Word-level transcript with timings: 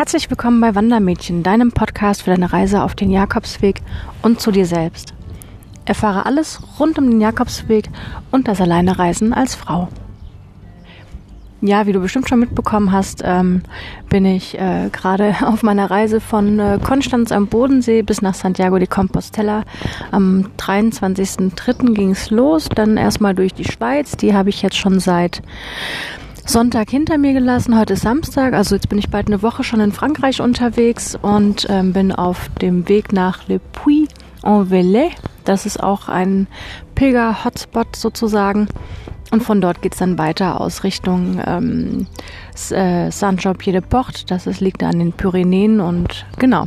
Herzlich 0.00 0.30
willkommen 0.30 0.62
bei 0.62 0.74
Wandermädchen, 0.74 1.42
deinem 1.42 1.72
Podcast 1.72 2.22
für 2.22 2.30
deine 2.30 2.54
Reise 2.54 2.82
auf 2.82 2.94
den 2.94 3.10
Jakobsweg 3.10 3.82
und 4.22 4.40
zu 4.40 4.50
dir 4.50 4.64
selbst. 4.64 5.12
Erfahre 5.84 6.24
alles 6.24 6.58
rund 6.80 6.96
um 6.96 7.10
den 7.10 7.20
Jakobsweg 7.20 7.90
und 8.30 8.48
das 8.48 8.62
Alleinereisen 8.62 9.34
als 9.34 9.54
Frau. 9.54 9.88
Ja, 11.60 11.86
wie 11.86 11.92
du 11.92 12.00
bestimmt 12.00 12.30
schon 12.30 12.40
mitbekommen 12.40 12.92
hast, 12.92 13.20
ähm, 13.26 13.60
bin 14.08 14.24
ich 14.24 14.58
äh, 14.58 14.88
gerade 14.90 15.36
auf 15.44 15.62
meiner 15.62 15.90
Reise 15.90 16.22
von 16.22 16.58
äh, 16.58 16.78
Konstanz 16.82 17.30
am 17.30 17.48
Bodensee 17.48 18.00
bis 18.00 18.22
nach 18.22 18.32
Santiago 18.32 18.78
de 18.78 18.88
Compostela. 18.88 19.64
Am 20.12 20.46
23.03. 20.56 21.92
ging 21.92 22.12
es 22.12 22.30
los, 22.30 22.70
dann 22.74 22.96
erstmal 22.96 23.34
durch 23.34 23.52
die 23.52 23.70
Schweiz. 23.70 24.16
Die 24.16 24.32
habe 24.32 24.48
ich 24.48 24.62
jetzt 24.62 24.78
schon 24.78 24.98
seit 24.98 25.42
Sonntag 26.50 26.90
hinter 26.90 27.16
mir 27.16 27.32
gelassen. 27.32 27.78
Heute 27.78 27.92
ist 27.92 28.02
Samstag, 28.02 28.54
also 28.54 28.74
jetzt 28.74 28.88
bin 28.88 28.98
ich 28.98 29.08
bald 29.08 29.28
eine 29.28 29.40
Woche 29.40 29.62
schon 29.62 29.78
in 29.78 29.92
Frankreich 29.92 30.40
unterwegs 30.40 31.16
und 31.22 31.68
ähm, 31.70 31.92
bin 31.92 32.10
auf 32.10 32.48
dem 32.60 32.88
Weg 32.88 33.12
nach 33.12 33.46
Le 33.46 33.60
Puy-en-Velay. 33.60 35.10
Das 35.44 35.64
ist 35.64 35.80
auch 35.80 36.08
ein 36.08 36.48
Pilger-Hotspot 36.96 37.94
sozusagen. 37.94 38.66
Und 39.30 39.44
von 39.44 39.60
dort 39.60 39.80
geht's 39.80 39.98
dann 39.98 40.18
weiter 40.18 40.60
aus 40.60 40.82
Richtung 40.82 41.40
ähm, 41.46 42.08
äh, 42.70 43.12
Saint-Jean-Pied-de-Port. 43.12 44.28
Das 44.32 44.48
ist, 44.48 44.60
liegt 44.60 44.82
an 44.82 44.98
den 44.98 45.12
Pyrenäen 45.12 45.80
und 45.80 46.26
genau. 46.40 46.64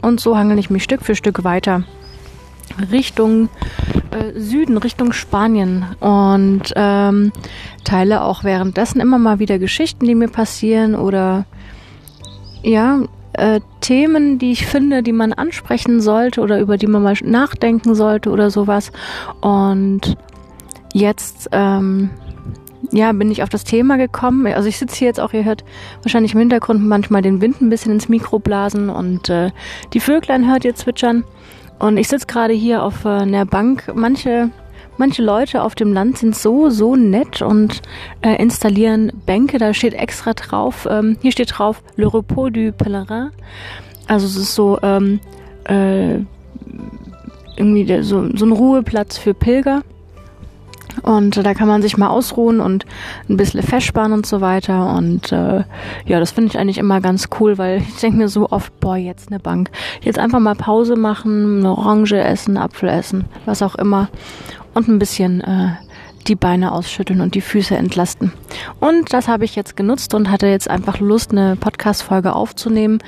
Und 0.00 0.20
so 0.20 0.38
hangel 0.38 0.58
ich 0.58 0.70
mich 0.70 0.84
Stück 0.84 1.02
für 1.02 1.14
Stück 1.14 1.44
weiter 1.44 1.84
Richtung 2.90 3.48
äh, 4.10 4.38
Süden, 4.38 4.78
Richtung 4.78 5.12
Spanien 5.12 5.86
und 6.00 6.72
ähm, 6.76 7.32
teile 7.84 8.22
auch 8.22 8.44
währenddessen 8.44 9.00
immer 9.00 9.18
mal 9.18 9.38
wieder 9.38 9.58
Geschichten, 9.58 10.06
die 10.06 10.14
mir 10.14 10.28
passieren 10.28 10.94
oder 10.94 11.44
ja, 12.62 13.00
äh, 13.34 13.60
Themen, 13.80 14.38
die 14.38 14.52
ich 14.52 14.66
finde, 14.66 15.02
die 15.02 15.12
man 15.12 15.32
ansprechen 15.32 16.00
sollte 16.00 16.40
oder 16.40 16.58
über 16.58 16.76
die 16.76 16.86
man 16.86 17.02
mal 17.02 17.14
nachdenken 17.22 17.94
sollte 17.94 18.30
oder 18.30 18.50
sowas. 18.50 18.92
Und 19.40 20.16
jetzt 20.92 21.48
ähm, 21.52 22.10
ja, 22.90 23.12
bin 23.12 23.30
ich 23.30 23.42
auf 23.42 23.48
das 23.48 23.64
Thema 23.64 23.96
gekommen. 23.96 24.46
Also 24.46 24.68
ich 24.68 24.78
sitze 24.78 24.96
hier 24.96 25.08
jetzt 25.08 25.20
auch, 25.20 25.32
ihr 25.32 25.44
hört 25.44 25.64
wahrscheinlich 26.02 26.32
im 26.32 26.40
Hintergrund 26.40 26.84
manchmal 26.84 27.22
den 27.22 27.40
Wind 27.40 27.60
ein 27.60 27.70
bisschen 27.70 27.92
ins 27.92 28.08
Mikro 28.08 28.38
blasen 28.38 28.88
und 28.88 29.28
äh, 29.28 29.50
die 29.92 30.00
Vöglein 30.00 30.50
hört 30.50 30.64
ihr 30.64 30.74
zwitschern. 30.74 31.24
Und 31.78 31.96
ich 31.96 32.08
sitze 32.08 32.26
gerade 32.26 32.52
hier 32.52 32.82
auf 32.82 33.04
äh, 33.04 33.08
einer 33.08 33.46
Bank. 33.46 33.92
Manche, 33.94 34.50
manche 34.96 35.22
Leute 35.22 35.62
auf 35.62 35.74
dem 35.74 35.92
Land 35.92 36.18
sind 36.18 36.36
so, 36.36 36.70
so 36.70 36.96
nett 36.96 37.42
und 37.42 37.82
äh, 38.22 38.40
installieren 38.42 39.12
Bänke. 39.26 39.58
Da 39.58 39.72
steht 39.72 39.94
extra 39.94 40.34
drauf, 40.34 40.88
ähm, 40.90 41.16
hier 41.22 41.32
steht 41.32 41.58
drauf 41.58 41.82
Le 41.96 42.12
Repos 42.12 42.50
du 42.52 42.72
Pèlerin. 42.72 43.30
Also 44.08 44.26
es 44.26 44.36
ist 44.36 44.54
so, 44.54 44.78
ähm, 44.82 45.20
äh, 45.64 46.18
irgendwie 47.56 47.84
der, 47.84 48.02
so, 48.02 48.28
so 48.34 48.46
ein 48.46 48.52
Ruheplatz 48.52 49.18
für 49.18 49.34
Pilger. 49.34 49.82
Und 51.02 51.36
da 51.44 51.54
kann 51.54 51.68
man 51.68 51.82
sich 51.82 51.96
mal 51.96 52.08
ausruhen 52.08 52.60
und 52.60 52.86
ein 53.28 53.36
bisschen 53.36 53.62
festspannen 53.62 54.12
und 54.12 54.26
so 54.26 54.40
weiter. 54.40 54.94
Und 54.94 55.32
äh, 55.32 55.64
ja, 56.06 56.20
das 56.20 56.32
finde 56.32 56.50
ich 56.50 56.58
eigentlich 56.58 56.78
immer 56.78 57.00
ganz 57.00 57.28
cool, 57.40 57.58
weil 57.58 57.78
ich 57.88 57.96
denke 58.00 58.18
mir 58.18 58.28
so 58.28 58.50
oft, 58.50 58.78
boah, 58.80 58.96
jetzt 58.96 59.30
eine 59.30 59.40
Bank. 59.40 59.70
Jetzt 60.02 60.18
einfach 60.18 60.40
mal 60.40 60.54
Pause 60.54 60.96
machen, 60.96 61.58
eine 61.58 61.70
Orange 61.70 62.18
essen, 62.18 62.56
Apfel 62.56 62.88
essen, 62.88 63.24
was 63.44 63.62
auch 63.62 63.74
immer. 63.74 64.08
Und 64.74 64.88
ein 64.88 64.98
bisschen 64.98 65.40
äh, 65.40 65.70
die 66.26 66.34
Beine 66.34 66.72
ausschütteln 66.72 67.20
und 67.20 67.34
die 67.34 67.40
Füße 67.40 67.76
entlasten. 67.76 68.32
Und 68.80 69.12
das 69.12 69.28
habe 69.28 69.44
ich 69.44 69.56
jetzt 69.56 69.76
genutzt 69.76 70.14
und 70.14 70.30
hatte 70.30 70.46
jetzt 70.46 70.68
einfach 70.68 71.00
Lust, 71.00 71.32
eine 71.32 71.56
Podcast-Folge 71.56 72.34
aufzunehmen. 72.34 72.98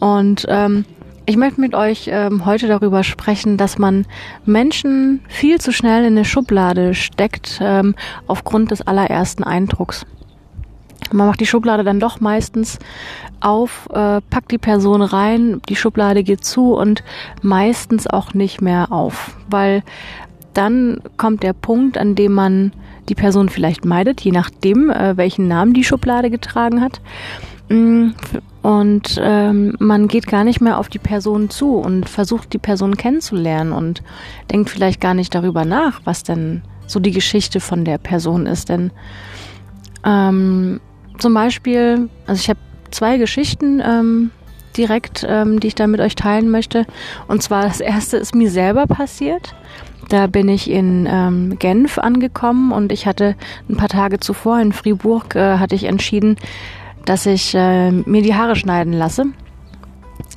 Und 0.00 0.44
ähm, 0.48 0.84
ich 1.26 1.36
möchte 1.36 1.60
mit 1.60 1.74
euch 1.74 2.08
ähm, 2.12 2.44
heute 2.44 2.68
darüber 2.68 3.02
sprechen, 3.02 3.56
dass 3.56 3.78
man 3.78 4.06
Menschen 4.44 5.20
viel 5.28 5.60
zu 5.60 5.72
schnell 5.72 6.04
in 6.04 6.14
eine 6.14 6.24
Schublade 6.24 6.94
steckt 6.94 7.60
ähm, 7.62 7.94
aufgrund 8.26 8.70
des 8.70 8.82
allerersten 8.82 9.44
Eindrucks. 9.44 10.04
Man 11.12 11.26
macht 11.26 11.40
die 11.40 11.46
Schublade 11.46 11.84
dann 11.84 12.00
doch 12.00 12.20
meistens 12.20 12.78
auf, 13.40 13.88
äh, 13.90 14.20
packt 14.20 14.50
die 14.50 14.58
Person 14.58 15.02
rein, 15.02 15.60
die 15.68 15.76
Schublade 15.76 16.24
geht 16.24 16.44
zu 16.44 16.74
und 16.74 17.02
meistens 17.42 18.06
auch 18.06 18.34
nicht 18.34 18.60
mehr 18.60 18.90
auf, 18.90 19.36
weil 19.48 19.82
dann 20.54 21.00
kommt 21.16 21.42
der 21.42 21.52
Punkt, 21.52 21.98
an 21.98 22.14
dem 22.14 22.32
man 22.32 22.72
die 23.08 23.14
Person 23.14 23.48
vielleicht 23.48 23.84
meidet, 23.84 24.20
je 24.22 24.30
nachdem, 24.30 24.90
äh, 24.90 25.16
welchen 25.16 25.48
Namen 25.48 25.74
die 25.74 25.84
Schublade 25.84 26.30
getragen 26.30 26.80
hat. 26.80 27.00
Mm, 27.68 28.10
und 28.62 29.20
ähm, 29.22 29.74
man 29.78 30.08
geht 30.08 30.26
gar 30.26 30.44
nicht 30.44 30.60
mehr 30.60 30.78
auf 30.78 30.88
die 30.88 30.98
Person 30.98 31.50
zu 31.50 31.76
und 31.76 32.08
versucht 32.08 32.52
die 32.52 32.58
Person 32.58 32.96
kennenzulernen 32.96 33.72
und 33.72 34.02
denkt 34.50 34.70
vielleicht 34.70 35.00
gar 35.00 35.14
nicht 35.14 35.34
darüber 35.34 35.64
nach, 35.64 36.00
was 36.04 36.22
denn 36.22 36.62
so 36.86 37.00
die 37.00 37.10
Geschichte 37.10 37.60
von 37.60 37.84
der 37.84 37.98
Person 37.98 38.46
ist. 38.46 38.68
Denn 38.68 38.90
ähm, 40.04 40.80
zum 41.18 41.34
Beispiel, 41.34 42.08
also 42.26 42.40
ich 42.40 42.48
habe 42.48 42.60
zwei 42.90 43.18
Geschichten 43.18 43.82
ähm, 43.84 44.30
direkt, 44.76 45.24
ähm, 45.28 45.60
die 45.60 45.68
ich 45.68 45.74
da 45.74 45.86
mit 45.86 46.00
euch 46.00 46.14
teilen 46.14 46.50
möchte. 46.50 46.86
Und 47.28 47.42
zwar 47.42 47.62
das 47.62 47.80
erste 47.80 48.16
ist 48.16 48.34
mir 48.34 48.50
selber 48.50 48.86
passiert. 48.86 49.54
Da 50.08 50.26
bin 50.26 50.48
ich 50.48 50.70
in 50.70 51.06
ähm, 51.10 51.58
Genf 51.58 51.98
angekommen 51.98 52.72
und 52.72 52.92
ich 52.92 53.06
hatte 53.06 53.36
ein 53.68 53.76
paar 53.76 53.88
Tage 53.88 54.20
zuvor 54.20 54.60
in 54.60 54.72
Fribourg 54.72 55.34
äh, 55.34 55.58
hatte 55.58 55.74
ich 55.74 55.84
entschieden, 55.84 56.36
dass 57.04 57.26
ich 57.26 57.54
äh, 57.54 57.90
mir 57.90 58.22
die 58.22 58.34
Haare 58.34 58.56
schneiden 58.56 58.92
lasse. 58.92 59.26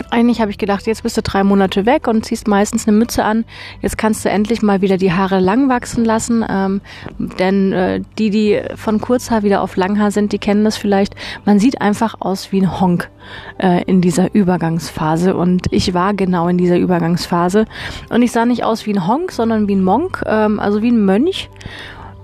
Eigentlich 0.09 0.41
habe 0.41 0.51
ich 0.51 0.57
gedacht, 0.57 0.87
jetzt 0.87 1.03
bist 1.03 1.17
du 1.17 1.21
drei 1.21 1.43
Monate 1.43 1.85
weg 1.85 2.07
und 2.07 2.23
ziehst 2.23 2.47
meistens 2.47 2.87
eine 2.87 2.95
Mütze 2.95 3.23
an. 3.23 3.45
Jetzt 3.81 3.97
kannst 3.97 4.23
du 4.23 4.29
endlich 4.29 4.61
mal 4.61 4.81
wieder 4.81 4.97
die 4.97 5.11
Haare 5.11 5.39
lang 5.39 5.69
wachsen 5.69 6.05
lassen. 6.05 6.45
Ähm, 6.47 6.81
denn 7.17 7.73
äh, 7.73 8.01
die, 8.17 8.29
die 8.29 8.61
von 8.75 9.01
Kurzhaar 9.01 9.43
wieder 9.43 9.61
auf 9.61 9.75
Langhaar 9.75 10.11
sind, 10.11 10.31
die 10.31 10.39
kennen 10.39 10.63
das 10.63 10.77
vielleicht. 10.77 11.15
Man 11.45 11.59
sieht 11.59 11.81
einfach 11.81 12.15
aus 12.19 12.51
wie 12.51 12.61
ein 12.61 12.79
Honk 12.79 13.09
äh, 13.57 13.83
in 13.83 14.01
dieser 14.01 14.33
Übergangsphase. 14.33 15.35
Und 15.35 15.67
ich 15.71 15.93
war 15.93 16.13
genau 16.13 16.47
in 16.47 16.57
dieser 16.57 16.77
Übergangsphase. 16.77 17.65
Und 18.09 18.21
ich 18.21 18.31
sah 18.31 18.45
nicht 18.45 18.63
aus 18.63 18.85
wie 18.85 18.93
ein 18.93 19.07
Honk, 19.07 19.31
sondern 19.31 19.67
wie 19.67 19.75
ein 19.75 19.83
Monk, 19.83 20.23
ähm, 20.25 20.59
also 20.59 20.81
wie 20.81 20.91
ein 20.91 21.03
Mönch. 21.03 21.49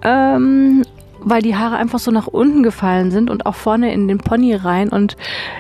Ähm, 0.04 0.84
weil 1.26 1.42
die 1.42 1.56
Haare 1.56 1.78
einfach 1.78 2.00
so 2.00 2.12
nach 2.12 2.28
unten 2.28 2.64
gefallen 2.64 3.12
sind 3.12 3.30
und 3.30 3.46
auch 3.46 3.56
vorne 3.56 3.94
in 3.94 4.08
den 4.08 4.18
Pony 4.18 4.56
rein 4.56 4.90
und 4.90 5.16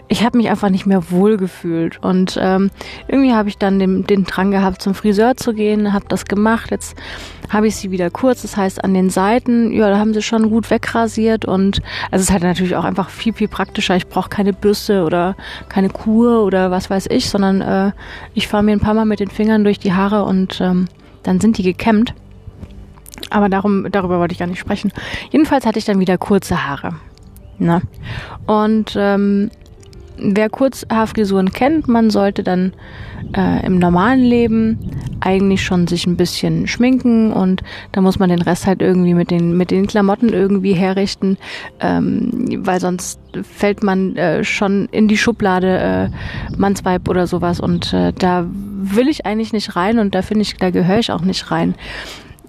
ich 0.08 0.24
habe 0.24 0.38
mich 0.38 0.50
einfach 0.50 0.70
nicht 0.70 0.86
mehr 0.86 1.12
wohl 1.12 1.38
gefühlt 1.38 2.00
und 2.02 2.38
ähm, 2.42 2.72
irgendwie 3.08 3.34
habe 3.34 3.50
ich 3.50 3.58
dann 3.58 3.80
den, 3.80 4.06
den 4.06 4.24
Drang 4.24 4.52
gehabt 4.52 4.82
zum 4.82 4.94
Friseur 4.94 5.36
zu 5.36 5.54
gehen, 5.54 5.94
habe 5.94 6.06
das 6.10 6.26
gemacht, 6.26 6.72
jetzt 6.72 6.96
habe 7.50 7.68
ich 7.68 7.76
sie 7.76 7.92
wieder 7.92 8.10
kurz, 8.10 8.42
das 8.42 8.58
heißt 8.58 8.84
an 8.84 8.94
den 8.94 9.10
Seiten, 9.10 9.72
ja, 9.72 9.90
da 9.90 9.98
haben 9.98 10.14
sie 10.14 10.22
schon 10.22 10.50
gut 10.50 10.70
wegrasiert 10.70 11.46
und 11.46 11.82
also 12.12 12.22
es 12.22 12.30
ist 12.30 12.32
halt 12.32 12.44
natürlich 12.44 12.76
auch 12.76 12.84
einfach 12.84 13.10
viel, 13.10 13.34
viel 13.34 13.48
praktischer, 13.48 13.96
ich 13.96 14.08
brauche 14.08 14.30
keine 14.30 14.54
Bürste 14.54 15.04
oder 15.04 15.36
keine 15.70 15.90
Kur 15.90 16.44
oder 16.44 16.72
was 16.72 16.90
weiß 16.90 17.08
ich, 17.10 17.30
sondern 17.30 17.62
äh, 17.62 17.92
ich 18.34 18.48
fahre 18.48 18.64
mir 18.64 18.72
ein 18.72 18.80
paar 18.80 18.94
Mal 18.94 19.06
mit 19.06 19.20
den 19.20 19.30
Fingern 19.30 19.64
durch 19.64 19.80
die 19.80 19.94
Haare 19.94 20.24
und 20.24 20.60
ähm, 20.62 20.88
dann 21.24 21.40
sind 21.40 21.58
die 21.58 21.64
gekämmt. 21.64 22.14
Aber 23.30 23.50
darum, 23.50 23.88
darüber 23.92 24.20
wollte 24.20 24.34
ich 24.34 24.40
gar 24.40 24.48
nicht 24.48 24.60
sprechen. 24.60 24.92
Jedenfalls 25.32 25.66
hatte 25.66 25.80
ich 25.80 25.86
dann 25.86 26.00
wieder 26.00 26.18
kurze 26.18 26.68
Haare. 26.68 26.96
Ne? 27.60 27.82
Und 28.46 28.96
ähm, 28.98 29.50
wer 30.18 30.50
Kurzhaarfrisuren 30.50 31.52
kennt, 31.52 31.88
man 31.88 32.10
sollte 32.10 32.44
dann 32.44 32.74
äh, 33.36 33.66
im 33.66 33.80
normalen 33.80 34.24
Leben 34.24 34.78
eigentlich 35.20 35.64
schon 35.64 35.88
sich 35.88 36.06
ein 36.06 36.18
bisschen 36.18 36.68
schminken 36.68 37.32
und 37.32 37.64
da 37.92 38.02
muss 38.02 38.20
man 38.20 38.30
den 38.30 38.42
Rest 38.42 38.68
halt 38.68 38.82
irgendwie 38.82 39.14
mit 39.14 39.32
den 39.32 39.56
mit 39.56 39.72
den 39.72 39.88
Klamotten 39.88 40.30
irgendwie 40.30 40.74
herrichten, 40.74 41.38
ähm, 41.80 42.60
weil 42.66 42.80
sonst 42.80 43.20
fällt 43.42 43.84
man 43.84 44.16
äh, 44.18 44.44
schon 44.44 44.88
in 44.92 45.08
die 45.08 45.18
Schublade 45.18 46.12
äh, 46.52 46.58
Mannsweib 46.58 47.08
oder 47.08 47.28
sowas 47.28 47.60
und 47.60 47.94
äh, 47.94 48.12
da 48.14 48.46
will 48.50 49.08
ich 49.08 49.26
eigentlich 49.26 49.54
nicht 49.54 49.76
rein 49.76 50.00
und 50.00 50.14
da 50.14 50.22
finde 50.22 50.42
ich, 50.42 50.58
da 50.58 50.70
gehöre 50.70 51.00
ich 51.00 51.12
auch 51.12 51.22
nicht 51.22 51.50
rein. 51.52 51.76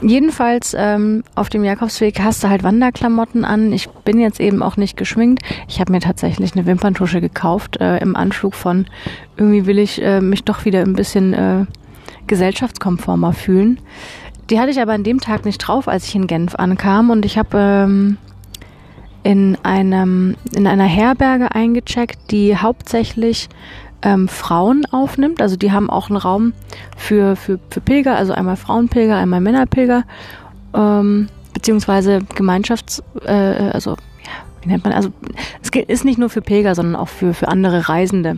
Jedenfalls 0.03 0.75
ähm, 0.77 1.23
auf 1.35 1.49
dem 1.49 1.65
Jakobsweg 1.65 2.21
hast 2.21 2.43
du 2.43 2.49
halt 2.49 2.65
Wanderklamotten 2.65 3.45
an. 3.45 3.73
Ich 3.73 3.89
bin 3.89 4.19
jetzt 4.19 4.41
eben 4.41 4.63
auch 4.63 4.77
nicht 4.77 4.97
geschminkt. 4.97 5.43
Ich 5.69 5.81
habe 5.81 5.93
mir 5.93 6.01
tatsächlich 6.01 6.55
eine 6.55 6.67
Wimperntusche 6.67 7.21
gekauft 7.21 7.81
äh, 7.81 7.99
im 7.99 8.17
Anflug 8.17 8.55
von 8.55 8.87
irgendwie 9.37 9.67
will 9.67 9.79
ich 9.79 10.03
äh, 10.03 10.21
mich 10.21 10.45
doch 10.45 10.65
wieder 10.65 10.81
ein 10.81 10.95
bisschen 10.95 11.33
äh, 11.33 11.67
gesellschaftskonformer 12.27 13.33
fühlen. 13.33 13.79
Die 14.51 14.59
hatte 14.59 14.71
ich 14.71 14.81
aber 14.81 14.93
an 14.93 15.05
dem 15.05 15.21
Tag 15.21 15.45
nicht 15.45 15.59
drauf, 15.59 15.89
als 15.89 16.07
ich 16.07 16.15
in 16.15 16.27
Genf 16.27 16.55
ankam 16.57 17.11
und 17.11 17.25
ich 17.25 17.39
habe 17.39 17.57
ähm, 17.57 18.19
in 19.23 19.57
in 19.65 20.67
einer 20.67 20.85
Herberge 20.85 21.55
eingecheckt, 21.55 22.31
die 22.31 22.57
hauptsächlich 22.59 23.49
ähm, 24.05 24.29
Frauen 24.29 24.85
aufnimmt. 24.93 25.43
Also 25.43 25.57
die 25.57 25.73
haben 25.73 25.91
auch 25.91 26.09
einen 26.09 26.19
Raum 26.19 26.53
für, 26.97 27.35
für, 27.35 27.59
für 27.71 27.81
Pilger, 27.81 28.17
also 28.17 28.33
einmal 28.33 28.57
Frauenpilger, 28.57 29.17
einmal 29.17 29.41
Männerpilger, 29.41 30.05
ähm, 30.75 31.29
beziehungsweise 31.53 32.19
Gemeinschafts-, 32.37 33.03
äh, 33.25 33.71
also 33.73 33.93
ja, 33.93 34.33
wie 34.63 34.69
nennt 34.69 34.85
man, 34.85 34.93
also 34.93 35.11
es 35.63 35.71
ist 35.89 36.05
nicht 36.05 36.19
nur 36.19 36.31
für 36.31 36.43
Pilger, 36.43 36.75
sondern 36.75 36.97
auch 36.97 37.09
für, 37.09 37.35
für 37.35 37.49
andere 37.49 37.89
Reisende. 37.89 38.37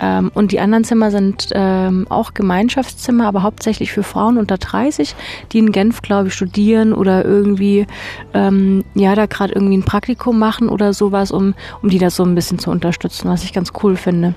Ähm, 0.00 0.30
und 0.34 0.52
die 0.52 0.60
anderen 0.60 0.84
Zimmer 0.84 1.10
sind 1.10 1.48
ähm, 1.52 2.06
auch 2.10 2.34
Gemeinschaftszimmer, 2.34 3.26
aber 3.26 3.42
hauptsächlich 3.42 3.92
für 3.92 4.02
Frauen 4.02 4.36
unter 4.36 4.58
30, 4.58 5.14
die 5.52 5.58
in 5.58 5.72
Genf, 5.72 6.02
glaube 6.02 6.28
ich, 6.28 6.34
studieren 6.34 6.92
oder 6.92 7.24
irgendwie, 7.24 7.86
ähm, 8.34 8.84
ja, 8.94 9.14
da 9.14 9.26
gerade 9.26 9.54
irgendwie 9.54 9.78
ein 9.78 9.84
Praktikum 9.84 10.38
machen 10.38 10.68
oder 10.68 10.92
sowas, 10.92 11.30
um, 11.30 11.54
um 11.80 11.88
die 11.88 11.98
das 11.98 12.16
so 12.16 12.24
ein 12.24 12.34
bisschen 12.34 12.58
zu 12.58 12.70
unterstützen, 12.70 13.30
was 13.30 13.44
ich 13.44 13.52
ganz 13.52 13.72
cool 13.82 13.96
finde. 13.96 14.34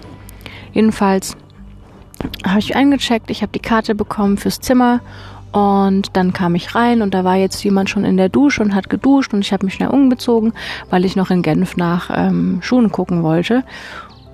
Jedenfalls 0.73 1.35
habe 2.45 2.59
ich 2.59 2.75
eingecheckt, 2.75 3.29
ich 3.29 3.41
habe 3.41 3.51
die 3.51 3.59
Karte 3.59 3.95
bekommen 3.95 4.37
fürs 4.37 4.59
Zimmer 4.59 5.01
und 5.51 6.15
dann 6.15 6.31
kam 6.33 6.53
ich 6.55 6.75
rein 6.75 7.01
und 7.01 7.13
da 7.13 7.23
war 7.23 7.35
jetzt 7.35 7.63
jemand 7.63 7.89
schon 7.89 8.05
in 8.05 8.17
der 8.17 8.29
Dusche 8.29 8.61
und 8.61 8.75
hat 8.75 8.89
geduscht 8.89 9.33
und 9.33 9.41
ich 9.41 9.51
habe 9.51 9.65
mich 9.65 9.75
schnell 9.75 9.89
umgezogen, 9.89 10.53
weil 10.89 11.05
ich 11.05 11.15
noch 11.15 11.31
in 11.31 11.41
Genf 11.41 11.75
nach 11.75 12.11
ähm, 12.13 12.59
Schuhen 12.61 12.91
gucken 12.91 13.23
wollte. 13.23 13.63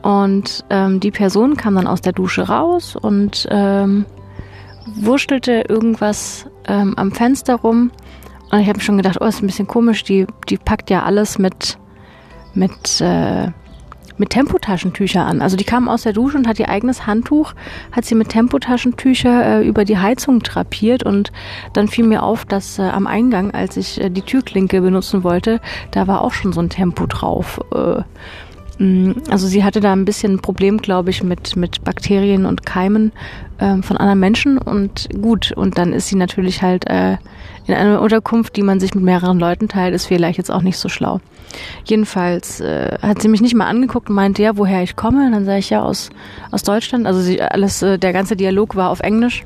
Und 0.02 0.66
ähm, 0.70 1.00
die 1.00 1.12
Person 1.12 1.58
kam 1.58 1.76
dann 1.76 1.88
aus 1.88 2.02
der 2.02 2.14
Dusche 2.14 2.44
raus 2.44 2.96
und 2.96 3.48
ähm, 3.50 4.06
wurstelte 4.86 5.64
irgendwas 5.68 6.48
ähm, 6.68 6.94
am 6.98 7.12
Fenster 7.12 7.56
rum. 7.56 7.92
Und 8.52 8.60
ich 8.60 8.70
habe 8.70 8.82
schon 8.82 8.98
gedacht, 8.98 9.18
oh, 9.20 9.26
ist 9.26 9.42
ein 9.42 9.48
bisschen 9.48 9.68
komisch, 9.68 10.04
die, 10.04 10.28
die 10.50 10.58
packt 10.58 10.90
ja 10.90 11.04
alles 11.04 11.40
mit, 11.40 11.80
mit 12.54 13.02
äh, 13.02 13.48
mit 14.18 14.30
Tempotaschentücher 14.30 15.26
an. 15.26 15.42
Also 15.42 15.58
die 15.58 15.64
kam 15.64 15.88
aus 15.88 16.04
der 16.04 16.14
Dusche 16.14 16.38
und 16.38 16.48
hat 16.48 16.60
ihr 16.60 16.70
eigenes 16.70 17.06
Handtuch, 17.06 17.54
hat 17.92 18.06
sie 18.06 18.16
mit 18.16 18.30
Tempotaschentücher 18.30 19.62
äh, 19.62 19.68
über 19.68 19.86
die 19.86 19.98
Heizung 19.98 20.40
drapiert 20.40 21.04
und 21.04 21.32
dann 21.74 21.88
fiel 21.88 22.06
mir 22.06 22.24
auf, 22.24 22.46
dass 22.46 22.80
äh, 22.80 22.84
am 22.84 23.08
Eingang, 23.08 23.52
als 23.52 23.78
ich 23.78 24.02
äh, 24.02 24.10
die 24.10 24.22
Türklinke 24.22 24.82
benutzen 24.82 25.24
wollte, 25.24 25.60
da 25.92 26.08
war 26.08 26.22
auch 26.22 26.34
schon 26.34 26.54
so 26.54 26.62
ein 26.62 26.70
Tempo 26.70 27.06
drauf. 27.06 27.60
Äh, 27.74 28.04
also 28.78 29.48
sie 29.48 29.64
hatte 29.64 29.80
da 29.80 29.94
ein 29.94 30.04
bisschen 30.04 30.34
ein 30.34 30.42
Problem, 30.42 30.80
glaube 30.80 31.10
ich, 31.10 31.24
mit, 31.24 31.56
mit 31.56 31.84
Bakterien 31.84 32.46
und 32.46 32.66
Keimen 32.66 33.14
ähm, 33.60 33.84
von 33.84 33.96
anderen 33.96 34.20
Menschen 34.20 34.58
und 34.58 35.08
gut, 35.22 35.54
und 35.54 35.78
dann 35.78 35.94
ist 35.94 36.10
sie 36.10 36.18
natürlich 36.18 36.62
halt 36.62 36.86
äh, 36.90 37.18
in 37.68 37.74
einer 37.74 38.02
Unterkunft, 38.02 38.58
die 38.58 38.64
man 38.64 38.80
sich 38.80 38.94
mit 38.94 39.04
mehreren 39.04 39.40
Leuten 39.40 39.70
teilt, 39.70 39.96
ist 39.96 40.08
vielleicht 40.08 40.38
jetzt 40.38 40.52
auch 40.52 40.62
nicht 40.62 40.78
so 40.78 40.90
schlau. 40.90 41.22
Jedenfalls 41.86 42.60
äh, 42.60 42.98
hat 43.02 43.22
sie 43.22 43.30
mich 43.30 43.42
nicht 43.42 43.56
mal 43.56 43.68
angeguckt 43.68 44.10
und 44.10 44.16
meinte, 44.16 44.44
ja, 44.44 44.58
woher 44.58 44.84
ich 44.84 44.96
komme. 44.96 45.26
Und 45.26 45.32
dann 45.32 45.46
sage 45.46 45.60
ich 45.60 45.70
ja 45.70 45.82
aus, 45.82 46.10
aus 46.52 46.64
Deutschland. 46.64 47.08
Also 47.08 47.22
sie, 47.22 47.42
alles, 47.42 47.82
äh, 47.82 47.98
der 47.98 48.14
ganze 48.14 48.36
Dialog 48.36 48.76
war 48.76 48.90
auf 48.90 49.00
Englisch. 49.00 49.46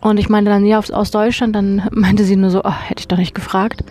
Und 0.00 0.18
ich 0.18 0.28
meinte 0.28 0.50
dann, 0.50 0.66
ja, 0.66 0.78
aus, 0.78 0.90
aus 0.90 1.10
Deutschland. 1.10 1.56
Dann 1.56 1.88
meinte 1.90 2.24
sie 2.24 2.36
nur 2.36 2.50
so, 2.50 2.62
oh, 2.62 2.72
hätte 2.72 3.00
ich 3.00 3.08
doch 3.08 3.16
nicht 3.16 3.34
gefragt. 3.34 3.82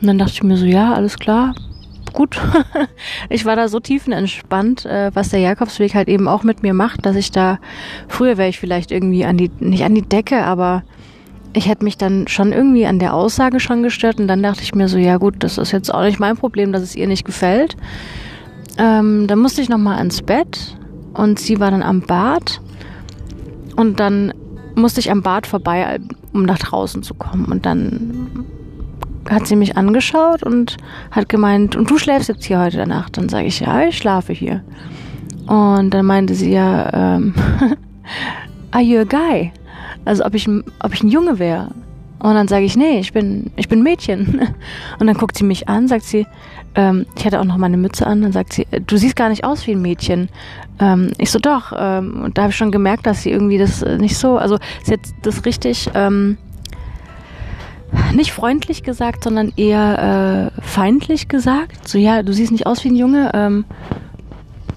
Und 0.00 0.06
dann 0.08 0.18
dachte 0.18 0.32
ich 0.32 0.42
mir 0.42 0.56
so, 0.56 0.64
ja, 0.64 0.94
alles 0.94 1.18
klar, 1.18 1.54
gut. 2.12 2.40
ich 3.28 3.44
war 3.44 3.56
da 3.56 3.68
so 3.68 3.80
tiefenentspannt, 3.80 4.84
äh, 4.86 5.10
was 5.14 5.30
der 5.30 5.40
Jakobsweg 5.40 5.94
halt 5.94 6.08
eben 6.08 6.28
auch 6.28 6.42
mit 6.42 6.62
mir 6.62 6.74
macht, 6.74 7.06
dass 7.06 7.16
ich 7.16 7.30
da, 7.30 7.58
früher 8.08 8.36
wäre 8.36 8.48
ich 8.48 8.58
vielleicht 8.58 8.90
irgendwie 8.90 9.24
an 9.24 9.36
die, 9.36 9.50
nicht 9.60 9.84
an 9.84 9.94
die 9.94 10.02
Decke, 10.02 10.44
aber 10.44 10.82
ich 11.54 11.68
hätte 11.68 11.84
mich 11.84 11.98
dann 11.98 12.28
schon 12.28 12.52
irgendwie 12.52 12.86
an 12.86 12.98
der 12.98 13.14
Aussage 13.14 13.60
schon 13.60 13.82
gestört 13.82 14.20
und 14.20 14.28
dann 14.28 14.42
dachte 14.42 14.62
ich 14.62 14.74
mir 14.74 14.88
so, 14.88 14.98
ja 14.98 15.18
gut, 15.18 15.36
das 15.40 15.58
ist 15.58 15.72
jetzt 15.72 15.92
auch 15.92 16.02
nicht 16.02 16.18
mein 16.18 16.36
Problem, 16.36 16.72
dass 16.72 16.82
es 16.82 16.96
ihr 16.96 17.06
nicht 17.06 17.24
gefällt. 17.24 17.76
Ähm, 18.78 19.26
dann 19.26 19.38
musste 19.38 19.60
ich 19.60 19.68
nochmal 19.68 20.02
ins 20.02 20.22
Bett 20.22 20.76
und 21.14 21.38
sie 21.38 21.60
war 21.60 21.70
dann 21.70 21.82
am 21.82 22.00
Bad 22.00 22.60
und 23.76 24.00
dann 24.00 24.32
musste 24.74 25.00
ich 25.00 25.10
am 25.10 25.22
Bad 25.22 25.46
vorbei, 25.46 26.00
um 26.32 26.44
nach 26.44 26.58
draußen 26.58 27.02
zu 27.02 27.14
kommen 27.14 27.46
und 27.46 27.66
dann 27.66 28.46
hat 29.32 29.46
sie 29.46 29.56
mich 29.56 29.76
angeschaut 29.76 30.42
und 30.42 30.76
hat 31.10 31.28
gemeint, 31.28 31.76
und 31.76 31.90
du 31.90 31.98
schläfst 31.98 32.28
jetzt 32.28 32.44
hier 32.44 32.60
heute 32.60 32.86
Nacht? 32.86 33.16
Dann 33.16 33.28
sage 33.28 33.46
ich, 33.46 33.60
ja, 33.60 33.82
ich 33.82 33.98
schlafe 33.98 34.32
hier. 34.32 34.62
Und 35.46 35.90
dann 35.90 36.06
meinte 36.06 36.34
sie 36.34 36.52
ja, 36.52 37.16
ähm, 37.16 37.34
are 38.70 38.82
you 38.82 39.00
a 39.00 39.04
guy? 39.04 39.52
Also 40.04 40.24
ob 40.24 40.34
ich, 40.34 40.48
ob 40.48 40.94
ich 40.94 41.02
ein 41.02 41.08
Junge 41.08 41.38
wäre. 41.38 41.68
Und 42.18 42.34
dann 42.34 42.46
sage 42.46 42.64
ich, 42.64 42.76
nee, 42.76 43.00
ich 43.00 43.12
bin, 43.12 43.50
ich 43.56 43.68
bin 43.68 43.82
Mädchen. 43.82 44.48
Und 45.00 45.06
dann 45.08 45.16
guckt 45.16 45.36
sie 45.36 45.44
mich 45.44 45.68
an, 45.68 45.88
sagt 45.88 46.04
sie, 46.04 46.24
ähm, 46.76 47.04
ich 47.16 47.24
hatte 47.24 47.40
auch 47.40 47.44
noch 47.44 47.56
meine 47.56 47.76
Mütze 47.76 48.06
an, 48.06 48.22
dann 48.22 48.30
sagt 48.30 48.52
sie, 48.52 48.66
du 48.86 48.96
siehst 48.96 49.16
gar 49.16 49.28
nicht 49.28 49.44
aus 49.44 49.66
wie 49.66 49.72
ein 49.72 49.82
Mädchen. 49.82 50.28
Ähm, 50.78 51.10
ich 51.18 51.32
so, 51.32 51.40
doch. 51.40 51.72
Ähm, 51.76 52.22
und 52.22 52.38
da 52.38 52.42
habe 52.42 52.50
ich 52.50 52.56
schon 52.56 52.70
gemerkt, 52.70 53.06
dass 53.06 53.24
sie 53.24 53.30
irgendwie 53.30 53.58
das 53.58 53.82
äh, 53.82 53.98
nicht 53.98 54.16
so, 54.16 54.38
also 54.38 54.58
sie 54.84 54.92
hat 54.92 55.00
das 55.22 55.44
richtig 55.44 55.90
ähm, 55.94 56.38
nicht 58.14 58.32
freundlich 58.32 58.82
gesagt, 58.82 59.24
sondern 59.24 59.52
eher 59.56 60.50
äh, 60.56 60.60
feindlich 60.62 61.28
gesagt. 61.28 61.88
So, 61.88 61.98
ja, 61.98 62.22
du 62.22 62.32
siehst 62.32 62.52
nicht 62.52 62.66
aus 62.66 62.84
wie 62.84 62.90
ein 62.90 62.96
Junge. 62.96 63.30
Ähm, 63.34 63.64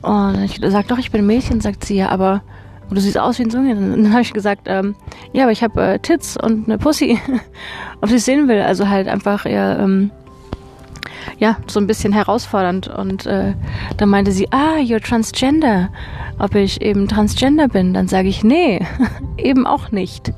und 0.02 0.44
ich 0.44 0.60
sag 0.62 0.88
doch, 0.88 0.98
ich 0.98 1.12
bin 1.12 1.22
ein 1.22 1.28
Mädchen, 1.28 1.62
sagt 1.62 1.86
sie 1.86 1.96
ja, 1.96 2.10
aber 2.10 2.44
du 2.90 3.00
siehst 3.00 3.18
aus 3.18 3.40
wie 3.40 3.44
ein 3.44 3.50
Junge. 3.50 3.76
Dann, 3.76 3.92
dann 3.92 4.12
habe 4.12 4.22
ich 4.22 4.34
gesagt, 4.34 4.64
ähm, 4.66 4.96
ja, 5.34 5.44
aber 5.44 5.52
ich 5.52 5.64
habe 5.64 5.82
äh, 5.82 6.00
Tits 6.00 6.38
und 6.38 6.68
eine 6.68 6.78
Pussy, 6.78 7.20
ob 8.02 8.10
sie 8.10 8.16
es 8.16 8.26
sehen 8.26 8.48
will. 8.48 8.62
Also 8.62 8.90
halt 8.90 9.08
einfach 9.08 9.46
eher, 9.46 9.80
ähm, 9.80 10.12
ja, 11.38 11.58
so 11.68 11.80
ein 11.80 11.88
bisschen 11.88 12.14
herausfordernd. 12.14 12.88
Und 12.88 13.26
äh, 13.26 13.54
dann 13.98 14.10
meinte 14.10 14.32
sie, 14.32 14.52
ah, 14.52 14.78
you're 14.78 15.04
transgender. 15.04 15.90
Ob 16.38 16.54
ich 16.54 16.82
eben 16.82 17.08
transgender 17.08 17.70
bin. 17.70 17.94
Dann 17.94 18.08
sage 18.08 18.28
ich, 18.28 18.44
nee, 18.44 18.86
eben 19.38 19.66
auch 19.66 19.92
nicht. 19.92 20.34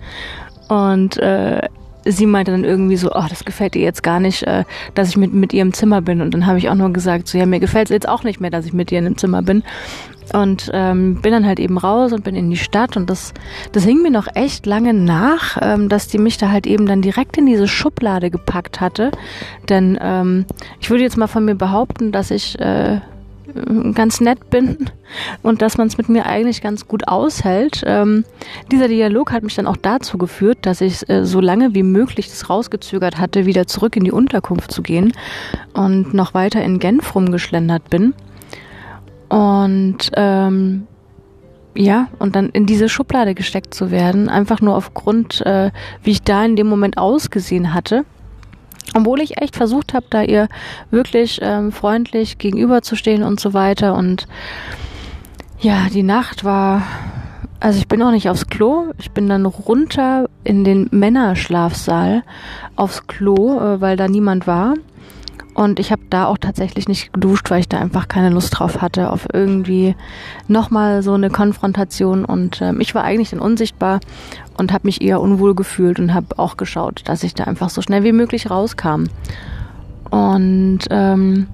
Und 0.69 1.17
äh, 1.17 1.67
sie 2.07 2.25
meinte 2.25 2.51
dann 2.51 2.63
irgendwie 2.63 2.97
so, 2.97 3.11
oh, 3.13 3.25
das 3.29 3.45
gefällt 3.45 3.75
ihr 3.75 3.83
jetzt 3.83 4.03
gar 4.03 4.19
nicht, 4.19 4.43
äh, 4.43 4.63
dass 4.93 5.09
ich 5.09 5.17
mit, 5.17 5.33
mit 5.33 5.53
ihr 5.53 5.61
im 5.61 5.73
Zimmer 5.73 6.01
bin. 6.01 6.21
Und 6.21 6.33
dann 6.33 6.45
habe 6.45 6.57
ich 6.57 6.69
auch 6.69 6.75
nur 6.75 6.91
gesagt, 6.91 7.27
so 7.27 7.37
ja, 7.37 7.45
mir 7.45 7.59
gefällt 7.59 7.87
es 7.87 7.91
jetzt 7.91 8.07
auch 8.07 8.23
nicht 8.23 8.39
mehr, 8.39 8.49
dass 8.49 8.65
ich 8.65 8.73
mit 8.73 8.91
ihr 8.91 9.01
dem 9.01 9.17
Zimmer 9.17 9.41
bin. 9.41 9.63
Und 10.33 10.69
ähm, 10.73 11.21
bin 11.21 11.31
dann 11.31 11.45
halt 11.45 11.59
eben 11.59 11.77
raus 11.77 12.11
und 12.11 12.25
bin 12.25 12.35
in 12.35 12.49
die 12.49 12.57
Stadt 12.57 12.97
und 12.97 13.09
das, 13.09 13.33
das 13.71 13.85
hing 13.85 14.01
mir 14.01 14.11
noch 14.11 14.27
echt 14.35 14.65
lange 14.65 14.93
nach, 14.93 15.57
ähm, 15.61 15.87
dass 15.87 16.09
die 16.09 16.17
mich 16.17 16.37
da 16.37 16.51
halt 16.51 16.67
eben 16.67 16.85
dann 16.85 17.01
direkt 17.01 17.37
in 17.37 17.45
diese 17.45 17.67
Schublade 17.67 18.29
gepackt 18.29 18.81
hatte. 18.81 19.11
Denn 19.69 19.97
ähm, 20.01 20.45
ich 20.81 20.89
würde 20.89 21.03
jetzt 21.03 21.15
mal 21.15 21.27
von 21.27 21.45
mir 21.45 21.55
behaupten, 21.55 22.11
dass 22.11 22.31
ich 22.31 22.59
äh, 22.59 22.99
ganz 23.93 24.21
nett 24.21 24.49
bin 24.49 24.89
und 25.41 25.61
dass 25.61 25.77
man 25.77 25.87
es 25.87 25.97
mit 25.97 26.09
mir 26.09 26.25
eigentlich 26.25 26.61
ganz 26.61 26.87
gut 26.87 27.07
aushält. 27.07 27.83
Ähm, 27.85 28.23
dieser 28.71 28.87
Dialog 28.87 29.31
hat 29.31 29.43
mich 29.43 29.55
dann 29.55 29.67
auch 29.67 29.77
dazu 29.77 30.17
geführt, 30.17 30.59
dass 30.61 30.81
ich 30.81 31.07
äh, 31.09 31.25
so 31.25 31.39
lange 31.39 31.73
wie 31.73 31.83
möglich 31.83 32.29
das 32.29 32.49
rausgezögert 32.49 33.17
hatte, 33.17 33.45
wieder 33.45 33.67
zurück 33.67 33.95
in 33.95 34.03
die 34.03 34.11
Unterkunft 34.11 34.71
zu 34.71 34.81
gehen 34.81 35.13
und 35.73 36.13
noch 36.13 36.33
weiter 36.33 36.63
in 36.63 36.79
Genf 36.79 37.15
rumgeschlendert 37.15 37.89
bin. 37.89 38.13
Und 39.29 40.11
ähm, 40.13 40.87
ja, 41.75 42.07
und 42.17 42.35
dann 42.35 42.49
in 42.49 42.65
diese 42.65 42.89
Schublade 42.89 43.35
gesteckt 43.35 43.73
zu 43.73 43.91
werden, 43.91 44.29
einfach 44.29 44.61
nur 44.61 44.75
aufgrund, 44.75 45.45
äh, 45.45 45.71
wie 46.01 46.11
ich 46.11 46.23
da 46.23 46.43
in 46.43 46.55
dem 46.55 46.67
Moment 46.67 46.97
ausgesehen 46.97 47.73
hatte. 47.73 48.03
Obwohl 48.95 49.21
ich 49.21 49.41
echt 49.41 49.55
versucht 49.55 49.93
habe, 49.93 50.05
da 50.09 50.21
ihr 50.21 50.47
wirklich 50.91 51.39
ähm, 51.41 51.71
freundlich 51.71 52.37
gegenüberzustehen 52.37 53.23
und 53.23 53.39
so 53.39 53.53
weiter. 53.53 53.95
Und 53.95 54.27
ja, 55.59 55.87
die 55.91 56.03
Nacht 56.03 56.43
war. 56.43 56.83
Also 57.59 57.79
ich 57.79 57.87
bin 57.87 58.01
auch 58.03 58.11
nicht 58.11 58.29
aufs 58.29 58.47
Klo. 58.47 58.91
Ich 58.99 59.11
bin 59.11 59.27
dann 59.27 59.45
runter 59.45 60.29
in 60.43 60.63
den 60.63 60.87
Männerschlafsaal 60.91 62.23
aufs 62.75 63.07
Klo, 63.07 63.59
äh, 63.59 63.81
weil 63.81 63.97
da 63.97 64.07
niemand 64.07 64.45
war. 64.45 64.75
Und 65.57 65.79
ich 65.79 65.91
habe 65.91 66.03
da 66.11 66.27
auch 66.27 66.37
tatsächlich 66.37 66.87
nicht 66.87 67.11
geduscht, 67.13 67.49
weil 67.49 67.61
ich 67.61 67.67
da 67.67 67.79
einfach 67.79 68.07
keine 68.07 68.29
Lust 68.29 68.59
drauf 68.59 68.79
hatte, 68.79 69.11
auf 69.11 69.25
irgendwie 69.33 69.95
nochmal 70.47 71.01
so 71.01 71.13
eine 71.13 71.31
Konfrontation. 71.31 72.25
Und 72.25 72.61
ähm, 72.61 72.79
ich 72.79 72.93
war 72.93 73.03
eigentlich 73.03 73.31
dann 73.31 73.39
unsichtbar 73.39 73.99
und 74.55 74.71
habe 74.71 74.85
mich 74.85 75.01
eher 75.01 75.19
unwohl 75.19 75.55
gefühlt 75.55 75.99
und 75.99 76.13
habe 76.13 76.37
auch 76.37 76.57
geschaut, 76.57 77.01
dass 77.05 77.23
ich 77.23 77.33
da 77.33 77.45
einfach 77.45 77.71
so 77.71 77.81
schnell 77.81 78.03
wie 78.03 78.11
möglich 78.11 78.51
rauskam. 78.51 79.05
Und 80.11 80.81
ähm, 80.91 81.47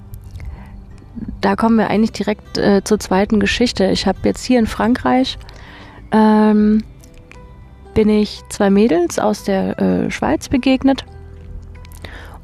da 1.39 1.55
kommen 1.55 1.77
wir 1.77 1.89
eigentlich 1.89 2.12
direkt 2.12 2.57
äh, 2.57 2.83
zur 2.83 3.00
zweiten 3.00 3.39
Geschichte. 3.39 3.86
Ich 3.86 4.05
habe 4.05 4.17
jetzt 4.25 4.43
hier 4.43 4.60
in 4.60 4.67
Frankreich 4.67 5.38
ähm, 6.12 6.83
bin 7.93 8.10
ich 8.10 8.41
zwei 8.50 8.69
Mädels 8.69 9.17
aus 9.17 9.45
der 9.45 9.79
äh, 9.79 10.12
Schweiz 10.12 10.50
begegnet 10.50 11.05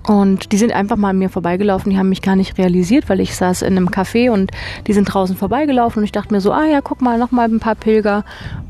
und 0.07 0.51
die 0.51 0.57
sind 0.57 0.71
einfach 0.71 0.95
mal 0.95 1.09
an 1.09 1.19
mir 1.19 1.29
vorbeigelaufen, 1.29 1.91
die 1.91 1.97
haben 1.97 2.09
mich 2.09 2.21
gar 2.21 2.35
nicht 2.35 2.57
realisiert, 2.57 3.09
weil 3.09 3.19
ich 3.19 3.35
saß 3.35 3.61
in 3.61 3.75
einem 3.77 3.89
Café 3.89 4.31
und 4.31 4.51
die 4.87 4.93
sind 4.93 5.05
draußen 5.05 5.35
vorbeigelaufen 5.35 5.99
und 5.99 6.05
ich 6.05 6.11
dachte 6.11 6.33
mir 6.33 6.41
so, 6.41 6.51
ah 6.51 6.65
ja, 6.65 6.81
guck 6.81 7.01
mal, 7.01 7.19
noch 7.19 7.31
mal 7.31 7.47
ein 7.47 7.59
paar 7.59 7.75
Pilger. 7.75 8.23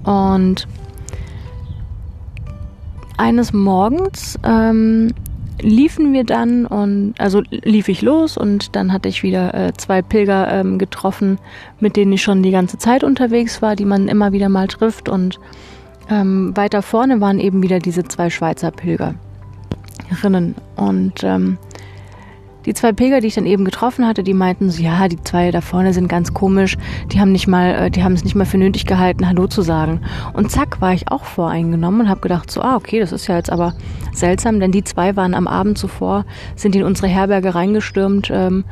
Und 0.04 0.68
eines 3.18 3.54
Morgens 3.54 4.40
ähm, 4.44 5.14
liefen 5.62 6.14
wir 6.14 6.24
dann 6.24 6.66
und 6.66 7.14
also 7.20 7.42
lief 7.50 7.90
ich 7.90 8.02
los 8.02 8.38
und 8.38 8.76
dann 8.76 8.92
hatte 8.92 9.10
ich 9.10 9.24
wieder 9.24 9.54
äh, 9.54 9.74
zwei 9.74 10.02
Pilger 10.02 10.52
ähm, 10.52 10.78
getroffen, 10.78 11.38
mit 11.80 11.96
denen 11.96 12.14
ich 12.14 12.22
schon 12.22 12.44
die 12.44 12.52
ganze 12.52 12.78
Zeit 12.78 13.04
unterwegs 13.04 13.62
war, 13.62 13.76
die 13.76 13.86
man 13.86 14.08
immer 14.08 14.32
wieder 14.32 14.50
mal 14.50 14.68
trifft 14.68 15.10
und 15.10 15.40
ähm, 16.10 16.56
weiter 16.56 16.82
vorne 16.82 17.22
waren 17.22 17.40
eben 17.40 17.62
wieder 17.62 17.80
diese 17.80 18.04
zwei 18.04 18.30
Schweizer 18.30 18.72
Pilger. 18.72 19.16
Rinnen. 20.12 20.56
Und 20.76 21.24
ähm, 21.24 21.58
die 22.66 22.74
zwei 22.74 22.92
Pilger, 22.92 23.22
die 23.22 23.28
ich 23.28 23.36
dann 23.36 23.46
eben 23.46 23.64
getroffen 23.66 24.06
hatte, 24.06 24.22
die 24.22 24.34
meinten 24.34 24.70
so, 24.70 24.84
ja, 24.84 25.08
die 25.08 25.22
zwei 25.24 25.50
da 25.52 25.62
vorne 25.62 25.94
sind 25.94 26.08
ganz 26.08 26.34
komisch, 26.34 26.78
die 27.12 27.20
haben 27.20 27.32
nicht 27.32 27.48
mal, 27.48 27.70
äh, 27.72 27.90
die 27.90 28.04
haben 28.04 28.14
es 28.14 28.24
nicht 28.24 28.36
mal 28.36 28.46
für 28.46 28.58
nötig 28.58 28.86
gehalten, 28.86 29.28
Hallo 29.28 29.48
zu 29.48 29.62
sagen. 29.62 30.02
Und 30.34 30.52
zack, 30.52 30.82
war 30.82 30.94
ich 30.94 31.10
auch 31.10 31.24
voreingenommen 31.24 32.02
und 32.02 32.10
habe 32.10 32.22
gedacht 32.22 32.52
so, 32.52 32.62
ah, 32.62 32.76
okay, 32.76 33.00
das 33.00 33.12
ist 33.12 33.28
ja 33.28 33.38
jetzt 33.38 33.52
aber 33.52 33.74
seltsam, 34.14 34.60
denn 34.60 34.72
die 34.72 34.84
zwei 34.84 35.16
waren 35.16 35.34
am 35.34 35.48
Abend 35.48 35.78
zuvor, 35.78 36.26
sind 36.56 36.76
in 36.76 36.84
unsere 36.84 37.08
Herberge 37.08 37.56
reingestürmt 37.56 38.30
ähm, 38.32 38.66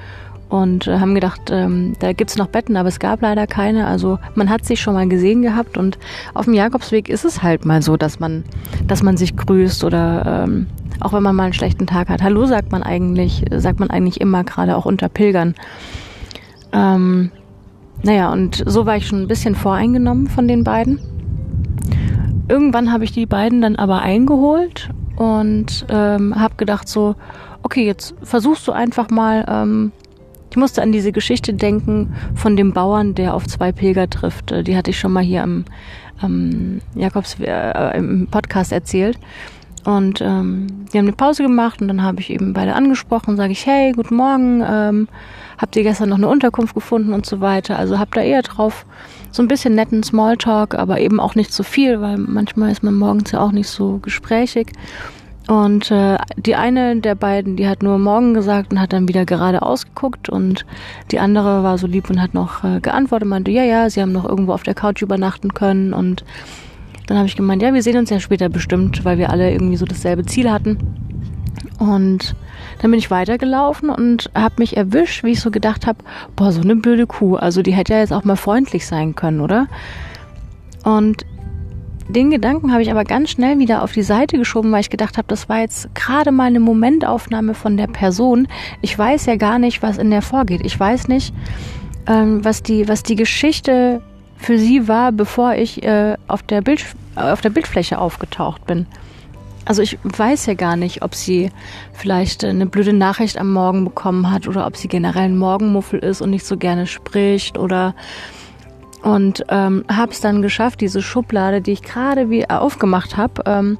und 0.49 0.87
äh, 0.87 0.99
haben 0.99 1.15
gedacht, 1.15 1.49
ähm, 1.49 1.93
da 1.99 2.13
gibt's 2.13 2.37
noch 2.37 2.47
Betten, 2.47 2.77
aber 2.77 2.89
es 2.89 2.99
gab 2.99 3.21
leider 3.21 3.47
keine. 3.47 3.87
Also 3.87 4.19
man 4.35 4.49
hat 4.49 4.65
sich 4.65 4.81
schon 4.81 4.93
mal 4.93 5.07
gesehen 5.07 5.41
gehabt 5.41 5.77
und 5.77 5.97
auf 6.33 6.45
dem 6.45 6.53
Jakobsweg 6.53 7.09
ist 7.09 7.25
es 7.25 7.41
halt 7.41 7.65
mal 7.65 7.81
so, 7.81 7.97
dass 7.97 8.19
man, 8.19 8.43
dass 8.85 9.01
man 9.01 9.17
sich 9.17 9.35
grüßt 9.35 9.83
oder 9.83 10.43
ähm, 10.45 10.67
auch 10.99 11.13
wenn 11.13 11.23
man 11.23 11.35
mal 11.35 11.43
einen 11.43 11.53
schlechten 11.53 11.87
Tag 11.87 12.09
hat. 12.09 12.21
Hallo 12.21 12.45
sagt 12.45 12.71
man 12.71 12.83
eigentlich, 12.83 13.45
sagt 13.51 13.79
man 13.79 13.89
eigentlich 13.89 14.21
immer, 14.21 14.43
gerade 14.43 14.75
auch 14.75 14.85
unter 14.85 15.09
Pilgern. 15.09 15.55
Ähm, 16.73 17.31
naja, 18.03 18.31
und 18.31 18.63
so 18.65 18.85
war 18.85 18.97
ich 18.97 19.07
schon 19.07 19.21
ein 19.21 19.27
bisschen 19.27 19.55
voreingenommen 19.55 20.27
von 20.27 20.47
den 20.47 20.63
beiden. 20.63 20.99
Irgendwann 22.47 22.91
habe 22.91 23.03
ich 23.03 23.11
die 23.11 23.25
beiden 23.25 23.61
dann 23.61 23.75
aber 23.75 24.01
eingeholt 24.01 24.89
und 25.15 25.85
ähm, 25.89 26.39
habe 26.39 26.55
gedacht 26.55 26.87
so, 26.87 27.15
okay, 27.63 27.85
jetzt 27.85 28.15
versuchst 28.21 28.67
du 28.67 28.71
einfach 28.71 29.09
mal 29.09 29.45
ähm, 29.47 29.91
ich 30.49 30.57
musste 30.57 30.81
an 30.81 30.91
diese 30.91 31.11
Geschichte 31.11 31.53
denken 31.53 32.15
von 32.33 32.55
dem 32.55 32.73
Bauern, 32.73 33.15
der 33.15 33.33
auf 33.33 33.47
zwei 33.47 33.71
Pilger 33.71 34.09
trifft. 34.09 34.51
Äh, 34.51 34.63
die 34.63 34.75
hatte 34.75 34.91
ich 34.91 34.99
schon 34.99 35.11
mal 35.11 35.23
hier 35.23 35.43
am, 35.43 35.65
am 36.19 36.81
Jakobs 36.95 37.37
äh, 37.39 37.97
im 37.97 38.27
Podcast 38.27 38.71
erzählt. 38.71 39.19
Und 39.87 40.19
ähm, 40.19 40.67
die 40.91 40.97
haben 40.97 41.05
eine 41.05 41.15
Pause 41.15 41.43
gemacht 41.43 41.81
und 41.81 41.87
dann 41.87 42.03
habe 42.03 42.19
ich 42.19 42.29
eben 42.29 42.51
beide 42.51 42.75
angesprochen, 42.75 43.37
sage 43.37 43.53
ich, 43.53 43.65
hey, 43.65 43.93
guten 43.93 44.17
Morgen, 44.17 44.61
ähm, 44.67 45.07
habt 45.57 45.77
ihr 45.77 45.83
gestern 45.83 46.09
noch 46.09 46.17
eine 46.17 46.27
Unterkunft 46.27 46.75
gefunden 46.75 47.13
und 47.13 47.25
so 47.25 47.39
weiter. 47.39 47.79
Also 47.79 47.97
habt 47.97 48.17
da 48.17 48.21
eher 48.21 48.41
drauf 48.41 48.85
so 49.31 49.41
ein 49.41 49.47
bisschen 49.47 49.75
netten 49.75 50.03
Smalltalk, 50.03 50.75
aber 50.75 50.99
eben 50.99 51.21
auch 51.21 51.35
nicht 51.35 51.53
so 51.53 51.63
viel, 51.63 52.01
weil 52.01 52.17
manchmal 52.17 52.69
ist 52.69 52.83
man 52.83 52.95
morgens 52.95 53.31
ja 53.31 53.39
auch 53.39 53.53
nicht 53.53 53.69
so 53.69 53.99
gesprächig. 53.99 54.73
Und 55.47 55.89
äh, 55.89 56.17
die 56.35 56.55
eine 56.57 56.97
der 56.97 57.15
beiden, 57.15 57.55
die 57.55 57.69
hat 57.69 57.81
nur 57.81 57.97
morgen 57.97 58.33
gesagt 58.33 58.73
und 58.73 58.81
hat 58.81 58.91
dann 58.91 59.07
wieder 59.07 59.23
gerade 59.23 59.61
ausgeguckt 59.61 60.27
und 60.27 60.65
die 61.11 61.19
andere 61.19 61.63
war 61.63 61.77
so 61.77 61.87
lieb 61.87 62.09
und 62.09 62.21
hat 62.21 62.33
noch 62.33 62.65
äh, 62.65 62.81
geantwortet, 62.81 63.29
meinte, 63.29 63.51
ja, 63.51 63.63
ja, 63.63 63.89
sie 63.89 64.01
haben 64.01 64.11
noch 64.11 64.27
irgendwo 64.27 64.51
auf 64.51 64.63
der 64.63 64.75
Couch 64.75 65.01
übernachten 65.01 65.53
können 65.53 65.93
und 65.93 66.25
dann 67.07 67.17
habe 67.17 67.27
ich 67.27 67.35
gemeint, 67.35 67.61
ja, 67.61 67.73
wir 67.73 67.81
sehen 67.81 67.97
uns 67.97 68.09
ja 68.09 68.19
später 68.19 68.49
bestimmt, 68.49 69.03
weil 69.03 69.17
wir 69.17 69.29
alle 69.29 69.51
irgendwie 69.51 69.77
so 69.77 69.85
dasselbe 69.85 70.25
Ziel 70.25 70.51
hatten. 70.51 70.77
Und 71.79 72.35
dann 72.81 72.91
bin 72.91 72.99
ich 72.99 73.09
weitergelaufen 73.09 73.89
und 73.89 74.29
habe 74.35 74.55
mich 74.59 74.77
erwischt, 74.77 75.23
wie 75.23 75.31
ich 75.31 75.39
so 75.39 75.49
gedacht 75.49 75.87
habe, 75.87 75.99
boah, 76.35 76.51
so 76.51 76.61
eine 76.61 76.75
blöde 76.75 77.07
Kuh, 77.07 77.35
also 77.35 77.61
die 77.61 77.73
hätte 77.73 77.93
ja 77.93 77.99
jetzt 77.99 78.13
auch 78.13 78.23
mal 78.23 78.35
freundlich 78.35 78.85
sein 78.85 79.15
können, 79.15 79.41
oder? 79.41 79.67
Und 80.83 81.25
den 82.09 82.29
Gedanken 82.29 82.71
habe 82.71 82.81
ich 82.81 82.91
aber 82.91 83.03
ganz 83.03 83.31
schnell 83.31 83.59
wieder 83.59 83.83
auf 83.83 83.91
die 83.91 84.03
Seite 84.03 84.37
geschoben, 84.37 84.71
weil 84.71 84.81
ich 84.81 84.89
gedacht 84.89 85.17
habe, 85.17 85.27
das 85.27 85.49
war 85.49 85.59
jetzt 85.59 85.93
gerade 85.93 86.31
mal 86.31 86.45
eine 86.45 86.59
Momentaufnahme 86.59 87.53
von 87.53 87.75
der 87.75 87.87
Person. 87.87 88.47
Ich 88.81 88.97
weiß 88.97 89.25
ja 89.25 89.35
gar 89.35 89.59
nicht, 89.59 89.81
was 89.81 89.97
in 89.97 90.09
der 90.09 90.21
vorgeht. 90.21 90.61
Ich 90.63 90.79
weiß 90.79 91.09
nicht, 91.09 91.33
ähm, 92.07 92.45
was 92.45 92.63
die, 92.63 92.87
was 92.87 93.03
die 93.03 93.15
Geschichte 93.15 94.01
für 94.37 94.57
sie 94.57 94.87
war, 94.87 95.11
bevor 95.11 95.55
ich 95.55 95.83
äh, 95.83 96.15
auf, 96.27 96.43
der 96.43 96.61
Bild, 96.61 96.85
auf 97.15 97.41
der 97.41 97.49
Bildfläche 97.49 97.99
aufgetaucht 97.99 98.65
bin. 98.65 98.85
Also 99.65 99.81
ich 99.81 99.99
weiß 100.03 100.45
ja 100.45 100.53
gar 100.53 100.77
nicht, 100.77 101.01
ob 101.01 101.13
sie 101.13 101.51
vielleicht 101.91 102.45
eine 102.45 102.67
blöde 102.67 102.93
Nachricht 102.93 103.37
am 103.37 103.51
Morgen 103.51 103.83
bekommen 103.83 104.31
hat 104.31 104.47
oder 104.47 104.65
ob 104.65 104.77
sie 104.77 104.87
generell 104.87 105.25
ein 105.25 105.37
Morgenmuffel 105.37 105.99
ist 105.99 106.21
und 106.21 106.29
nicht 106.29 106.45
so 106.45 106.55
gerne 106.55 106.87
spricht 106.87 107.57
oder 107.57 107.93
und 109.03 109.45
ähm, 109.49 109.85
habe 109.91 110.11
es 110.11 110.21
dann 110.21 110.41
geschafft, 110.41 110.81
diese 110.81 111.01
Schublade, 111.01 111.61
die 111.61 111.73
ich 111.73 111.81
gerade 111.81 112.29
wie 112.29 112.49
aufgemacht 112.49 113.17
habe, 113.17 113.43
ähm, 113.45 113.77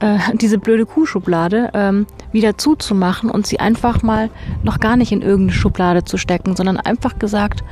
äh, 0.00 0.18
diese 0.34 0.58
blöde 0.58 0.86
Kuhschublade 0.86 1.70
ähm, 1.74 2.06
wieder 2.32 2.58
zuzumachen 2.58 3.30
und 3.30 3.46
sie 3.46 3.58
einfach 3.60 4.02
mal 4.02 4.30
noch 4.62 4.80
gar 4.80 4.96
nicht 4.96 5.12
in 5.12 5.22
irgendeine 5.22 5.58
Schublade 5.58 6.04
zu 6.04 6.18
stecken, 6.18 6.56
sondern 6.56 6.76
einfach 6.76 7.18
gesagt, 7.18 7.64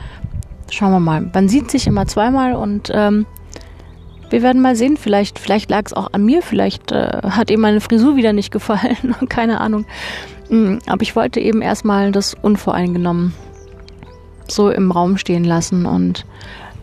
schauen 0.74 0.92
wir 0.92 1.00
mal, 1.00 1.30
man 1.32 1.48
sieht 1.48 1.70
sich 1.70 1.86
immer 1.86 2.06
zweimal 2.06 2.54
und 2.54 2.90
ähm, 2.92 3.26
wir 4.30 4.42
werden 4.42 4.62
mal 4.62 4.76
sehen, 4.76 4.96
vielleicht, 4.96 5.38
vielleicht 5.38 5.70
lag 5.70 5.82
es 5.86 5.92
auch 5.92 6.12
an 6.12 6.24
mir, 6.24 6.42
vielleicht 6.42 6.92
äh, 6.92 7.20
hat 7.22 7.50
ihm 7.50 7.60
meine 7.60 7.80
Frisur 7.80 8.16
wieder 8.16 8.32
nicht 8.32 8.50
gefallen, 8.50 9.14
keine 9.28 9.60
Ahnung. 9.60 9.86
Mm, 10.48 10.78
aber 10.86 11.02
ich 11.02 11.14
wollte 11.16 11.40
eben 11.40 11.62
erstmal 11.62 12.12
das 12.12 12.34
unvoreingenommen 12.34 13.32
so 14.48 14.70
im 14.70 14.90
Raum 14.90 15.16
stehen 15.16 15.44
lassen 15.44 15.86
und 15.86 16.24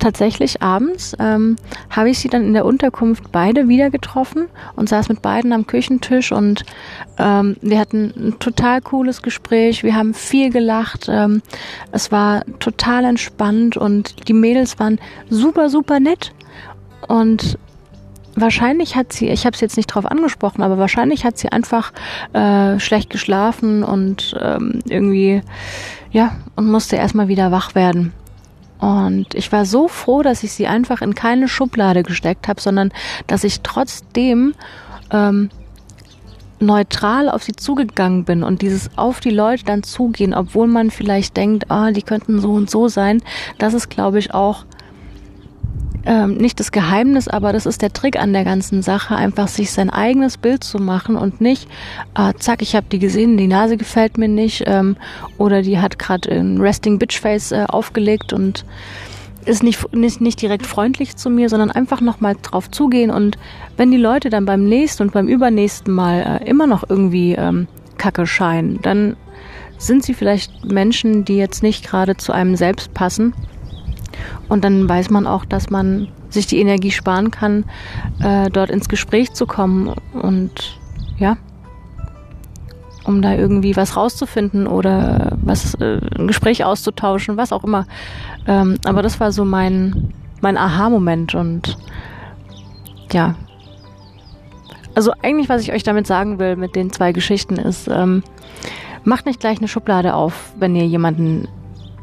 tatsächlich 0.01 0.61
abends 0.61 1.15
ähm, 1.19 1.55
habe 1.89 2.09
ich 2.09 2.19
sie 2.19 2.27
dann 2.27 2.43
in 2.43 2.53
der 2.53 2.65
Unterkunft 2.65 3.31
beide 3.31 3.67
wieder 3.67 3.89
getroffen 3.89 4.47
und 4.75 4.89
saß 4.89 5.09
mit 5.09 5.21
beiden 5.21 5.53
am 5.53 5.67
Küchentisch 5.67 6.31
und 6.31 6.65
ähm, 7.17 7.55
wir 7.61 7.79
hatten 7.79 8.13
ein 8.17 8.39
total 8.39 8.81
cooles 8.81 9.21
Gespräch. 9.21 9.83
Wir 9.83 9.95
haben 9.95 10.13
viel 10.13 10.49
gelacht. 10.49 11.07
Ähm, 11.07 11.41
es 11.91 12.11
war 12.11 12.43
total 12.59 13.05
entspannt 13.05 13.77
und 13.77 14.27
die 14.27 14.33
Mädels 14.33 14.79
waren 14.79 14.99
super, 15.29 15.69
super 15.69 15.99
nett. 15.99 16.33
Und 17.07 17.57
wahrscheinlich 18.35 18.95
hat 18.95 19.13
sie, 19.13 19.29
ich 19.29 19.45
habe 19.45 19.53
es 19.53 19.61
jetzt 19.61 19.77
nicht 19.77 19.88
drauf 19.88 20.05
angesprochen, 20.05 20.61
aber 20.61 20.77
wahrscheinlich 20.77 21.25
hat 21.25 21.38
sie 21.38 21.51
einfach 21.51 21.91
äh, 22.33 22.79
schlecht 22.79 23.09
geschlafen 23.09 23.83
und 23.83 24.35
ähm, 24.39 24.79
irgendwie, 24.88 25.41
ja, 26.11 26.38
und 26.55 26.69
musste 26.69 26.95
erstmal 26.95 27.27
wieder 27.27 27.51
wach 27.51 27.75
werden. 27.75 28.13
Und 28.79 29.35
ich 29.35 29.51
war 29.51 29.65
so 29.65 29.88
froh, 29.88 30.23
dass 30.23 30.43
ich 30.43 30.53
sie 30.53 30.65
einfach 30.65 31.01
in 31.01 31.13
keine 31.13 31.47
Schublade 31.47 32.01
gesteckt 32.01 32.47
habe, 32.47 32.59
sondern 32.59 32.91
dass 33.27 33.43
ich 33.43 33.61
trotzdem 33.61 34.55
ähm, 35.11 35.51
neutral 36.61 37.29
auf 37.29 37.43
sie 37.43 37.53
zugegangen 37.53 38.23
bin 38.23 38.43
und 38.43 38.61
dieses 38.61 38.89
auf 38.97 39.19
die 39.19 39.29
Leute 39.29 39.65
dann 39.65 39.83
zugehen, 39.83 40.33
obwohl 40.33 40.67
man 40.67 40.91
vielleicht 40.91 41.38
denkt, 41.38 41.69
ah, 41.69 41.91
die 41.91 42.01
könnten 42.01 42.39
so 42.39 42.53
und 42.53 42.69
so 42.69 42.88
sein, 42.88 43.21
das 43.57 43.73
ist, 43.73 43.89
glaube 43.89 44.19
ich, 44.19 44.33
auch 44.33 44.65
ähm, 46.05 46.36
nicht 46.36 46.60
das 46.60 46.72
Geheimnis, 46.72 47.27
aber 47.27 47.53
das 47.53 47.65
ist 47.65 47.81
der 47.81 47.93
Trick 47.93 48.20
an 48.20 48.34
der 48.34 48.43
ganzen 48.43 48.81
Sache, 48.81 49.15
einfach 49.15 49.48
sich 49.48 49.72
sein 49.72 49.89
eigenes 49.89 50.38
Bild 50.38 50.63
zu 50.63 50.79
machen 50.79 51.15
und 51.15 51.41
nicht, 51.41 51.67
äh, 52.17 52.34
zack, 52.38 52.62
ich 52.62 52.75
habe 52.75 52.88
die 52.91 53.00
gesehen, 53.00 53.38
die 53.38 53.48
Nase 53.48 53.77
gefällt 53.77 54.17
mir 54.17 54.27
nicht 54.27 54.63
ähm, 54.65 54.98
oder 55.38 55.62
die 55.62 55.79
hat 55.79 56.00
gerade 56.00 56.31
ein 56.31 56.60
Resting 56.60 57.00
Bitch 57.00 57.20
Face 57.20 57.51
äh, 57.51 57.65
aufgelegt 57.67 58.34
und 58.34 58.65
ist 59.46 59.63
nicht, 59.63 59.93
nicht, 59.96 60.22
nicht 60.22 60.41
direkt 60.41 60.65
freundlich 60.65 61.15
zu 61.15 61.29
mir, 61.29 61.50
sondern 61.50 61.72
einfach 61.72 62.01
nochmal 62.01 62.36
drauf 62.41 62.70
zugehen. 62.70 63.10
Und 63.10 63.38
wenn 63.77 63.91
die 63.91 63.98
Leute 63.98 64.29
dann 64.29 64.46
beim 64.46 64.65
nächsten 64.65 65.03
und 65.03 65.13
beim 65.13 65.27
übernächsten 65.27 65.93
Mal 65.93 66.41
äh, 66.41 66.50
immer 66.50 66.67
noch 66.67 66.84
irgendwie 66.88 67.34
ähm, 67.34 67.67
Kacke 67.98 68.27
scheinen, 68.27 68.79
dann 68.81 69.15
sind 69.77 70.03
sie 70.03 70.13
vielleicht 70.13 70.63
Menschen, 70.65 71.25
die 71.25 71.38
jetzt 71.38 71.63
nicht 71.63 71.86
gerade 71.88 72.15
zu 72.17 72.31
einem 72.31 72.55
selbst 72.55 72.93
passen 72.93 73.34
und 74.49 74.63
dann 74.63 74.87
weiß 74.87 75.09
man 75.09 75.27
auch, 75.27 75.45
dass 75.45 75.69
man 75.69 76.07
sich 76.29 76.47
die 76.47 76.59
Energie 76.59 76.91
sparen 76.91 77.31
kann, 77.31 77.65
äh, 78.21 78.49
dort 78.49 78.69
ins 78.69 78.89
Gespräch 78.89 79.33
zu 79.33 79.45
kommen 79.45 79.93
und 80.13 80.79
ja, 81.17 81.37
um 83.03 83.21
da 83.21 83.33
irgendwie 83.33 83.75
was 83.75 83.97
rauszufinden 83.97 84.67
oder 84.67 85.37
was 85.41 85.75
äh, 85.75 85.99
ein 86.17 86.27
Gespräch 86.27 86.63
auszutauschen, 86.63 87.37
was 87.37 87.51
auch 87.51 87.63
immer. 87.63 87.85
Ähm, 88.47 88.77
aber 88.85 89.01
das 89.01 89.19
war 89.19 89.31
so 89.31 89.45
mein 89.45 90.13
mein 90.41 90.57
Aha-Moment 90.57 91.35
und 91.35 91.77
ja. 93.11 93.35
Also 94.93 95.13
eigentlich, 95.21 95.47
was 95.47 95.61
ich 95.61 95.71
euch 95.71 95.83
damit 95.83 96.05
sagen 96.05 96.39
will 96.39 96.55
mit 96.57 96.75
den 96.75 96.91
zwei 96.91 97.13
Geschichten 97.13 97.55
ist, 97.55 97.87
ähm, 97.87 98.23
macht 99.03 99.25
nicht 99.25 99.39
gleich 99.39 99.59
eine 99.59 99.67
Schublade 99.67 100.13
auf, 100.13 100.53
wenn 100.57 100.75
ihr 100.75 100.85
jemanden 100.85 101.47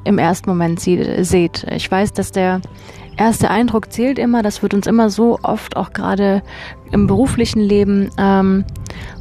im 0.09 0.19
ersten 0.19 0.49
Moment 0.49 0.81
sie, 0.81 1.23
seht. 1.23 1.67
Ich 1.71 1.91
weiß, 1.91 2.15
dass 2.15 2.33
der 2.33 2.63
erste 3.19 3.51
Eindruck 3.51 3.93
zählt 3.93 4.19
immer. 4.19 4.43
Das 4.43 4.63
wird 4.63 4.73
uns 4.73 4.87
immer 4.87 5.11
so 5.11 5.39
oft 5.43 5.77
auch 5.77 5.93
gerade 5.93 6.43
im 6.93 7.07
beruflichen 7.07 7.61
Leben 7.61 8.11
ähm, 8.17 8.65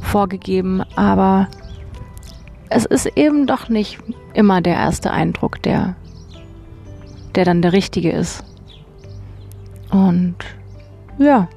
vorgegeben. 0.00 0.82
Aber 0.96 1.48
es 2.70 2.86
ist 2.86 3.04
eben 3.16 3.46
doch 3.46 3.68
nicht 3.68 3.98
immer 4.32 4.62
der 4.62 4.76
erste 4.76 5.10
Eindruck, 5.10 5.62
der, 5.62 5.94
der 7.34 7.44
dann 7.44 7.60
der 7.60 7.74
richtige 7.74 8.10
ist. 8.10 8.42
Und 9.90 10.36
ja, 11.18 11.48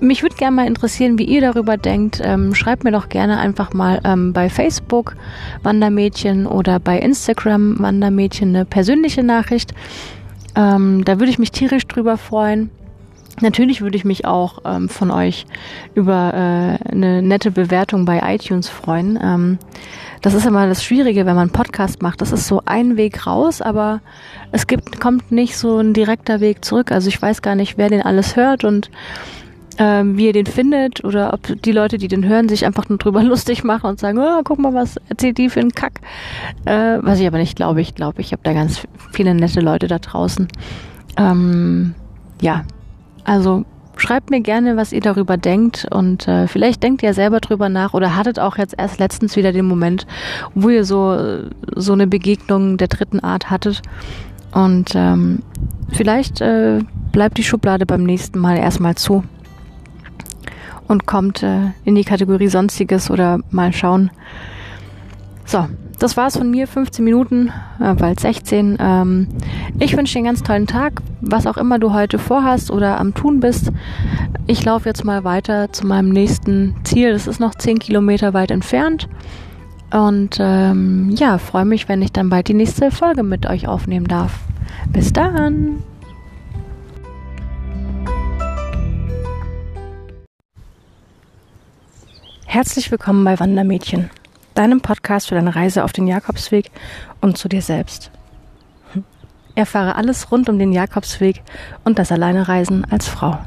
mich 0.00 0.22
würde 0.22 0.36
gerne 0.36 0.56
mal 0.56 0.66
interessieren, 0.66 1.18
wie 1.18 1.24
ihr 1.24 1.40
darüber 1.40 1.76
denkt. 1.76 2.20
Ähm, 2.22 2.54
schreibt 2.54 2.84
mir 2.84 2.92
doch 2.92 3.08
gerne 3.08 3.38
einfach 3.38 3.72
mal 3.72 4.00
ähm, 4.04 4.32
bei 4.32 4.48
Facebook 4.48 5.16
Wandermädchen 5.62 6.46
oder 6.46 6.78
bei 6.78 6.98
Instagram 6.98 7.78
Wandermädchen 7.78 8.50
eine 8.50 8.64
persönliche 8.64 9.22
Nachricht. 9.22 9.74
Ähm, 10.54 11.04
da 11.04 11.18
würde 11.18 11.30
ich 11.30 11.38
mich 11.38 11.52
tierisch 11.52 11.86
drüber 11.86 12.16
freuen. 12.16 12.70
Natürlich 13.42 13.82
würde 13.82 13.98
ich 13.98 14.04
mich 14.06 14.24
auch 14.24 14.62
ähm, 14.64 14.88
von 14.88 15.10
euch 15.10 15.44
über 15.94 16.32
äh, 16.32 16.90
eine 16.90 17.20
nette 17.20 17.50
Bewertung 17.50 18.06
bei 18.06 18.22
iTunes 18.34 18.68
freuen. 18.68 19.18
Ähm, 19.22 19.58
das 20.22 20.32
ist 20.32 20.46
immer 20.46 20.66
das 20.66 20.82
Schwierige, 20.82 21.26
wenn 21.26 21.34
man 21.34 21.48
einen 21.48 21.50
Podcast 21.50 22.00
macht. 22.00 22.22
Das 22.22 22.32
ist 22.32 22.46
so 22.46 22.62
ein 22.64 22.96
Weg 22.96 23.26
raus, 23.26 23.60
aber 23.60 24.00
es 24.52 24.66
gibt, 24.66 25.00
kommt 25.00 25.32
nicht 25.32 25.58
so 25.58 25.78
ein 25.78 25.92
direkter 25.92 26.40
Weg 26.40 26.64
zurück. 26.64 26.90
Also 26.90 27.08
ich 27.08 27.20
weiß 27.20 27.42
gar 27.42 27.54
nicht, 27.54 27.76
wer 27.76 27.90
den 27.90 28.00
alles 28.00 28.36
hört 28.36 28.64
und 28.64 28.90
ähm, 29.78 30.16
wie 30.16 30.26
ihr 30.26 30.32
den 30.32 30.46
findet 30.46 31.04
oder 31.04 31.32
ob 31.32 31.62
die 31.62 31.72
Leute, 31.72 31.98
die 31.98 32.08
den 32.08 32.24
hören, 32.24 32.48
sich 32.48 32.66
einfach 32.66 32.88
nur 32.88 32.98
drüber 32.98 33.22
lustig 33.24 33.64
machen 33.64 33.90
und 33.90 34.00
sagen, 34.00 34.18
oh, 34.18 34.40
guck 34.44 34.58
mal, 34.58 34.74
was 34.74 34.96
erzählt 35.08 35.38
die 35.38 35.48
für 35.48 35.60
einen 35.60 35.72
Kack. 35.72 36.00
Äh, 36.64 36.98
was 37.00 37.20
ich 37.20 37.26
aber 37.26 37.38
nicht 37.38 37.56
glaube. 37.56 37.80
Ich 37.80 37.94
glaube, 37.94 38.20
ich 38.20 38.32
habe 38.32 38.42
da 38.42 38.52
ganz 38.52 38.82
viele 39.12 39.34
nette 39.34 39.60
Leute 39.60 39.86
da 39.88 39.98
draußen. 39.98 40.48
Ähm, 41.16 41.94
ja, 42.40 42.64
also 43.24 43.64
schreibt 43.96 44.30
mir 44.30 44.40
gerne, 44.40 44.76
was 44.76 44.92
ihr 44.92 45.00
darüber 45.00 45.36
denkt 45.36 45.86
und 45.90 46.28
äh, 46.28 46.46
vielleicht 46.46 46.82
denkt 46.82 47.02
ihr 47.02 47.14
selber 47.14 47.40
drüber 47.40 47.68
nach 47.68 47.94
oder 47.94 48.14
hattet 48.14 48.38
auch 48.38 48.58
jetzt 48.58 48.74
erst 48.76 48.98
letztens 48.98 49.36
wieder 49.36 49.52
den 49.52 49.64
Moment, 49.64 50.06
wo 50.54 50.68
ihr 50.68 50.84
so 50.84 51.44
so 51.74 51.92
eine 51.94 52.06
Begegnung 52.06 52.76
der 52.76 52.88
dritten 52.88 53.20
Art 53.20 53.50
hattet 53.50 53.80
und 54.52 54.92
ähm, 54.94 55.42
vielleicht 55.92 56.42
äh, 56.42 56.80
bleibt 57.12 57.38
die 57.38 57.44
Schublade 57.44 57.86
beim 57.86 58.04
nächsten 58.04 58.38
Mal 58.38 58.58
erstmal 58.58 58.96
zu 58.96 59.24
und 60.88 61.06
kommt 61.06 61.42
äh, 61.42 61.70
in 61.84 61.94
die 61.94 62.04
Kategorie 62.04 62.48
Sonstiges 62.48 63.10
oder 63.10 63.40
mal 63.50 63.72
schauen. 63.72 64.10
So, 65.44 65.66
das 65.98 66.16
war's 66.16 66.36
von 66.36 66.50
mir, 66.50 66.66
15 66.66 67.04
Minuten, 67.04 67.52
äh, 67.80 67.94
bald 67.94 68.20
16. 68.20 68.76
Ähm, 68.78 69.28
ich 69.78 69.96
wünsche 69.96 70.14
dir 70.14 70.18
einen 70.18 70.26
ganz 70.26 70.42
tollen 70.42 70.66
Tag, 70.66 71.00
was 71.20 71.46
auch 71.46 71.56
immer 71.56 71.78
du 71.78 71.92
heute 71.92 72.18
vorhast 72.18 72.70
oder 72.70 72.98
am 73.00 73.14
Tun 73.14 73.40
bist. 73.40 73.72
Ich 74.46 74.64
laufe 74.64 74.88
jetzt 74.88 75.04
mal 75.04 75.24
weiter 75.24 75.72
zu 75.72 75.86
meinem 75.86 76.10
nächsten 76.10 76.74
Ziel. 76.84 77.12
Das 77.12 77.26
ist 77.26 77.40
noch 77.40 77.54
10 77.54 77.78
Kilometer 77.78 78.34
weit 78.34 78.50
entfernt. 78.50 79.08
Und 79.90 80.38
ähm, 80.40 81.10
ja, 81.16 81.38
freue 81.38 81.64
mich, 81.64 81.88
wenn 81.88 82.02
ich 82.02 82.12
dann 82.12 82.28
bald 82.28 82.48
die 82.48 82.54
nächste 82.54 82.90
Folge 82.90 83.22
mit 83.22 83.46
euch 83.46 83.68
aufnehmen 83.68 84.06
darf. 84.08 84.40
Bis 84.92 85.12
dann! 85.12 85.82
Herzlich 92.48 92.92
willkommen 92.92 93.24
bei 93.24 93.38
Wandermädchen, 93.40 94.08
deinem 94.54 94.80
Podcast 94.80 95.28
für 95.28 95.34
deine 95.34 95.56
Reise 95.56 95.82
auf 95.82 95.92
den 95.92 96.06
Jakobsweg 96.06 96.70
und 97.20 97.36
zu 97.36 97.48
dir 97.48 97.60
selbst. 97.60 98.12
Erfahre 99.56 99.96
alles 99.96 100.30
rund 100.30 100.48
um 100.48 100.58
den 100.58 100.72
Jakobsweg 100.72 101.42
und 101.84 101.98
das 101.98 102.12
Alleinereisen 102.12 102.86
als 102.90 103.08
Frau. 103.08 103.38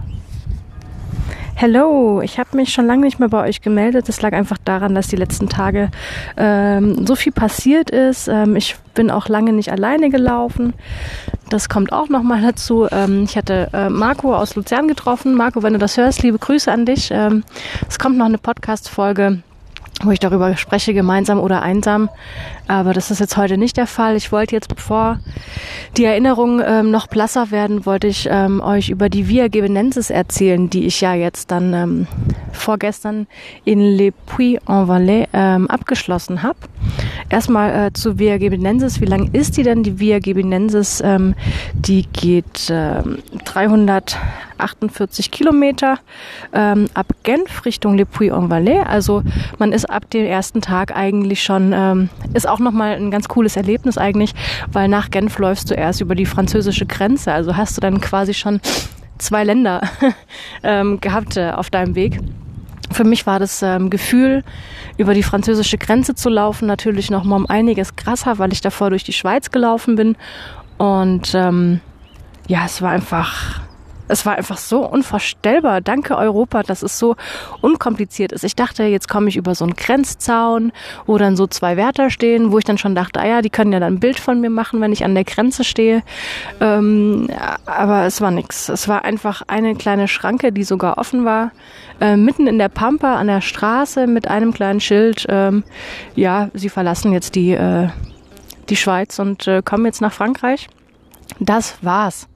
Hello, 1.62 2.22
ich 2.22 2.40
habe 2.40 2.56
mich 2.56 2.72
schon 2.72 2.88
lange 2.88 3.02
nicht 3.02 3.20
mehr 3.20 3.28
bei 3.28 3.44
euch 3.46 3.60
gemeldet. 3.60 4.08
Das 4.08 4.22
lag 4.22 4.32
einfach 4.32 4.58
daran, 4.64 4.96
dass 4.96 5.10
die 5.10 5.18
letzten 5.18 5.50
Tage 5.50 5.92
ähm, 6.38 7.06
so 7.06 7.16
viel 7.16 7.34
passiert 7.34 7.90
ist. 7.90 8.30
Ähm, 8.30 8.56
ich 8.56 8.78
bin 8.94 9.12
auch 9.12 9.28
lange 9.28 9.52
nicht 9.52 9.70
alleine 9.70 10.10
gelaufen. 10.10 10.74
Das 11.50 11.68
kommt 11.68 11.92
auch 11.92 12.08
nochmal 12.08 12.42
dazu. 12.42 12.88
Ähm, 12.90 13.26
ich 13.26 13.36
hatte 13.36 13.68
äh, 13.74 13.90
Marco 13.90 14.34
aus 14.34 14.56
Luzern 14.56 14.88
getroffen. 14.88 15.34
Marco, 15.36 15.62
wenn 15.62 15.74
du 15.74 15.80
das 15.80 15.98
hörst, 15.98 16.24
liebe 16.24 16.40
Grüße 16.40 16.72
an 16.72 16.86
dich. 16.86 17.10
Ähm, 17.12 17.44
es 17.90 18.00
kommt 18.00 18.18
noch 18.18 18.28
eine 18.28 18.38
Podcast-Folge 18.38 19.44
wo 20.04 20.12
ich 20.12 20.20
darüber 20.20 20.56
spreche, 20.58 20.94
gemeinsam 20.94 21.40
oder 21.40 21.62
einsam. 21.62 22.10
Aber 22.68 22.94
das 22.94 23.12
ist 23.12 23.20
jetzt 23.20 23.38
heute 23.38 23.58
nicht 23.58 23.78
der 23.78 23.88
Fall. 23.88 24.16
Ich 24.16 24.32
wollte 24.32 24.56
jetzt, 24.56 24.74
bevor 24.74 25.20
die 25.98 26.06
Erinnerungen 26.06 26.64
ähm, 26.66 26.92
noch 26.92 27.08
blasser 27.08 27.52
werden, 27.52 27.86
wollte 27.86 28.08
ich 28.08 28.28
ähm, 28.32 28.62
euch 28.62 28.90
über 28.90 29.10
die 29.10 29.28
Via 29.28 29.48
Gebenensis 29.48 30.10
erzählen, 30.10 30.70
die 30.70 30.86
ich 30.86 31.02
ja 31.02 31.14
jetzt 31.14 31.52
dann 31.52 31.74
ähm, 31.74 32.08
vorgestern 32.52 33.28
in 33.66 33.82
Le 33.82 34.12
Puy-en-Valais 34.12 35.28
ähm, 35.34 35.68
abgeschlossen 35.68 36.44
habe. 36.44 36.60
Erstmal 37.30 37.88
äh, 37.88 37.94
zu 37.94 38.20
Via 38.20 38.38
Gebenensis. 38.38 39.02
Wie 39.02 39.06
lang 39.06 39.30
ist 39.34 39.58
die 39.58 39.64
denn? 39.64 39.84
Die 39.84 40.00
Via 40.00 40.20
Gebenensis, 40.20 41.02
ähm, 41.04 41.36
die 41.74 42.06
geht 42.12 42.70
ähm, 42.70 43.20
300 43.46 44.18
48 44.60 45.32
Kilometer 45.32 46.00
ähm, 46.54 46.90
ab 46.94 47.08
Genf 47.24 47.66
Richtung 47.66 47.98
Le 47.98 48.06
Puy-en-Valais. 48.06 48.86
Also 48.86 49.24
man 49.58 49.72
ist 49.72 49.90
ab 49.90 50.10
dem 50.10 50.26
ersten 50.26 50.62
Tag 50.62 50.96
eigentlich 50.96 51.42
schon, 51.42 51.74
ähm, 51.74 52.10
ist 52.34 52.48
auch 52.48 52.60
nochmal 52.60 52.96
ein 52.96 53.12
ganz 53.12 53.28
cooles 53.28 53.56
Erlebnis 53.56 53.98
eigentlich, 53.98 54.34
weil 54.72 54.88
nach 54.88 55.10
Genf 55.10 55.38
läufst 55.40 55.72
du 55.72 55.74
erst 55.74 56.02
über 56.02 56.16
die 56.16 56.26
französische 56.26 56.86
Grenze. 56.86 57.32
Also 57.32 57.56
hast 57.56 57.78
du 57.78 57.82
dann 57.82 58.02
quasi 58.02 58.34
schon 58.34 58.60
zwei 59.18 59.44
Länder 59.44 59.82
ähm, 60.64 61.00
gehabt 61.02 61.38
äh, 61.38 61.52
auf 61.52 61.70
deinem 61.70 61.96
Weg. 61.96 62.20
Für 62.92 63.04
mich 63.04 63.26
war 63.26 63.40
das 63.40 63.62
ähm, 63.62 63.90
Gefühl, 63.90 64.44
über 64.98 65.14
die 65.14 65.24
französische 65.24 65.78
Grenze 65.78 66.16
zu 66.16 66.30
laufen, 66.30 66.68
natürlich 66.68 67.12
noch 67.12 67.24
mal 67.24 67.36
um 67.36 67.46
einiges 67.46 67.96
krasser, 67.96 68.40
weil 68.40 68.52
ich 68.52 68.62
davor 68.62 68.90
durch 68.90 69.04
die 69.04 69.14
Schweiz 69.14 69.52
gelaufen 69.52 69.96
bin. 69.96 70.18
Und 70.78 71.34
ähm, 71.36 71.82
ja, 72.48 72.66
es 72.66 72.82
war 72.82 72.92
einfach 72.92 73.62
es 74.10 74.26
war 74.26 74.36
einfach 74.36 74.58
so 74.58 74.86
unvorstellbar. 74.86 75.82
Danke 75.82 76.18
Europa, 76.18 76.64
dass 76.64 76.82
es 76.82 77.00
so 77.00 77.16
unkompliziert 77.62 78.32
ist. 78.32 78.44
Ich 78.44 78.56
dachte, 78.56 78.84
jetzt 78.84 79.08
komme 79.08 79.30
ich 79.30 79.38
über 79.38 79.56
so 79.56 79.64
einen 79.64 79.76
Grenzzaun, 79.76 80.72
wo 81.06 81.18
dann 81.18 81.36
so 81.36 81.48
zwei 81.48 81.78
Wärter 81.78 82.10
stehen, 82.10 82.52
wo 82.52 82.58
ich 82.58 82.66
dann 82.66 82.78
schon 82.78 82.96
dachte, 82.96 83.20
ah 83.20 83.28
ja, 83.28 83.42
die 83.42 83.50
können 83.50 83.72
ja 83.72 83.80
dann 83.80 83.94
ein 83.94 84.00
Bild 84.00 84.20
von 84.20 84.42
mir 84.42 84.50
machen, 84.50 84.82
wenn 84.82 84.92
ich 84.92 85.06
an 85.06 85.14
der 85.14 85.24
Grenze 85.24 85.64
stehe. 85.64 86.04
Ähm, 86.60 87.30
aber 87.66 88.06
es 88.06 88.20
war 88.20 88.32
nichts. 88.32 88.68
Es 88.68 88.88
war 88.88 89.06
einfach 89.06 89.44
eine 89.48 89.76
kleine 89.76 90.08
Schranke, 90.08 90.52
die 90.52 90.64
sogar 90.64 90.98
offen 90.98 91.24
war, 91.24 91.52
äh, 92.02 92.18
mitten 92.18 92.48
in 92.48 92.58
der 92.58 92.70
Pampa 92.70 93.16
an 93.16 93.28
der 93.28 93.42
Straße 93.42 94.08
mit 94.08 94.28
einem 94.28 94.54
kleinen 94.54 94.80
Schild. 94.80 95.26
Ähm, 95.30 95.64
ja, 96.16 96.50
sie 96.54 96.70
verlassen 96.70 97.14
jetzt 97.14 97.36
die, 97.36 97.52
äh, 97.52 97.90
die 98.70 98.76
Schweiz 98.76 99.20
und 99.20 99.48
äh, 99.48 99.62
kommen 99.64 99.86
jetzt 99.86 100.02
nach 100.02 100.14
Frankreich. 100.14 100.68
Das 101.40 101.78
war's. 101.82 102.28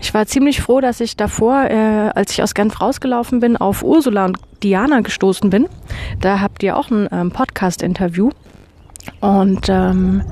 Ich 0.00 0.14
war 0.14 0.26
ziemlich 0.26 0.60
froh, 0.62 0.80
dass 0.80 1.00
ich 1.00 1.16
davor, 1.16 1.64
äh, 1.64 2.10
als 2.14 2.32
ich 2.32 2.42
aus 2.42 2.54
Genf 2.54 2.80
rausgelaufen 2.80 3.40
bin, 3.40 3.56
auf 3.56 3.82
Ursula 3.82 4.24
und 4.24 4.38
Diana 4.62 5.00
gestoßen 5.00 5.50
bin. 5.50 5.68
Da 6.20 6.40
habt 6.40 6.62
ihr 6.62 6.76
auch 6.76 6.90
ein 6.90 7.08
ähm, 7.12 7.30
Podcast-Interview. 7.30 8.30
Und 9.20 9.68
ähm, 9.68 10.22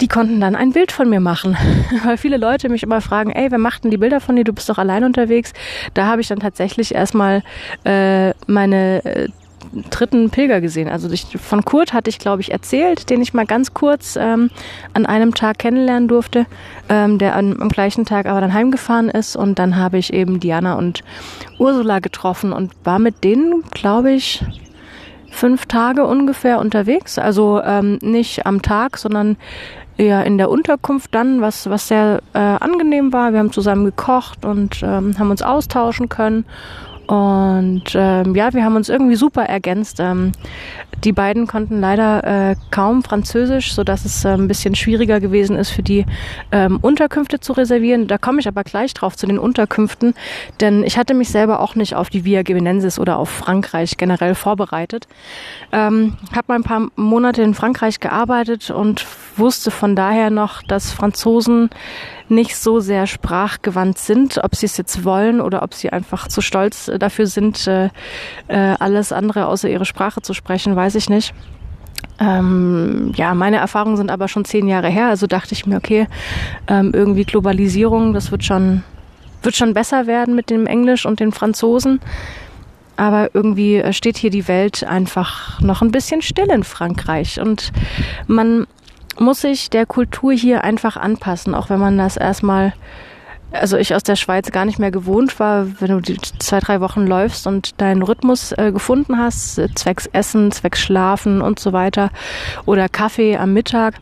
die 0.00 0.08
konnten 0.08 0.40
dann 0.40 0.54
ein 0.54 0.72
Bild 0.72 0.92
von 0.92 1.08
mir 1.08 1.20
machen. 1.20 1.56
Weil 2.04 2.16
viele 2.16 2.36
Leute 2.36 2.68
mich 2.68 2.82
immer 2.82 3.00
fragen, 3.00 3.30
ey, 3.30 3.50
wer 3.50 3.58
macht 3.58 3.84
denn 3.84 3.90
die 3.90 3.96
Bilder 3.96 4.20
von 4.20 4.36
dir? 4.36 4.44
Du 4.44 4.52
bist 4.52 4.68
doch 4.68 4.78
allein 4.78 5.04
unterwegs. 5.04 5.52
Da 5.94 6.06
habe 6.06 6.20
ich 6.20 6.28
dann 6.28 6.40
tatsächlich 6.40 6.94
erstmal 6.94 7.42
äh, 7.84 8.32
meine 8.46 9.04
äh, 9.04 9.28
dritten 9.90 10.30
Pilger 10.30 10.60
gesehen. 10.60 10.88
Also 10.88 11.10
ich, 11.10 11.36
von 11.38 11.64
Kurt 11.64 11.92
hatte 11.92 12.10
ich, 12.10 12.18
glaube 12.18 12.42
ich, 12.42 12.52
erzählt, 12.52 13.10
den 13.10 13.22
ich 13.22 13.34
mal 13.34 13.46
ganz 13.46 13.74
kurz 13.74 14.16
ähm, 14.16 14.50
an 14.94 15.06
einem 15.06 15.34
Tag 15.34 15.58
kennenlernen 15.58 16.08
durfte, 16.08 16.46
ähm, 16.88 17.18
der 17.18 17.34
an, 17.34 17.60
am 17.60 17.68
gleichen 17.68 18.04
Tag 18.04 18.26
aber 18.26 18.40
dann 18.40 18.52
heimgefahren 18.52 19.08
ist. 19.08 19.36
Und 19.36 19.58
dann 19.58 19.76
habe 19.76 19.98
ich 19.98 20.12
eben 20.12 20.40
Diana 20.40 20.74
und 20.74 21.02
Ursula 21.58 21.98
getroffen 22.00 22.52
und 22.52 22.72
war 22.84 22.98
mit 22.98 23.24
denen, 23.24 23.62
glaube 23.70 24.12
ich, 24.12 24.44
fünf 25.30 25.66
Tage 25.66 26.04
ungefähr 26.04 26.58
unterwegs. 26.58 27.18
Also 27.18 27.60
ähm, 27.62 27.98
nicht 28.02 28.46
am 28.46 28.62
Tag, 28.62 28.98
sondern 28.98 29.36
eher 29.98 30.24
in 30.24 30.38
der 30.38 30.48
Unterkunft 30.48 31.14
dann, 31.14 31.40
was, 31.40 31.68
was 31.68 31.88
sehr 31.88 32.22
äh, 32.32 32.38
angenehm 32.38 33.12
war. 33.12 33.32
Wir 33.32 33.40
haben 33.40 33.52
zusammen 33.52 33.84
gekocht 33.84 34.44
und 34.44 34.82
ähm, 34.82 35.18
haben 35.18 35.30
uns 35.30 35.42
austauschen 35.42 36.08
können. 36.08 36.44
Und 37.08 37.84
ähm, 37.94 38.34
ja, 38.34 38.52
wir 38.52 38.64
haben 38.64 38.76
uns 38.76 38.90
irgendwie 38.90 39.16
super 39.16 39.42
ergänzt. 39.42 39.98
Ähm, 39.98 40.32
die 41.04 41.12
beiden 41.12 41.46
konnten 41.46 41.80
leider 41.80 42.50
äh, 42.50 42.56
kaum 42.70 43.02
Französisch, 43.02 43.72
so 43.72 43.82
dass 43.82 44.04
es 44.04 44.26
äh, 44.26 44.28
ein 44.28 44.46
bisschen 44.46 44.74
schwieriger 44.74 45.18
gewesen 45.18 45.56
ist 45.56 45.70
für 45.70 45.82
die 45.82 46.04
ähm, 46.52 46.78
Unterkünfte 46.82 47.40
zu 47.40 47.54
reservieren. 47.54 48.08
Da 48.08 48.18
komme 48.18 48.40
ich 48.40 48.46
aber 48.46 48.62
gleich 48.62 48.92
drauf 48.92 49.16
zu 49.16 49.26
den 49.26 49.38
Unterkünften, 49.38 50.12
denn 50.60 50.82
ich 50.82 50.98
hatte 50.98 51.14
mich 51.14 51.30
selber 51.30 51.60
auch 51.60 51.76
nicht 51.76 51.94
auf 51.94 52.10
die 52.10 52.26
Via 52.26 52.42
Gebenensis 52.42 52.98
oder 52.98 53.16
auf 53.16 53.30
Frankreich 53.30 53.96
generell 53.96 54.34
vorbereitet. 54.34 55.08
Ähm, 55.72 56.18
habe 56.32 56.44
mal 56.48 56.56
ein 56.56 56.62
paar 56.62 56.88
Monate 56.94 57.40
in 57.40 57.54
Frankreich 57.54 58.00
gearbeitet 58.00 58.70
und 58.70 59.06
wusste 59.38 59.70
von 59.70 59.96
daher 59.96 60.30
noch, 60.30 60.62
dass 60.62 60.92
Franzosen 60.92 61.70
nicht 62.28 62.56
so 62.56 62.80
sehr 62.80 63.06
sprachgewandt 63.06 63.98
sind, 63.98 64.38
ob 64.42 64.54
sie 64.54 64.66
es 64.66 64.76
jetzt 64.76 65.04
wollen 65.04 65.40
oder 65.40 65.62
ob 65.62 65.74
sie 65.74 65.90
einfach 65.90 66.28
zu 66.28 66.40
stolz 66.40 66.90
dafür 66.98 67.26
sind, 67.26 67.66
äh, 67.66 67.90
äh, 68.48 68.74
alles 68.78 69.12
andere 69.12 69.46
außer 69.46 69.68
ihre 69.68 69.84
Sprache 69.84 70.22
zu 70.22 70.34
sprechen, 70.34 70.76
weiß 70.76 70.94
ich 70.94 71.08
nicht. 71.08 71.34
Ähm, 72.20 73.12
ja, 73.14 73.34
meine 73.34 73.58
Erfahrungen 73.58 73.96
sind 73.96 74.10
aber 74.10 74.28
schon 74.28 74.44
zehn 74.44 74.66
Jahre 74.66 74.88
her, 74.88 75.06
also 75.06 75.26
dachte 75.26 75.52
ich 75.52 75.66
mir, 75.66 75.76
okay, 75.76 76.08
ähm, 76.66 76.90
irgendwie 76.92 77.24
Globalisierung, 77.24 78.12
das 78.12 78.30
wird 78.30 78.44
schon, 78.44 78.82
wird 79.42 79.56
schon 79.56 79.72
besser 79.72 80.06
werden 80.06 80.34
mit 80.34 80.50
dem 80.50 80.66
Englisch 80.66 81.06
und 81.06 81.20
den 81.20 81.32
Franzosen. 81.32 82.00
Aber 82.96 83.30
irgendwie 83.32 83.76
äh, 83.76 83.92
steht 83.92 84.18
hier 84.18 84.30
die 84.30 84.48
Welt 84.48 84.82
einfach 84.82 85.60
noch 85.60 85.82
ein 85.82 85.92
bisschen 85.92 86.20
still 86.20 86.50
in 86.50 86.64
Frankreich 86.64 87.40
und 87.40 87.72
man 88.26 88.66
muss 89.18 89.40
sich 89.40 89.70
der 89.70 89.86
Kultur 89.86 90.32
hier 90.32 90.64
einfach 90.64 90.96
anpassen, 90.96 91.54
auch 91.54 91.70
wenn 91.70 91.80
man 91.80 91.98
das 91.98 92.16
erstmal 92.16 92.72
also 93.50 93.76
ich 93.76 93.94
aus 93.94 94.02
der 94.02 94.16
Schweiz 94.16 94.50
gar 94.50 94.64
nicht 94.64 94.78
mehr 94.78 94.90
gewohnt 94.90 95.40
war, 95.40 95.80
wenn 95.80 95.88
du 95.88 96.00
die 96.00 96.18
zwei, 96.38 96.60
drei 96.60 96.80
Wochen 96.80 97.06
läufst 97.06 97.46
und 97.46 97.80
deinen 97.80 98.02
Rhythmus 98.02 98.52
äh, 98.52 98.72
gefunden 98.72 99.18
hast, 99.18 99.60
zwecks 99.74 100.06
Essen, 100.06 100.52
zwecks 100.52 100.80
Schlafen 100.80 101.40
und 101.40 101.58
so 101.58 101.72
weiter 101.72 102.10
oder 102.66 102.88
Kaffee 102.88 103.36
am 103.36 103.54
Mittag, 103.54 103.94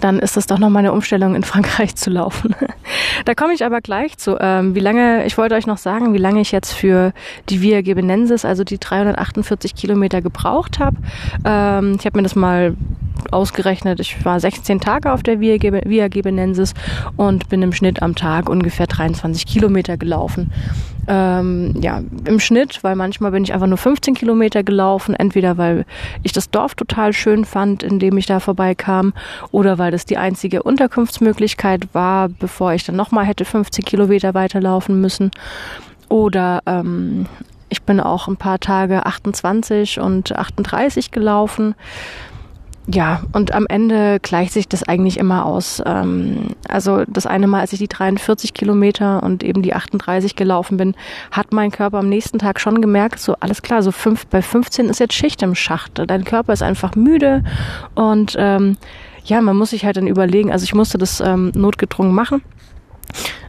dann 0.00 0.18
ist 0.18 0.36
das 0.36 0.46
doch 0.46 0.58
nochmal 0.58 0.80
eine 0.80 0.92
Umstellung, 0.92 1.34
in 1.34 1.42
Frankreich 1.44 1.96
zu 1.96 2.10
laufen. 2.10 2.54
da 3.24 3.34
komme 3.34 3.54
ich 3.54 3.64
aber 3.64 3.80
gleich 3.80 4.18
zu. 4.18 4.36
Ähm, 4.40 4.74
wie 4.74 4.80
lange, 4.80 5.24
ich 5.26 5.38
wollte 5.38 5.54
euch 5.54 5.66
noch 5.66 5.78
sagen, 5.78 6.12
wie 6.12 6.18
lange 6.18 6.40
ich 6.40 6.52
jetzt 6.52 6.72
für 6.72 7.12
die 7.48 7.62
Via 7.62 7.82
Gebenensis, 7.82 8.44
also 8.44 8.64
die 8.64 8.78
348 8.78 9.74
Kilometer 9.74 10.20
gebraucht 10.20 10.78
habe. 10.78 10.96
Ähm, 11.44 11.96
ich 11.98 12.06
habe 12.06 12.18
mir 12.18 12.22
das 12.22 12.34
mal 12.34 12.76
ausgerechnet, 13.30 14.00
ich 14.00 14.24
war 14.24 14.40
16 14.40 14.80
Tage 14.80 15.12
auf 15.12 15.22
der 15.22 15.40
Via, 15.40 16.08
Gebenensis 16.08 16.74
und 17.16 17.48
bin 17.48 17.62
im 17.62 17.72
Schnitt 17.72 18.02
am 18.02 18.14
Tag 18.14 18.48
ungefähr 18.48 18.86
23 18.86 19.46
Kilometer 19.46 19.96
gelaufen. 19.96 20.50
Ähm, 21.06 21.74
ja, 21.80 22.02
im 22.26 22.38
Schnitt, 22.38 22.84
weil 22.84 22.94
manchmal 22.94 23.30
bin 23.30 23.42
ich 23.42 23.54
einfach 23.54 23.66
nur 23.66 23.78
15 23.78 24.14
Kilometer 24.14 24.62
gelaufen, 24.62 25.14
entweder 25.14 25.56
weil 25.56 25.86
ich 26.22 26.32
das 26.32 26.50
Dorf 26.50 26.74
total 26.74 27.14
schön 27.14 27.46
fand, 27.46 27.82
in 27.82 27.98
dem 27.98 28.18
ich 28.18 28.26
da 28.26 28.40
vorbeikam, 28.40 29.14
oder 29.50 29.78
weil 29.78 29.90
das 29.90 30.04
die 30.04 30.18
einzige 30.18 30.62
Unterkunftsmöglichkeit 30.62 31.88
war, 31.94 32.28
bevor 32.28 32.74
ich 32.74 32.84
dann 32.84 32.96
nochmal 32.96 33.24
hätte 33.24 33.46
15 33.46 33.84
Kilometer 33.84 34.34
weiterlaufen 34.34 35.00
müssen. 35.00 35.30
Oder 36.10 36.62
ähm, 36.66 37.26
ich 37.70 37.82
bin 37.82 38.00
auch 38.00 38.28
ein 38.28 38.36
paar 38.36 38.60
Tage 38.60 39.06
28 39.06 40.00
und 40.00 40.34
38 40.34 41.10
gelaufen 41.10 41.74
ja, 42.90 43.20
und 43.32 43.52
am 43.52 43.66
Ende 43.66 44.18
gleicht 44.20 44.54
sich 44.54 44.66
das 44.66 44.82
eigentlich 44.82 45.18
immer 45.18 45.44
aus. 45.44 45.82
Ähm, 45.84 46.54
also 46.68 47.04
das 47.06 47.26
eine 47.26 47.46
Mal, 47.46 47.60
als 47.60 47.74
ich 47.74 47.78
die 47.78 47.88
43 47.88 48.54
Kilometer 48.54 49.22
und 49.22 49.44
eben 49.44 49.60
die 49.60 49.74
38 49.74 50.36
gelaufen 50.36 50.78
bin, 50.78 50.94
hat 51.30 51.52
mein 51.52 51.70
Körper 51.70 51.98
am 51.98 52.08
nächsten 52.08 52.38
Tag 52.38 52.58
schon 52.60 52.80
gemerkt, 52.80 53.18
so 53.18 53.34
alles 53.40 53.60
klar, 53.60 53.82
so 53.82 53.92
fünf, 53.92 54.26
bei 54.26 54.40
15 54.40 54.86
ist 54.86 55.00
jetzt 55.00 55.12
Schicht 55.12 55.42
im 55.42 55.54
Schacht. 55.54 56.00
Dein 56.06 56.24
Körper 56.24 56.54
ist 56.54 56.62
einfach 56.62 56.94
müde 56.94 57.44
und 57.94 58.36
ähm, 58.38 58.78
ja, 59.24 59.42
man 59.42 59.56
muss 59.56 59.70
sich 59.70 59.84
halt 59.84 59.98
dann 59.98 60.06
überlegen, 60.06 60.50
also 60.50 60.64
ich 60.64 60.74
musste 60.74 60.96
das 60.96 61.20
ähm, 61.20 61.52
notgedrungen 61.54 62.14
machen. 62.14 62.40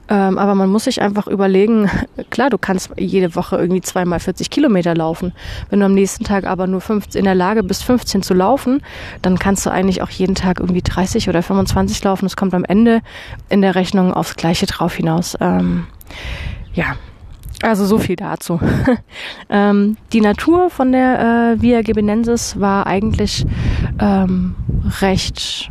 Ähm, 0.10 0.38
aber 0.38 0.56
man 0.56 0.70
muss 0.70 0.86
sich 0.86 1.02
einfach 1.02 1.28
überlegen, 1.28 1.90
klar, 2.30 2.50
du 2.50 2.58
kannst 2.58 2.92
jede 2.98 3.36
Woche 3.36 3.58
irgendwie 3.58 3.82
zweimal 3.82 4.20
40 4.20 4.50
Kilometer 4.50 4.96
laufen. 4.96 5.34
Wenn 5.70 5.80
du 5.80 5.86
am 5.86 5.94
nächsten 5.94 6.24
Tag 6.24 6.46
aber 6.46 6.68
nur 6.68 6.82
15, 6.82 7.20
in 7.20 7.26
der 7.26 7.36
Lage 7.36 7.64
bist, 7.64 7.84
15 7.84 8.24
zu 8.24 8.34
laufen, 8.34 8.82
dann 9.22 9.38
kannst 9.38 9.66
du 9.66 9.70
eigentlich 9.70 10.02
auch 10.02 10.10
jeden 10.10 10.36
Tag 10.36 10.60
irgendwie 10.60 10.82
30 10.82 11.30
oder 11.30 11.44
25 11.44 12.04
laufen. 12.04 12.26
Es 12.26 12.36
kommt 12.36 12.54
am 12.54 12.66
Ende 12.66 13.02
in 13.50 13.62
der 13.62 13.76
Rechnung 13.76 14.14
aufs 14.14 14.36
Gleiche 14.36 14.66
drauf 14.66 14.96
hinaus. 14.96 15.38
Ähm, 15.40 15.86
ja, 16.74 16.96
also 17.62 17.86
so 17.86 17.98
viel 18.00 18.16
dazu. 18.16 18.60
ähm, 19.50 19.98
die 20.14 20.22
Natur 20.22 20.70
von 20.70 20.92
der 20.92 21.56
äh, 21.58 21.62
Via 21.62 21.82
Gebenensis 21.82 22.60
war 22.60 22.88
eigentlich 22.88 23.46
ähm, 24.00 24.56
recht 25.02 25.70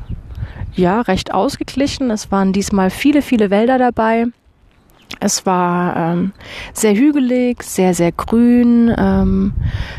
ja, 0.78 1.00
recht 1.02 1.34
ausgeglichen. 1.34 2.10
Es 2.10 2.30
waren 2.30 2.52
diesmal 2.52 2.90
viele, 2.90 3.22
viele 3.22 3.50
Wälder 3.50 3.78
dabei. 3.78 4.26
Es 5.20 5.46
war 5.46 5.96
ähm, 5.96 6.32
sehr 6.72 6.94
hügelig, 6.94 7.62
sehr, 7.62 7.92
sehr 7.94 8.12
grün. 8.12 8.94
Ähm, 8.96 9.54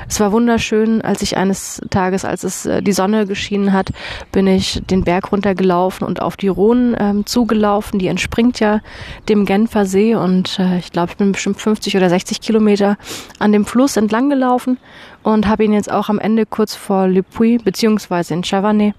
es 0.08 0.20
war 0.20 0.32
wunderschön. 0.32 1.02
Als 1.02 1.22
ich 1.22 1.36
eines 1.36 1.82
Tages, 1.90 2.24
als 2.24 2.44
es 2.44 2.66
äh, 2.66 2.82
die 2.82 2.94
Sonne 2.94 3.26
geschienen 3.26 3.74
hat, 3.74 3.90
bin 4.32 4.48
ich 4.48 4.82
den 4.90 5.04
Berg 5.04 5.32
runtergelaufen 5.32 6.08
und 6.08 6.22
auf 6.22 6.38
die 6.38 6.48
Rhone 6.48 6.96
ähm, 7.00 7.26
zugelaufen. 7.26 8.00
Die 8.00 8.08
entspringt 8.08 8.60
ja 8.62 8.80
dem 9.28 9.46
Genfer 9.46 9.86
See 9.86 10.16
und 10.16 10.58
äh, 10.60 10.78
ich 10.78 10.92
glaube, 10.92 11.12
ich 11.12 11.18
bin 11.18 11.34
bestimmt 11.34 11.60
50 11.60 11.98
oder 11.98 12.10
60 12.10 12.40
Kilometer 12.40 12.98
an 13.40 13.52
dem 13.52 13.66
Fluss 13.66 13.98
entlang 13.98 14.30
gelaufen 14.30 14.78
und 15.24 15.48
habe 15.48 15.66
ihn 15.66 15.74
jetzt 15.74 15.92
auch 15.92 16.08
am 16.08 16.20
Ende 16.20 16.46
kurz 16.46 16.76
vor 16.76 17.08
Le 17.08 17.24
Puy, 17.24 17.58
beziehungsweise 17.58 18.36
in 18.36 18.44
Chavannes, 18.44 18.94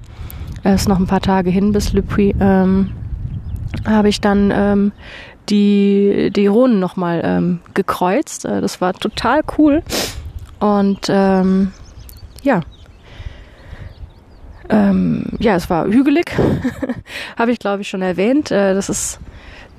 es 0.62 0.82
ist 0.82 0.88
noch 0.88 0.98
ein 0.98 1.06
paar 1.06 1.20
Tage 1.20 1.50
hin 1.50 1.72
bis 1.72 1.92
Le 1.92 2.02
ähm, 2.40 2.90
habe 3.86 4.08
ich 4.08 4.20
dann 4.20 4.52
ähm, 4.54 4.92
die, 5.48 6.30
die 6.34 6.46
Rhone 6.46 6.74
nochmal 6.74 7.22
ähm, 7.24 7.60
gekreuzt. 7.74 8.44
Äh, 8.44 8.60
das 8.60 8.80
war 8.80 8.92
total 8.92 9.42
cool. 9.58 9.82
Und 10.58 11.06
ähm, 11.08 11.72
ja. 12.42 12.60
Ähm, 14.68 15.24
ja, 15.40 15.56
es 15.56 15.68
war 15.68 15.86
hügelig, 15.86 16.30
habe 17.38 17.50
ich 17.50 17.58
glaube 17.58 17.82
ich 17.82 17.88
schon 17.88 18.02
erwähnt. 18.02 18.52
Äh, 18.52 18.74
das 18.74 18.88
ist 18.88 19.18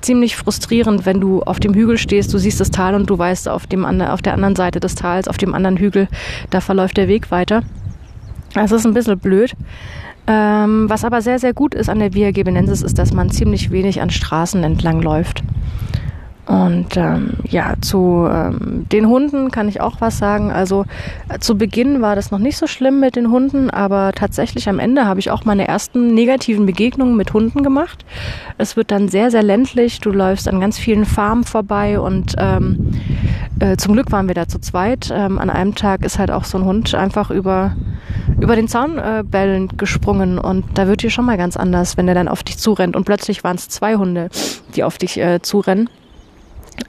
ziemlich 0.02 0.36
frustrierend, 0.36 1.06
wenn 1.06 1.20
du 1.20 1.42
auf 1.42 1.60
dem 1.60 1.72
Hügel 1.72 1.96
stehst, 1.96 2.34
du 2.34 2.38
siehst 2.38 2.60
das 2.60 2.70
Tal 2.70 2.94
und 2.94 3.08
du 3.08 3.16
weißt, 3.16 3.48
auf, 3.48 3.66
dem, 3.66 3.84
auf 3.84 4.20
der 4.20 4.34
anderen 4.34 4.56
Seite 4.56 4.80
des 4.80 4.96
Tals, 4.96 5.28
auf 5.28 5.38
dem 5.38 5.54
anderen 5.54 5.76
Hügel, 5.76 6.08
da 6.50 6.60
verläuft 6.60 6.96
der 6.96 7.08
Weg 7.08 7.30
weiter. 7.30 7.62
Das 8.54 8.72
ist 8.72 8.86
ein 8.86 8.94
bisschen 8.94 9.18
blöd. 9.18 9.54
Ähm, 10.26 10.88
was 10.88 11.04
aber 11.04 11.20
sehr, 11.20 11.38
sehr 11.38 11.52
gut 11.52 11.74
ist 11.74 11.88
an 11.88 11.98
der 11.98 12.14
Via 12.14 12.30
Gebenensis, 12.30 12.82
ist, 12.82 12.98
dass 12.98 13.12
man 13.12 13.30
ziemlich 13.30 13.70
wenig 13.70 14.00
an 14.00 14.10
Straßen 14.10 14.62
entlang 14.62 15.02
läuft. 15.02 15.42
Und 16.44 16.96
ähm, 16.96 17.34
ja, 17.48 17.74
zu 17.80 18.26
ähm, 18.28 18.86
den 18.90 19.06
Hunden 19.06 19.52
kann 19.52 19.68
ich 19.68 19.80
auch 19.80 20.00
was 20.00 20.18
sagen. 20.18 20.50
Also 20.50 20.84
äh, 21.28 21.38
zu 21.38 21.56
Beginn 21.56 22.02
war 22.02 22.16
das 22.16 22.32
noch 22.32 22.40
nicht 22.40 22.56
so 22.56 22.66
schlimm 22.66 22.98
mit 22.98 23.14
den 23.14 23.30
Hunden, 23.30 23.70
aber 23.70 24.10
tatsächlich 24.12 24.68
am 24.68 24.80
Ende 24.80 25.06
habe 25.06 25.20
ich 25.20 25.30
auch 25.30 25.44
meine 25.44 25.68
ersten 25.68 26.14
negativen 26.14 26.66
Begegnungen 26.66 27.16
mit 27.16 27.32
Hunden 27.32 27.62
gemacht. 27.62 28.04
Es 28.58 28.76
wird 28.76 28.90
dann 28.90 29.08
sehr, 29.08 29.30
sehr 29.30 29.44
ländlich. 29.44 30.00
Du 30.00 30.10
läufst 30.10 30.48
an 30.48 30.60
ganz 30.60 30.78
vielen 30.78 31.04
Farmen 31.04 31.44
vorbei 31.44 32.00
und 32.00 32.34
ähm, 32.38 32.90
äh, 33.60 33.76
zum 33.76 33.92
Glück 33.92 34.10
waren 34.10 34.26
wir 34.26 34.34
da 34.34 34.48
zu 34.48 34.58
zweit. 34.58 35.12
Ähm, 35.14 35.38
an 35.38 35.48
einem 35.48 35.76
Tag 35.76 36.04
ist 36.04 36.18
halt 36.18 36.32
auch 36.32 36.44
so 36.44 36.58
ein 36.58 36.64
Hund 36.64 36.92
einfach 36.94 37.30
über 37.30 37.76
über 38.40 38.56
den 38.56 38.66
Zaun 38.66 38.98
äh, 38.98 39.22
bellend 39.24 39.78
gesprungen 39.78 40.38
und 40.38 40.64
da 40.74 40.88
wird 40.88 41.02
dir 41.02 41.10
schon 41.10 41.24
mal 41.24 41.36
ganz 41.36 41.56
anders, 41.56 41.96
wenn 41.96 42.06
der 42.06 42.14
dann 42.14 42.28
auf 42.28 42.42
dich 42.42 42.58
zurennt 42.58 42.96
und 42.96 43.04
plötzlich 43.04 43.44
waren 43.44 43.56
es 43.56 43.68
zwei 43.68 43.94
Hunde, 43.94 44.28
die 44.74 44.82
auf 44.82 44.98
dich 44.98 45.18
äh, 45.18 45.40
zurennen. 45.42 45.88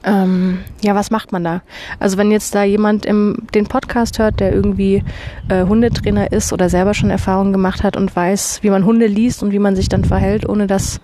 Ähm, 0.04 0.58
ja, 0.82 0.94
was 0.94 1.10
macht 1.10 1.32
man 1.32 1.44
da? 1.44 1.62
Also 1.98 2.16
wenn 2.16 2.30
jetzt 2.30 2.54
da 2.54 2.64
jemand 2.64 3.06
im 3.06 3.36
den 3.54 3.66
Podcast 3.66 4.18
hört, 4.18 4.40
der 4.40 4.52
irgendwie 4.52 5.02
äh, 5.48 5.64
Hundetrainer 5.64 6.32
ist 6.32 6.52
oder 6.52 6.68
selber 6.68 6.94
schon 6.94 7.10
Erfahrungen 7.10 7.52
gemacht 7.52 7.82
hat 7.82 7.96
und 7.96 8.14
weiß, 8.14 8.62
wie 8.62 8.70
man 8.70 8.84
Hunde 8.84 9.06
liest 9.06 9.42
und 9.42 9.52
wie 9.52 9.58
man 9.58 9.76
sich 9.76 9.88
dann 9.88 10.04
verhält, 10.04 10.48
ohne 10.48 10.66
dass, 10.66 11.00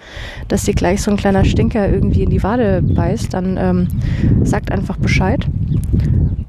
dass 0.49 0.65
dir 0.65 0.75
gleich 0.75 1.03
so 1.03 1.11
ein 1.11 1.17
kleiner 1.17 1.45
Stinker 1.45 1.89
irgendwie 1.89 2.23
in 2.23 2.31
die 2.31 2.43
Wade 2.43 2.83
beißt, 2.83 3.33
dann 3.35 3.57
ähm, 3.59 3.89
sagt 4.45 4.73
einfach 4.73 4.97
Bescheid. 4.97 5.47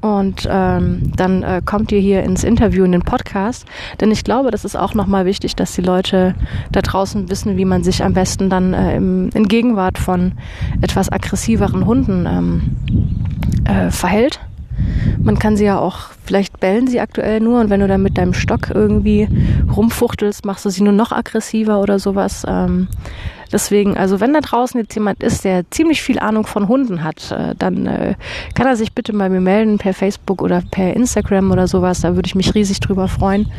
Und 0.01 0.47
ähm, 0.49 1.11
dann 1.15 1.43
äh, 1.43 1.61
kommt 1.63 1.91
ihr 1.91 1.99
hier 1.99 2.23
ins 2.23 2.43
Interview, 2.43 2.83
in 2.83 2.91
den 2.91 3.03
Podcast. 3.03 3.65
Denn 3.99 4.11
ich 4.11 4.23
glaube, 4.23 4.49
das 4.49 4.65
ist 4.65 4.75
auch 4.75 4.95
nochmal 4.95 5.25
wichtig, 5.25 5.55
dass 5.55 5.73
die 5.73 5.81
Leute 5.81 6.33
da 6.71 6.81
draußen 6.81 7.29
wissen, 7.29 7.55
wie 7.57 7.65
man 7.65 7.83
sich 7.83 8.03
am 8.03 8.13
besten 8.13 8.49
dann 8.49 8.73
äh, 8.73 8.95
im, 8.95 9.29
in 9.33 9.47
Gegenwart 9.47 9.99
von 9.99 10.33
etwas 10.81 11.11
aggressiveren 11.11 11.85
Hunden 11.85 12.25
ähm, 12.25 12.61
äh, 13.65 13.91
verhält. 13.91 14.39
Man 15.19 15.37
kann 15.37 15.55
sie 15.55 15.65
ja 15.65 15.77
auch, 15.77 16.09
vielleicht 16.25 16.59
bellen 16.59 16.87
sie 16.87 16.99
aktuell 16.99 17.39
nur 17.39 17.61
und 17.61 17.69
wenn 17.69 17.81
du 17.81 17.87
dann 17.87 18.01
mit 18.01 18.17
deinem 18.17 18.33
Stock 18.33 18.71
irgendwie 18.73 19.27
rumfuchtelst, 19.75 20.45
machst 20.45 20.65
du 20.65 20.69
sie 20.69 20.81
nur 20.81 20.93
noch 20.93 21.11
aggressiver 21.11 21.79
oder 21.79 21.99
sowas. 21.99 22.43
Ähm, 22.47 22.87
Deswegen, 23.51 23.97
also 23.97 24.19
wenn 24.19 24.33
da 24.33 24.41
draußen 24.41 24.79
jetzt 24.79 24.93
jemand 24.95 25.21
ist, 25.23 25.43
der 25.43 25.69
ziemlich 25.71 26.01
viel 26.01 26.19
Ahnung 26.19 26.45
von 26.45 26.67
Hunden 26.67 27.03
hat, 27.03 27.31
äh, 27.31 27.55
dann 27.57 27.85
äh, 27.85 28.15
kann 28.55 28.67
er 28.67 28.75
sich 28.75 28.93
bitte 28.93 29.13
bei 29.13 29.29
mir 29.29 29.41
melden 29.41 29.77
per 29.77 29.93
Facebook 29.93 30.41
oder 30.41 30.61
per 30.71 30.95
Instagram 30.95 31.51
oder 31.51 31.67
sowas. 31.67 32.01
Da 32.01 32.15
würde 32.15 32.27
ich 32.27 32.35
mich 32.35 32.55
riesig 32.55 32.79
drüber 32.79 33.07
freuen. 33.07 33.51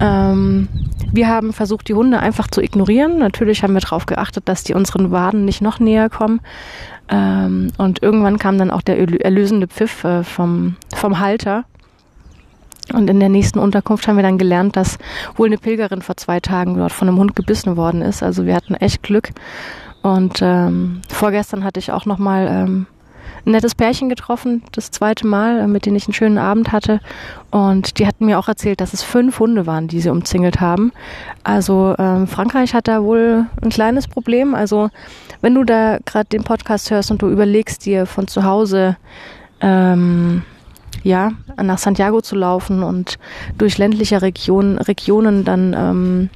Ähm, 0.00 0.68
wir 1.12 1.28
haben 1.28 1.52
versucht, 1.52 1.88
die 1.88 1.94
Hunde 1.94 2.20
einfach 2.20 2.48
zu 2.48 2.62
ignorieren. 2.62 3.18
Natürlich 3.18 3.62
haben 3.62 3.74
wir 3.74 3.80
darauf 3.80 4.06
geachtet, 4.06 4.48
dass 4.48 4.64
die 4.64 4.74
unseren 4.74 5.10
Waden 5.10 5.44
nicht 5.44 5.62
noch 5.62 5.80
näher 5.80 6.10
kommen. 6.10 6.40
Ähm, 7.08 7.70
und 7.78 8.02
irgendwann 8.02 8.38
kam 8.38 8.58
dann 8.58 8.70
auch 8.70 8.82
der 8.82 8.98
erlösende 8.98 9.66
Pfiff 9.66 10.04
äh, 10.04 10.24
vom, 10.24 10.76
vom 10.94 11.20
Halter. 11.20 11.64
Und 12.92 13.08
in 13.08 13.20
der 13.20 13.28
nächsten 13.28 13.58
Unterkunft 13.58 14.06
haben 14.06 14.16
wir 14.16 14.22
dann 14.22 14.38
gelernt, 14.38 14.76
dass 14.76 14.98
wohl 15.36 15.46
eine 15.46 15.58
Pilgerin 15.58 16.02
vor 16.02 16.16
zwei 16.16 16.40
Tagen 16.40 16.76
dort 16.76 16.92
von 16.92 17.08
einem 17.08 17.18
Hund 17.18 17.36
gebissen 17.36 17.76
worden 17.76 18.02
ist. 18.02 18.22
Also 18.22 18.46
wir 18.46 18.54
hatten 18.54 18.74
echt 18.74 19.02
Glück. 19.02 19.30
Und 20.02 20.40
ähm, 20.42 21.00
vorgestern 21.08 21.64
hatte 21.64 21.78
ich 21.78 21.92
auch 21.92 22.06
nochmal 22.06 22.48
ähm, 22.48 22.86
ein 23.44 23.52
nettes 23.52 23.74
Pärchen 23.74 24.08
getroffen, 24.08 24.62
das 24.72 24.90
zweite 24.90 25.26
Mal, 25.26 25.60
äh, 25.60 25.66
mit 25.66 25.86
denen 25.86 25.96
ich 25.96 26.06
einen 26.06 26.14
schönen 26.14 26.38
Abend 26.38 26.72
hatte. 26.72 27.00
Und 27.50 27.98
die 27.98 28.06
hatten 28.06 28.26
mir 28.26 28.38
auch 28.38 28.48
erzählt, 28.48 28.80
dass 28.80 28.92
es 28.92 29.02
fünf 29.02 29.38
Hunde 29.38 29.66
waren, 29.66 29.88
die 29.88 30.00
sie 30.00 30.10
umzingelt 30.10 30.60
haben. 30.60 30.92
Also 31.44 31.94
ähm, 31.98 32.26
Frankreich 32.26 32.74
hat 32.74 32.88
da 32.88 33.02
wohl 33.02 33.46
ein 33.62 33.70
kleines 33.70 34.08
Problem. 34.08 34.54
Also 34.54 34.90
wenn 35.40 35.54
du 35.54 35.64
da 35.64 35.98
gerade 36.04 36.28
den 36.28 36.44
Podcast 36.44 36.90
hörst 36.90 37.10
und 37.10 37.22
du 37.22 37.28
überlegst 37.28 37.84
dir 37.84 38.06
von 38.06 38.28
zu 38.28 38.44
Hause 38.44 38.96
ähm, 39.60 40.42
ja, 41.02 41.32
nach 41.60 41.78
Santiago 41.78 42.20
zu 42.20 42.36
laufen 42.36 42.82
und 42.82 43.18
durch 43.58 43.78
ländliche 43.78 44.22
Region, 44.22 44.78
Regionen 44.78 45.44
dann 45.44 45.74
ähm, 45.76 46.30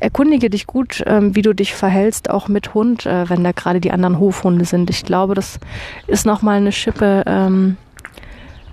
erkundige 0.00 0.50
dich 0.50 0.66
gut, 0.66 1.02
ähm, 1.06 1.36
wie 1.36 1.42
du 1.42 1.54
dich 1.54 1.74
verhältst, 1.74 2.28
auch 2.28 2.48
mit 2.48 2.74
Hund, 2.74 3.06
äh, 3.06 3.28
wenn 3.30 3.44
da 3.44 3.52
gerade 3.52 3.80
die 3.80 3.92
anderen 3.92 4.18
Hofhunde 4.18 4.64
sind. 4.64 4.90
Ich 4.90 5.04
glaube, 5.04 5.34
das 5.34 5.60
ist 6.08 6.26
nochmal 6.26 6.56
eine 6.56 6.72
Schippe, 6.72 7.22
ähm, 7.26 7.76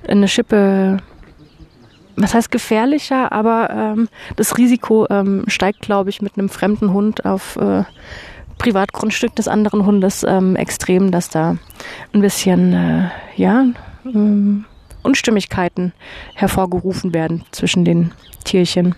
eine 0.08 0.28
Schippe, 0.28 0.98
was 2.16 2.34
heißt 2.34 2.52
gefährlicher, 2.52 3.32
aber 3.32 3.70
ähm, 3.70 4.10
das 4.38 4.58
Risiko 4.58 5.06
ähm, 5.10 5.44
steigt, 5.48 5.82
glaube 5.82 6.10
ich, 6.10 6.22
mit 6.22 6.38
einem 6.38 6.50
fremden 6.50 6.94
Hund 6.94 7.26
auf 7.26 7.56
äh, 7.58 7.84
Privatgrundstück 8.58 9.36
des 9.36 9.48
anderen 9.48 9.86
Hundes 9.86 10.26
ähm, 10.28 10.56
extrem, 10.56 11.12
dass 11.12 11.30
da 11.30 11.58
ein 12.12 12.22
bisschen, 12.22 12.74
äh, 12.74 13.10
ja, 13.36 13.66
ähm, 14.06 14.66
Unstimmigkeiten 15.04 15.94
hervorgerufen 16.34 17.14
werden 17.14 17.44
zwischen 17.52 17.86
den 17.86 18.12
Tierchen. 18.44 18.96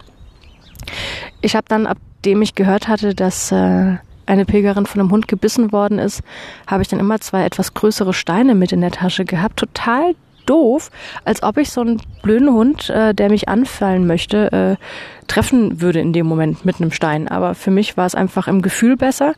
Ich 1.41 1.55
habe 1.55 1.65
dann, 1.67 1.87
abdem 1.87 2.41
ich 2.41 2.55
gehört 2.55 2.87
hatte, 2.87 3.13
dass 3.13 3.51
äh, 3.51 3.97
eine 4.25 4.45
Pilgerin 4.45 4.85
von 4.85 5.01
einem 5.01 5.11
Hund 5.11 5.27
gebissen 5.27 5.71
worden 5.71 5.99
ist, 5.99 6.21
habe 6.67 6.81
ich 6.81 6.87
dann 6.87 6.99
immer 6.99 7.19
zwei 7.19 7.45
etwas 7.45 7.73
größere 7.73 8.13
Steine 8.13 8.55
mit 8.55 8.71
in 8.71 8.81
der 8.81 8.91
Tasche 8.91 9.25
gehabt. 9.25 9.57
Total 9.57 10.15
doof, 10.45 10.89
als 11.23 11.43
ob 11.43 11.57
ich 11.57 11.69
so 11.69 11.81
einen 11.81 12.01
blöden 12.23 12.51
Hund, 12.51 12.89
äh, 12.89 13.13
der 13.13 13.29
mich 13.29 13.47
anfallen 13.47 14.07
möchte, 14.07 14.51
äh, 14.79 15.27
treffen 15.27 15.81
würde 15.81 15.99
in 15.99 16.13
dem 16.13 16.25
Moment 16.25 16.65
mit 16.65 16.81
einem 16.81 16.91
Stein. 16.91 17.27
Aber 17.27 17.55
für 17.55 17.71
mich 17.71 17.97
war 17.97 18.05
es 18.05 18.15
einfach 18.15 18.47
im 18.47 18.61
Gefühl 18.61 18.97
besser. 18.97 19.33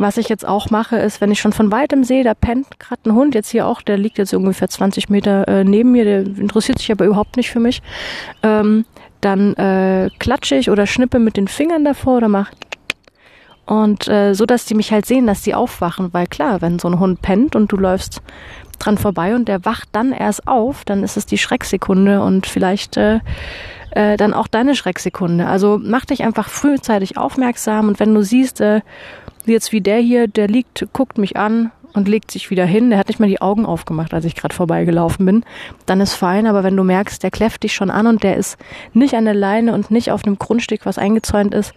Was 0.00 0.16
ich 0.16 0.30
jetzt 0.30 0.48
auch 0.48 0.70
mache, 0.70 0.96
ist, 0.96 1.20
wenn 1.20 1.30
ich 1.30 1.40
schon 1.40 1.52
von 1.52 1.70
weitem 1.70 2.04
sehe, 2.04 2.24
da 2.24 2.32
pennt 2.32 2.80
gerade 2.80 3.02
ein 3.04 3.14
Hund, 3.14 3.34
jetzt 3.34 3.50
hier 3.50 3.66
auch, 3.66 3.82
der 3.82 3.98
liegt 3.98 4.16
jetzt 4.16 4.32
ungefähr 4.32 4.70
20 4.70 5.10
Meter 5.10 5.46
äh, 5.46 5.62
neben 5.62 5.92
mir, 5.92 6.04
der 6.04 6.20
interessiert 6.20 6.78
sich 6.78 6.90
aber 6.90 7.04
überhaupt 7.04 7.36
nicht 7.36 7.50
für 7.50 7.60
mich, 7.60 7.82
ähm, 8.42 8.86
dann 9.20 9.52
äh, 9.56 10.08
klatsche 10.18 10.54
ich 10.54 10.70
oder 10.70 10.86
schnippe 10.86 11.18
mit 11.18 11.36
den 11.36 11.48
Fingern 11.48 11.84
davor 11.84 12.16
oder 12.16 12.28
mache 12.28 12.50
und 13.66 14.08
äh, 14.08 14.32
so, 14.32 14.46
dass 14.46 14.64
die 14.64 14.74
mich 14.74 14.90
halt 14.90 15.04
sehen, 15.04 15.26
dass 15.26 15.42
die 15.42 15.54
aufwachen, 15.54 16.14
weil 16.14 16.26
klar, 16.26 16.62
wenn 16.62 16.78
so 16.78 16.88
ein 16.88 16.98
Hund 16.98 17.20
pennt 17.20 17.54
und 17.54 17.70
du 17.70 17.76
läufst 17.76 18.22
dran 18.78 18.96
vorbei 18.96 19.34
und 19.34 19.48
der 19.48 19.66
wacht 19.66 19.90
dann 19.92 20.12
erst 20.12 20.48
auf, 20.48 20.86
dann 20.86 21.04
ist 21.04 21.18
es 21.18 21.26
die 21.26 21.36
Schrecksekunde 21.36 22.22
und 22.22 22.46
vielleicht 22.46 22.96
äh, 22.96 23.20
äh, 23.92 24.16
dann 24.16 24.34
auch 24.34 24.48
deine 24.48 24.74
Schrecksekunde. 24.74 25.46
Also 25.46 25.78
mach 25.82 26.04
dich 26.04 26.24
einfach 26.24 26.48
frühzeitig 26.48 27.16
aufmerksam 27.16 27.88
und 27.88 28.00
wenn 28.00 28.14
du 28.14 28.22
siehst, 28.22 28.60
äh, 28.60 28.80
jetzt 29.46 29.72
wie 29.72 29.80
der 29.80 29.98
hier, 29.98 30.28
der 30.28 30.48
liegt, 30.48 30.86
guckt 30.92 31.18
mich 31.18 31.36
an 31.36 31.70
und 31.92 32.08
legt 32.08 32.30
sich 32.30 32.50
wieder 32.50 32.64
hin, 32.64 32.90
der 32.90 32.98
hat 32.98 33.08
nicht 33.08 33.20
mal 33.20 33.28
die 33.28 33.40
Augen 33.40 33.66
aufgemacht, 33.66 34.14
als 34.14 34.24
ich 34.24 34.36
gerade 34.36 34.54
vorbeigelaufen 34.54 35.26
bin, 35.26 35.44
dann 35.86 36.00
ist 36.00 36.14
fein, 36.14 36.46
aber 36.46 36.62
wenn 36.62 36.76
du 36.76 36.84
merkst, 36.84 37.22
der 37.22 37.30
kläfft 37.30 37.62
dich 37.62 37.74
schon 37.74 37.90
an 37.90 38.06
und 38.06 38.22
der 38.22 38.36
ist 38.36 38.58
nicht 38.92 39.14
an 39.14 39.24
der 39.24 39.34
Leine 39.34 39.72
und 39.72 39.90
nicht 39.90 40.10
auf 40.12 40.24
einem 40.24 40.38
Grundstück, 40.38 40.86
was 40.86 40.98
eingezäunt 40.98 41.54
ist, 41.54 41.74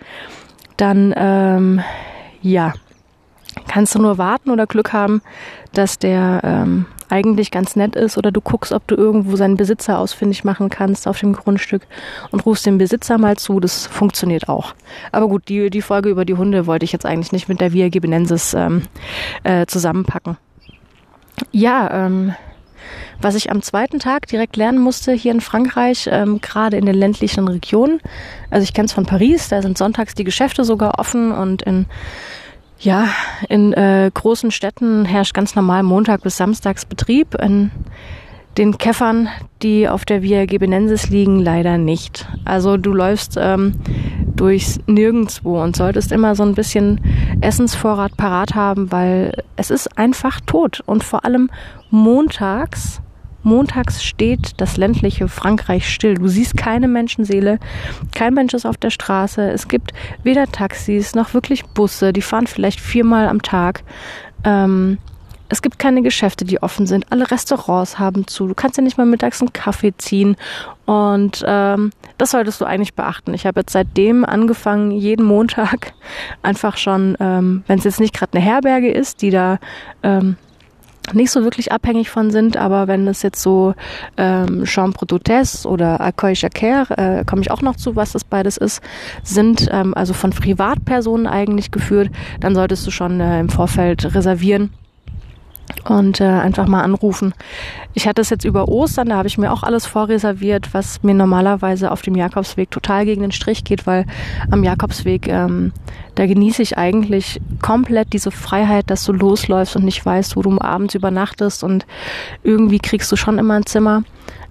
dann 0.77 1.13
ähm, 1.17 1.81
ja, 2.41 2.73
kannst 3.67 3.95
du 3.95 3.99
nur 3.99 4.17
warten 4.17 4.49
oder 4.49 4.67
Glück 4.67 4.93
haben, 4.93 5.21
dass 5.73 5.99
der 5.99 6.41
ähm, 6.43 6.85
eigentlich 7.13 7.51
ganz 7.51 7.75
nett 7.75 7.95
ist 7.95 8.17
oder 8.17 8.31
du 8.31 8.41
guckst, 8.41 8.71
ob 8.71 8.87
du 8.87 8.95
irgendwo 8.95 9.35
seinen 9.35 9.55
Besitzer 9.55 9.99
ausfindig 9.99 10.43
machen 10.43 10.69
kannst 10.69 11.07
auf 11.07 11.19
dem 11.19 11.33
Grundstück 11.33 11.83
und 12.31 12.43
rufst 12.43 12.65
dem 12.65 12.79
Besitzer 12.79 13.19
mal 13.19 13.37
zu. 13.37 13.59
Das 13.59 13.85
funktioniert 13.85 14.49
auch. 14.49 14.73
Aber 15.11 15.27
gut, 15.27 15.47
die, 15.47 15.69
die 15.69 15.83
Folge 15.83 16.09
über 16.09 16.25
die 16.25 16.33
Hunde 16.33 16.65
wollte 16.65 16.85
ich 16.85 16.91
jetzt 16.91 17.05
eigentlich 17.05 17.31
nicht 17.31 17.47
mit 17.49 17.61
der 17.61 17.71
Via 17.71 17.89
Gibenensis 17.89 18.55
ähm, 18.55 18.81
äh, 19.43 19.67
zusammenpacken. 19.67 20.37
Ja, 21.51 22.07
ähm, 22.07 22.33
was 23.21 23.35
ich 23.35 23.51
am 23.51 23.61
zweiten 23.61 23.99
Tag 23.99 24.25
direkt 24.25 24.57
lernen 24.57 24.79
musste 24.79 25.13
hier 25.13 25.33
in 25.33 25.41
Frankreich, 25.41 26.09
ähm, 26.11 26.41
gerade 26.41 26.77
in 26.77 26.87
den 26.87 26.95
ländlichen 26.95 27.47
Regionen. 27.47 28.01
Also 28.49 28.63
ich 28.63 28.73
kenne 28.73 28.87
es 28.87 28.93
von 28.93 29.05
Paris, 29.05 29.49
da 29.49 29.61
sind 29.61 29.77
sonntags 29.77 30.15
die 30.15 30.23
Geschäfte 30.23 30.63
sogar 30.63 30.97
offen 30.97 31.31
und 31.31 31.61
in 31.61 31.85
ja, 32.83 33.07
in 33.49 33.73
äh, 33.73 34.11
großen 34.13 34.51
Städten 34.51 35.05
herrscht 35.05 35.33
ganz 35.33 35.55
normal 35.55 35.83
Montag 35.83 36.21
bis 36.21 36.37
Samstags 36.37 36.85
Betrieb. 36.85 37.35
In 37.35 37.71
den 38.57 38.77
Käffern, 38.77 39.29
die 39.61 39.87
auf 39.87 40.05
der 40.05 40.21
Via 40.21 40.45
Gebenensis 40.45 41.09
liegen, 41.09 41.39
leider 41.39 41.77
nicht. 41.77 42.27
Also 42.45 42.77
du 42.77 42.93
läufst 42.93 43.37
ähm, 43.39 43.73
durchs 44.35 44.79
Nirgendwo 44.85 45.61
und 45.61 45.75
solltest 45.75 46.11
immer 46.11 46.35
so 46.35 46.43
ein 46.43 46.53
bisschen 46.53 47.01
Essensvorrat 47.41 48.15
parat 48.17 48.53
haben, 48.53 48.91
weil 48.91 49.33
es 49.55 49.71
ist 49.71 49.97
einfach 49.97 50.39
tot. 50.41 50.81
Und 50.85 51.03
vor 51.03 51.25
allem 51.25 51.49
montags 51.89 53.01
Montags 53.43 54.03
steht 54.03 54.53
das 54.57 54.77
ländliche 54.77 55.27
Frankreich 55.27 55.89
still. 55.93 56.15
Du 56.15 56.27
siehst 56.27 56.57
keine 56.57 56.87
Menschenseele, 56.87 57.59
kein 58.13 58.33
Mensch 58.33 58.53
ist 58.53 58.65
auf 58.65 58.77
der 58.77 58.89
Straße. 58.89 59.51
Es 59.51 59.67
gibt 59.67 59.93
weder 60.23 60.47
Taxis 60.47 61.15
noch 61.15 61.33
wirklich 61.33 61.65
Busse, 61.65 62.13
die 62.13 62.21
fahren 62.21 62.47
vielleicht 62.47 62.79
viermal 62.79 63.27
am 63.27 63.41
Tag. 63.41 63.83
Ähm, 64.43 64.97
es 65.53 65.61
gibt 65.61 65.77
keine 65.77 66.01
Geschäfte, 66.01 66.45
die 66.45 66.63
offen 66.63 66.87
sind. 66.87 67.11
Alle 67.11 67.29
Restaurants 67.29 67.99
haben 67.99 68.25
zu. 68.25 68.47
Du 68.47 68.55
kannst 68.55 68.77
ja 68.77 68.83
nicht 68.83 68.97
mal 68.97 69.05
mittags 69.05 69.39
einen 69.39 69.53
Kaffee 69.53 69.93
ziehen. 69.95 70.35
Und 70.85 71.43
ähm, 71.45 71.91
das 72.17 72.31
solltest 72.31 72.59
du 72.59 72.65
eigentlich 72.65 72.95
beachten. 72.95 73.35
Ich 73.35 73.45
habe 73.45 73.59
jetzt 73.59 73.73
seitdem 73.73 74.25
angefangen, 74.25 74.89
jeden 74.91 75.23
Montag 75.23 75.93
einfach 76.41 76.77
schon, 76.77 77.15
ähm, 77.19 77.63
wenn 77.67 77.77
es 77.77 77.83
jetzt 77.83 77.99
nicht 77.99 78.15
gerade 78.15 78.33
eine 78.33 78.43
Herberge 78.43 78.91
ist, 78.91 79.21
die 79.21 79.29
da 79.29 79.59
ähm, 80.01 80.37
nicht 81.11 81.31
so 81.31 81.43
wirklich 81.43 81.71
abhängig 81.71 82.09
von 82.09 82.31
sind, 82.31 82.57
aber 82.57 82.87
wenn 82.87 83.07
es 83.07 83.21
jetzt 83.21 83.41
so 83.41 83.73
ähm, 84.17 84.65
Chambre 84.65 85.05
d'Hôtesse 85.05 85.67
oder 85.67 85.99
Accueil 85.99 86.35
Jacquer, 86.35 86.87
äh, 86.97 87.25
komme 87.25 87.41
ich 87.41 87.51
auch 87.51 87.61
noch 87.61 87.75
zu, 87.75 87.95
was 87.95 88.13
das 88.13 88.23
beides 88.23 88.57
ist, 88.57 88.81
sind 89.23 89.67
ähm, 89.71 89.93
also 89.93 90.13
von 90.13 90.31
Privatpersonen 90.31 91.27
eigentlich 91.27 91.71
geführt, 91.71 92.09
dann 92.39 92.55
solltest 92.55 92.87
du 92.87 92.91
schon 92.91 93.19
äh, 93.19 93.39
im 93.39 93.49
Vorfeld 93.49 94.15
reservieren 94.15 94.71
und 95.87 96.21
äh, 96.21 96.25
einfach 96.25 96.67
mal 96.67 96.81
anrufen. 96.81 97.33
Ich 97.93 98.07
hatte 98.07 98.21
es 98.21 98.29
jetzt 98.29 98.45
über 98.45 98.67
Ostern, 98.67 99.09
da 99.09 99.17
habe 99.17 99.27
ich 99.27 99.37
mir 99.37 99.51
auch 99.51 99.63
alles 99.63 99.85
vorreserviert, 99.85 100.73
was 100.73 101.03
mir 101.03 101.13
normalerweise 101.13 101.91
auf 101.91 102.01
dem 102.01 102.15
Jakobsweg 102.15 102.71
total 102.71 103.05
gegen 103.05 103.21
den 103.21 103.31
Strich 103.31 103.63
geht, 103.63 103.85
weil 103.85 104.05
am 104.49 104.63
Jakobsweg, 104.63 105.27
ähm, 105.27 105.71
da 106.15 106.25
genieße 106.25 106.61
ich 106.61 106.77
eigentlich 106.77 107.41
komplett 107.61 108.13
diese 108.13 108.31
Freiheit, 108.31 108.89
dass 108.89 109.03
du 109.03 109.13
losläufst 109.13 109.75
und 109.75 109.85
nicht 109.85 110.05
weißt, 110.05 110.35
wo 110.35 110.41
du 110.41 110.59
abends 110.59 110.95
übernachtest 110.95 111.63
und 111.63 111.85
irgendwie 112.43 112.79
kriegst 112.79 113.11
du 113.11 113.15
schon 113.15 113.39
immer 113.39 113.55
ein 113.55 113.65
Zimmer. 113.65 114.03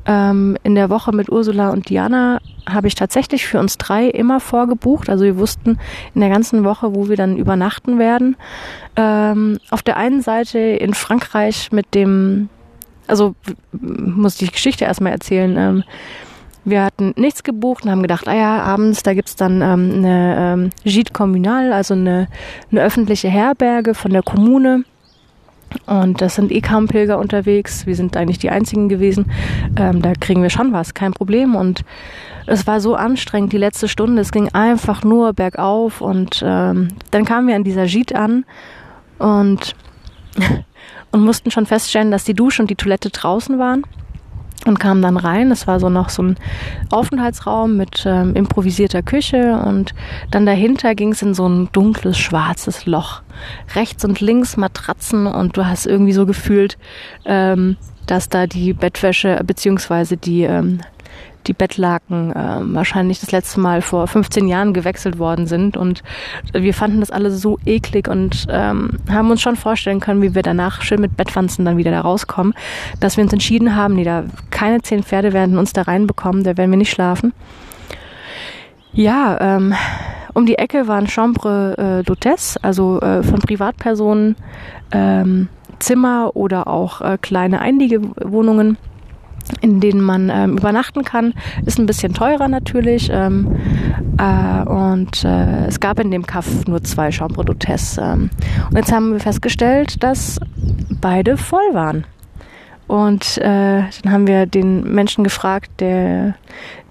Ähm, 0.05 0.57
in 0.65 0.75
der 0.75 0.91
Woche 0.91 1.13
mit 1.13 1.31
Ursula 1.31 1.71
und 1.71 1.89
Diana 1.89 2.41
habe 2.69 2.89
ich 2.89 2.95
tatsächlich 2.95 3.47
für 3.47 3.61
uns 3.61 3.79
drei 3.79 4.07
immer 4.07 4.41
vorgebucht. 4.41 5.09
Also 5.09 5.25
wir 5.25 5.37
wussten 5.37 5.79
in 6.15 6.21
der 6.21 6.31
ganzen 6.31 6.65
Woche, 6.65 6.95
wo 6.95 7.09
wir 7.09 7.17
dann 7.17 7.37
übernachten 7.37 7.99
werden. 7.99 8.37
Ähm, 8.97 9.59
auf 9.71 9.83
der 9.83 9.97
einen 9.97 10.21
Seite 10.21 10.59
in 10.59 10.95
Frankreich 10.95 11.71
mit 11.73 11.95
dem, 11.95 12.49
also 13.07 13.35
muss 13.73 14.41
ich 14.41 14.49
die 14.49 14.55
Geschichte 14.55 14.85
erstmal 14.85 15.13
erzählen. 15.13 15.57
Ähm, 15.57 15.85
wir 16.65 16.85
hatten 16.85 17.13
nichts 17.17 17.43
gebucht 17.43 17.85
und 17.85 17.91
haben 17.91 18.03
gedacht, 18.03 18.29
ah 18.29 18.35
ja, 18.35 18.63
abends, 18.63 19.03
da 19.03 19.15
gibt's 19.15 19.35
dann 19.35 19.63
ähm, 19.63 19.93
eine 19.97 20.37
ähm, 20.39 20.71
Gite 20.85 21.13
Communal, 21.13 21.73
also 21.73 21.95
eine, 21.95 22.29
eine 22.71 22.83
öffentliche 22.83 23.29
Herberge 23.29 23.95
von 23.95 24.13
der 24.13 24.23
Kommune. 24.23 24.85
Und 25.87 26.21
das 26.21 26.35
sind 26.35 26.53
eh 26.53 26.61
kaum 26.61 26.89
Pilger 26.89 27.19
unterwegs. 27.19 27.87
Wir 27.87 27.95
sind 27.95 28.17
eigentlich 28.17 28.39
die 28.39 28.51
einzigen 28.51 28.89
gewesen. 28.89 29.31
Ähm, 29.77 30.03
da 30.03 30.13
kriegen 30.15 30.43
wir 30.43 30.51
schon 30.51 30.73
was, 30.73 30.95
kein 30.95 31.13
Problem. 31.13 31.55
Und 31.55 31.85
es 32.47 32.67
war 32.67 32.81
so 32.81 32.95
anstrengend, 32.95 33.53
die 33.53 33.59
letzte 33.59 33.89
Stunde. 33.89 34.23
Es 34.23 34.33
ging 34.33 34.49
einfach 34.51 35.05
nur 35.05 35.33
bergauf. 35.33 36.01
Und 36.01 36.43
ähm, 36.45 36.89
dann 37.11 37.25
kamen 37.25 37.49
wir 37.49 37.57
an 37.57 37.65
dieser 37.65 37.87
Gite 37.87 38.17
an 38.17 38.45
und, 39.19 39.75
und 41.13 41.25
mussten 41.25 41.51
schon 41.51 41.67
feststellen, 41.67 42.11
dass 42.11 42.25
die 42.25 42.35
Dusche 42.35 42.63
und 42.63 42.71
die 42.71 42.77
Toilette 42.77 43.11
draußen 43.11 43.59
waren 43.59 43.85
und 44.69 44.79
kamen 44.79 45.03
dann 45.03 45.17
rein. 45.17 45.51
Es 45.51 45.67
war 45.67 45.81
so 45.81 45.89
noch 45.89 46.09
so 46.09 46.23
ein 46.23 46.37
Aufenthaltsraum 46.91 47.77
mit 47.77 48.05
ähm, 48.07 48.35
improvisierter 48.35 49.03
Küche 49.03 49.61
und 49.65 49.95
dann 50.31 50.47
dahinter 50.47 50.95
ging 50.95 51.13
es 51.13 51.23
in 51.23 51.35
so 51.35 51.49
ein 51.49 51.69
dunkles, 51.73 52.19
schwarzes 52.19 52.87
Loch. 52.87 53.23
Rechts 53.75 54.05
und 54.05 54.21
links 54.21 54.57
Matratzen 54.57 55.27
und 55.27 55.57
du 55.57 55.67
hast 55.67 55.87
irgendwie 55.87 56.13
so 56.13 56.27
gefühlt, 56.27 56.79
ähm, 57.25 57.77
dass 58.07 58.29
da 58.29 58.47
die 58.47 58.73
Bettwäsche 58.73 59.41
beziehungsweise 59.45 60.17
die 60.17 60.43
ähm, 60.43 60.81
die 61.47 61.53
Bettlaken 61.53 62.33
äh, 62.33 62.59
wahrscheinlich 62.75 63.21
das 63.21 63.33
letzte 63.33 63.61
Mal 63.61 63.83
vor 63.83 64.07
15 64.07 64.49
Jahren 64.49 64.73
gewechselt 64.73 65.19
worden 65.19 65.47
sind. 65.47 65.77
Und 65.77 66.03
wir 66.53 66.75
fanden 66.75 67.01
das 67.01 67.11
alle 67.11 67.31
so 67.31 67.59
eklig 67.67 68.09
und 68.09 68.47
ähm, 68.49 68.99
haben 69.11 69.31
uns 69.31 69.41
schon 69.41 69.57
vorstellen 69.57 70.01
können, 70.01 70.23
wie 70.23 70.35
wir 70.35 70.43
danach 70.43 70.83
schön 70.83 71.01
mit 71.01 71.17
Bettwanzen 71.17 71.65
dann 71.65 71.77
wieder 71.77 71.91
da 71.91 72.01
rauskommen, 72.01 72.55
dass 73.01 73.17
wir 73.17 73.25
uns 73.25 73.33
entschieden 73.33 73.77
haben, 73.77 73.95
nee, 73.95 74.05
da 74.05 74.25
keine 74.51 74.83
zehn 74.83 75.03
Pferde 75.03 75.33
werden 75.33 75.59
uns 75.59 75.73
da 75.73 75.83
reinbekommen, 75.83 76.45
da 76.45 76.57
werden 76.57 76.71
wir 76.71 76.79
nicht 76.79 76.91
schlafen. 76.91 77.33
Ja, 78.93 79.39
ähm, 79.41 79.75
um 80.35 80.47
die 80.47 80.59
Ecke 80.59 80.87
waren 80.87 81.09
Chambre 81.09 81.75
äh, 81.79 82.09
d'Hôtesse, 82.09 82.59
also 82.63 83.01
äh, 83.01 83.23
von 83.23 83.41
Privatpersonen, 83.41 84.37
ähm, 84.93 85.49
Zimmer 85.79 86.33
oder 86.35 86.69
auch 86.69 87.01
äh, 87.01 87.19
kleine 87.21 87.61
Einliegewohnungen 87.61 88.79
in 89.61 89.81
denen 89.81 90.01
man 90.01 90.31
ähm, 90.31 90.59
übernachten 90.59 91.05
kann. 91.05 91.35
Ist 91.67 91.79
ein 91.79 91.87
bisschen 91.87 92.15
teurer 92.15 92.49
natürlich. 92.49 93.11
Ähm, 93.13 93.57
äh, 94.19 94.69
und 94.69 95.25
äh, 95.25 95.67
es 95.67 95.81
gab 95.81 95.99
in 96.01 96.11
dem 96.11 96.27
Kaff 96.27 96.67
nur 96.67 96.83
zwei 96.83 97.11
Chambre 97.11 97.43
d'Hôtesse. 97.43 98.01
Ähm, 98.01 98.31
und 98.71 98.77
jetzt 98.77 98.93
haben 98.93 99.13
wir 99.13 99.21
festgestellt, 99.21 100.03
dass 100.03 100.39
beide 101.01 101.37
voll 101.37 101.73
waren. 101.73 102.05
Und 102.93 103.39
äh, 103.39 103.85
dann 104.03 104.13
haben 104.13 104.27
wir 104.27 104.45
den 104.45 104.83
Menschen 104.93 105.25
gefragt, 105.25 105.71
der, 105.81 106.35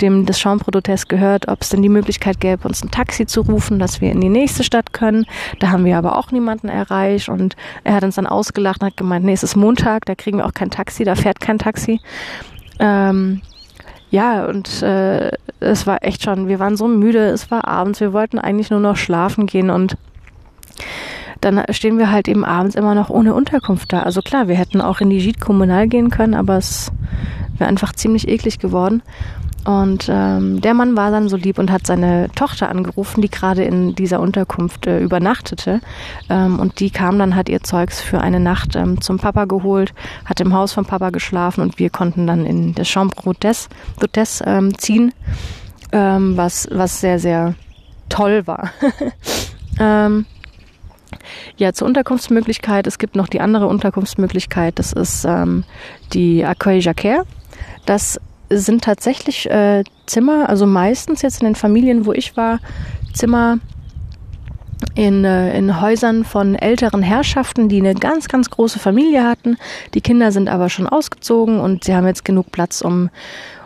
dem 0.02 0.26
das 0.26 0.42
d'Hôtesse 0.42 1.08
gehört, 1.08 1.48
ob 1.48 1.62
es 1.62 1.70
denn 1.70 1.84
die 1.84 1.90
Möglichkeit 1.90 2.40
gäbe, 2.40 2.68
uns 2.68 2.84
ein 2.84 2.90
Taxi 2.90 3.28
zu 3.28 3.42
rufen, 3.42 3.78
dass 3.78 4.02
wir 4.02 4.12
in 4.12 4.20
die 4.20 4.28
nächste 4.28 4.64
Stadt 4.64 4.94
können. 4.94 5.28
Da 5.60 5.70
haben 5.70 5.86
wir 5.86 6.00
aber 6.00 6.18
auch 6.18 6.32
niemanden 6.32 6.70
erreicht 6.70 7.30
und 7.30 7.56
er 7.84 7.94
hat 7.94 8.04
uns 8.04 8.16
dann 8.16 8.26
ausgelacht 8.26 8.82
und 8.82 8.88
hat 8.88 8.98
gemeint, 8.98 9.24
nee, 9.26 9.34
es 9.34 9.44
ist 9.44 9.56
Montag, 9.56 10.06
da 10.06 10.16
kriegen 10.16 10.40
wir 10.40 10.48
auch 10.48 10.56
kein 10.56 10.72
Taxi, 10.72 11.04
da 11.04 11.14
fährt 11.14 11.40
kein 11.40 11.60
Taxi. 11.60 12.00
Ähm, 12.80 13.44
ja, 14.10 14.48
und 14.48 14.82
äh, 14.82 15.30
es 15.60 15.86
war 15.86 16.04
echt 16.04 16.24
schon, 16.24 16.48
wir 16.48 16.58
waren 16.58 16.78
so 16.78 16.88
müde, 16.88 17.28
es 17.28 17.52
war 17.52 17.68
abends, 17.68 18.00
wir 18.00 18.12
wollten 18.12 18.40
eigentlich 18.40 18.72
nur 18.72 18.80
noch 18.80 18.98
schlafen 18.98 19.46
gehen 19.46 19.70
und 19.70 19.98
dann 21.42 21.64
stehen 21.72 21.98
wir 21.98 22.12
halt 22.12 22.28
eben 22.28 22.46
abends 22.46 22.76
immer 22.76 22.96
noch 22.96 23.10
ohne 23.10 23.34
Unterkunft 23.34 23.92
da. 23.92 24.04
Also 24.04 24.22
klar, 24.22 24.48
wir 24.48 24.56
hätten 24.56 24.80
auch 24.80 25.02
in 25.02 25.10
die 25.10 25.20
Gite 25.20 25.40
Kommunal 25.40 25.88
gehen 25.88 26.10
können, 26.10 26.36
aber 26.36 26.58
es 26.58 26.92
wäre 27.58 27.70
einfach 27.70 27.94
ziemlich 27.94 28.28
eklig 28.28 28.60
geworden. 28.60 29.02
Und 29.64 30.08
ähm, 30.10 30.60
der 30.62 30.74
Mann 30.74 30.98
war 30.98 31.12
dann 31.12 31.30
so 31.30 31.38
lieb 31.38 31.60
und 31.60 31.72
hat 31.72 31.86
seine 31.86 32.30
Tochter 32.34 32.70
angerufen, 32.70 33.22
die 33.22 33.30
gerade 33.30 33.64
in 33.64 33.94
dieser 33.94 34.20
Unterkunft 34.20 34.88
äh, 34.88 35.00
übernachtete. 35.00 35.82
Ähm, 36.30 36.60
und 36.60 36.80
die 36.80 36.90
kam 36.90 37.20
dann, 37.20 37.36
hat 37.36 37.48
ihr 37.48 37.62
Zeugs 37.62 38.02
für 38.02 38.22
eine 38.22 38.40
Nacht 38.40 38.76
ähm, 38.76 39.02
zum 39.02 39.20
Papa 39.20 39.46
geholt, 39.46 39.94
hat 40.26 40.42
im 40.42 40.54
Haus 40.54 40.74
vom 40.74 40.86
Papa 40.86 41.12
geschlafen 41.12 41.62
und 41.62 41.78
wir 41.78 41.92
konnten 41.92 42.26
dann 42.26 42.46
in 42.46 42.74
das 42.74 42.88
Chambre 42.88 43.34
d'Hôtesse 43.34 44.44
ähm, 44.48 44.78
ziehen, 44.80 45.14
ähm, 45.92 46.38
was, 46.38 46.68
was 46.72 47.00
sehr, 47.00 47.20
sehr 47.20 47.54
toll 48.10 48.48
war. 48.48 48.72
ähm, 49.80 50.26
ja, 51.58 51.74
zur 51.74 51.88
Unterkunftsmöglichkeit. 51.88 52.88
Es 52.88 52.98
gibt 52.98 53.16
noch 53.16 53.28
die 53.28 53.42
andere 53.42 53.68
Unterkunftsmöglichkeit. 53.68 54.80
Das 54.80 54.94
ist 54.94 55.26
ähm, 55.26 55.64
die 56.14 56.46
Accueil 56.46 56.80
Jacquer. 56.80 57.26
Das 57.86 58.20
sind 58.50 58.84
tatsächlich 58.84 59.50
äh, 59.50 59.84
Zimmer, 60.06 60.50
also 60.50 60.66
meistens 60.66 61.22
jetzt 61.22 61.42
in 61.42 61.46
den 61.46 61.56
Familien, 61.56 62.06
wo 62.06 62.12
ich 62.12 62.36
war, 62.36 62.60
Zimmer 63.14 63.60
in, 64.96 65.24
äh, 65.24 65.58
in 65.58 65.80
Häusern 65.80 66.24
von 66.24 66.56
älteren 66.56 67.02
Herrschaften, 67.02 67.70
die 67.70 67.80
eine 67.80 67.96
ganz, 67.96 68.28
ganz 68.28 68.50
große 68.50 68.80
Familie 68.80 69.24
hatten. 69.24 69.58
Die 69.94 70.02
Kinder 70.02 70.32
sind 70.32 70.50
aber 70.50 70.70
schon 70.70 70.88
ausgezogen 70.88 71.60
und 71.60 71.84
sie 71.84 71.96
haben 71.96 72.08
jetzt 72.08 72.26
genug 72.26 72.52
Platz, 72.52 72.82
um, 72.82 73.10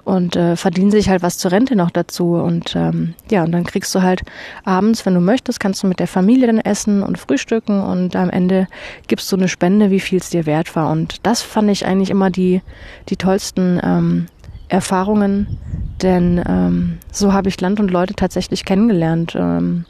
und 0.05 0.35
äh, 0.35 0.55
verdienen 0.55 0.91
sich 0.91 1.09
halt 1.09 1.23
was 1.23 1.37
zur 1.37 1.51
Rente 1.51 1.75
noch 1.75 1.89
dazu. 1.89 2.35
Und 2.35 2.75
ähm, 2.75 3.15
ja, 3.29 3.43
und 3.43 3.51
dann 3.51 3.65
kriegst 3.65 3.93
du 3.93 4.01
halt 4.01 4.21
abends, 4.63 5.05
wenn 5.05 5.15
du 5.15 5.19
möchtest, 5.19 5.59
kannst 5.59 5.83
du 5.83 5.87
mit 5.87 5.99
der 5.99 6.07
Familie 6.07 6.47
dann 6.47 6.59
essen 6.59 7.03
und 7.03 7.17
frühstücken 7.17 7.81
und 7.81 8.15
am 8.15 8.29
Ende 8.29 8.67
gibst 9.07 9.31
du 9.31 9.35
eine 9.35 9.47
Spende, 9.47 9.89
wie 9.89 9.99
viel 9.99 10.19
es 10.19 10.29
dir 10.29 10.45
wert 10.45 10.75
war. 10.75 10.91
Und 10.91 11.25
das 11.25 11.41
fand 11.41 11.69
ich 11.69 11.85
eigentlich 11.85 12.11
immer 12.11 12.29
die, 12.29 12.61
die 13.09 13.17
tollsten 13.17 13.81
ähm, 13.83 14.27
Erfahrungen, 14.67 15.57
denn 16.01 16.41
ähm, 16.47 16.97
so 17.11 17.33
habe 17.33 17.49
ich 17.49 17.59
Land 17.59 17.79
und 17.79 17.89
Leute 17.89 18.13
tatsächlich 18.13 18.63
kennengelernt. 18.63 19.35
Ähm, 19.35 19.85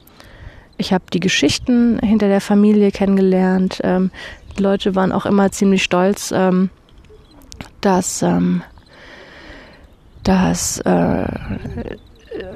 ich 0.77 0.93
habe 0.93 1.05
die 1.11 1.19
Geschichten 1.19 1.99
hinter 1.99 2.27
der 2.27 2.41
Familie 2.41 2.91
kennengelernt. 2.91 3.81
Ähm, 3.83 4.11
die 4.57 4.63
Leute 4.63 4.95
waren 4.95 5.11
auch 5.11 5.25
immer 5.25 5.51
ziemlich 5.51 5.83
stolz, 5.83 6.33
ähm, 6.35 6.69
dass 7.81 8.21
ähm, 8.21 8.63
dass, 10.25 10.79
äh, 10.79 11.27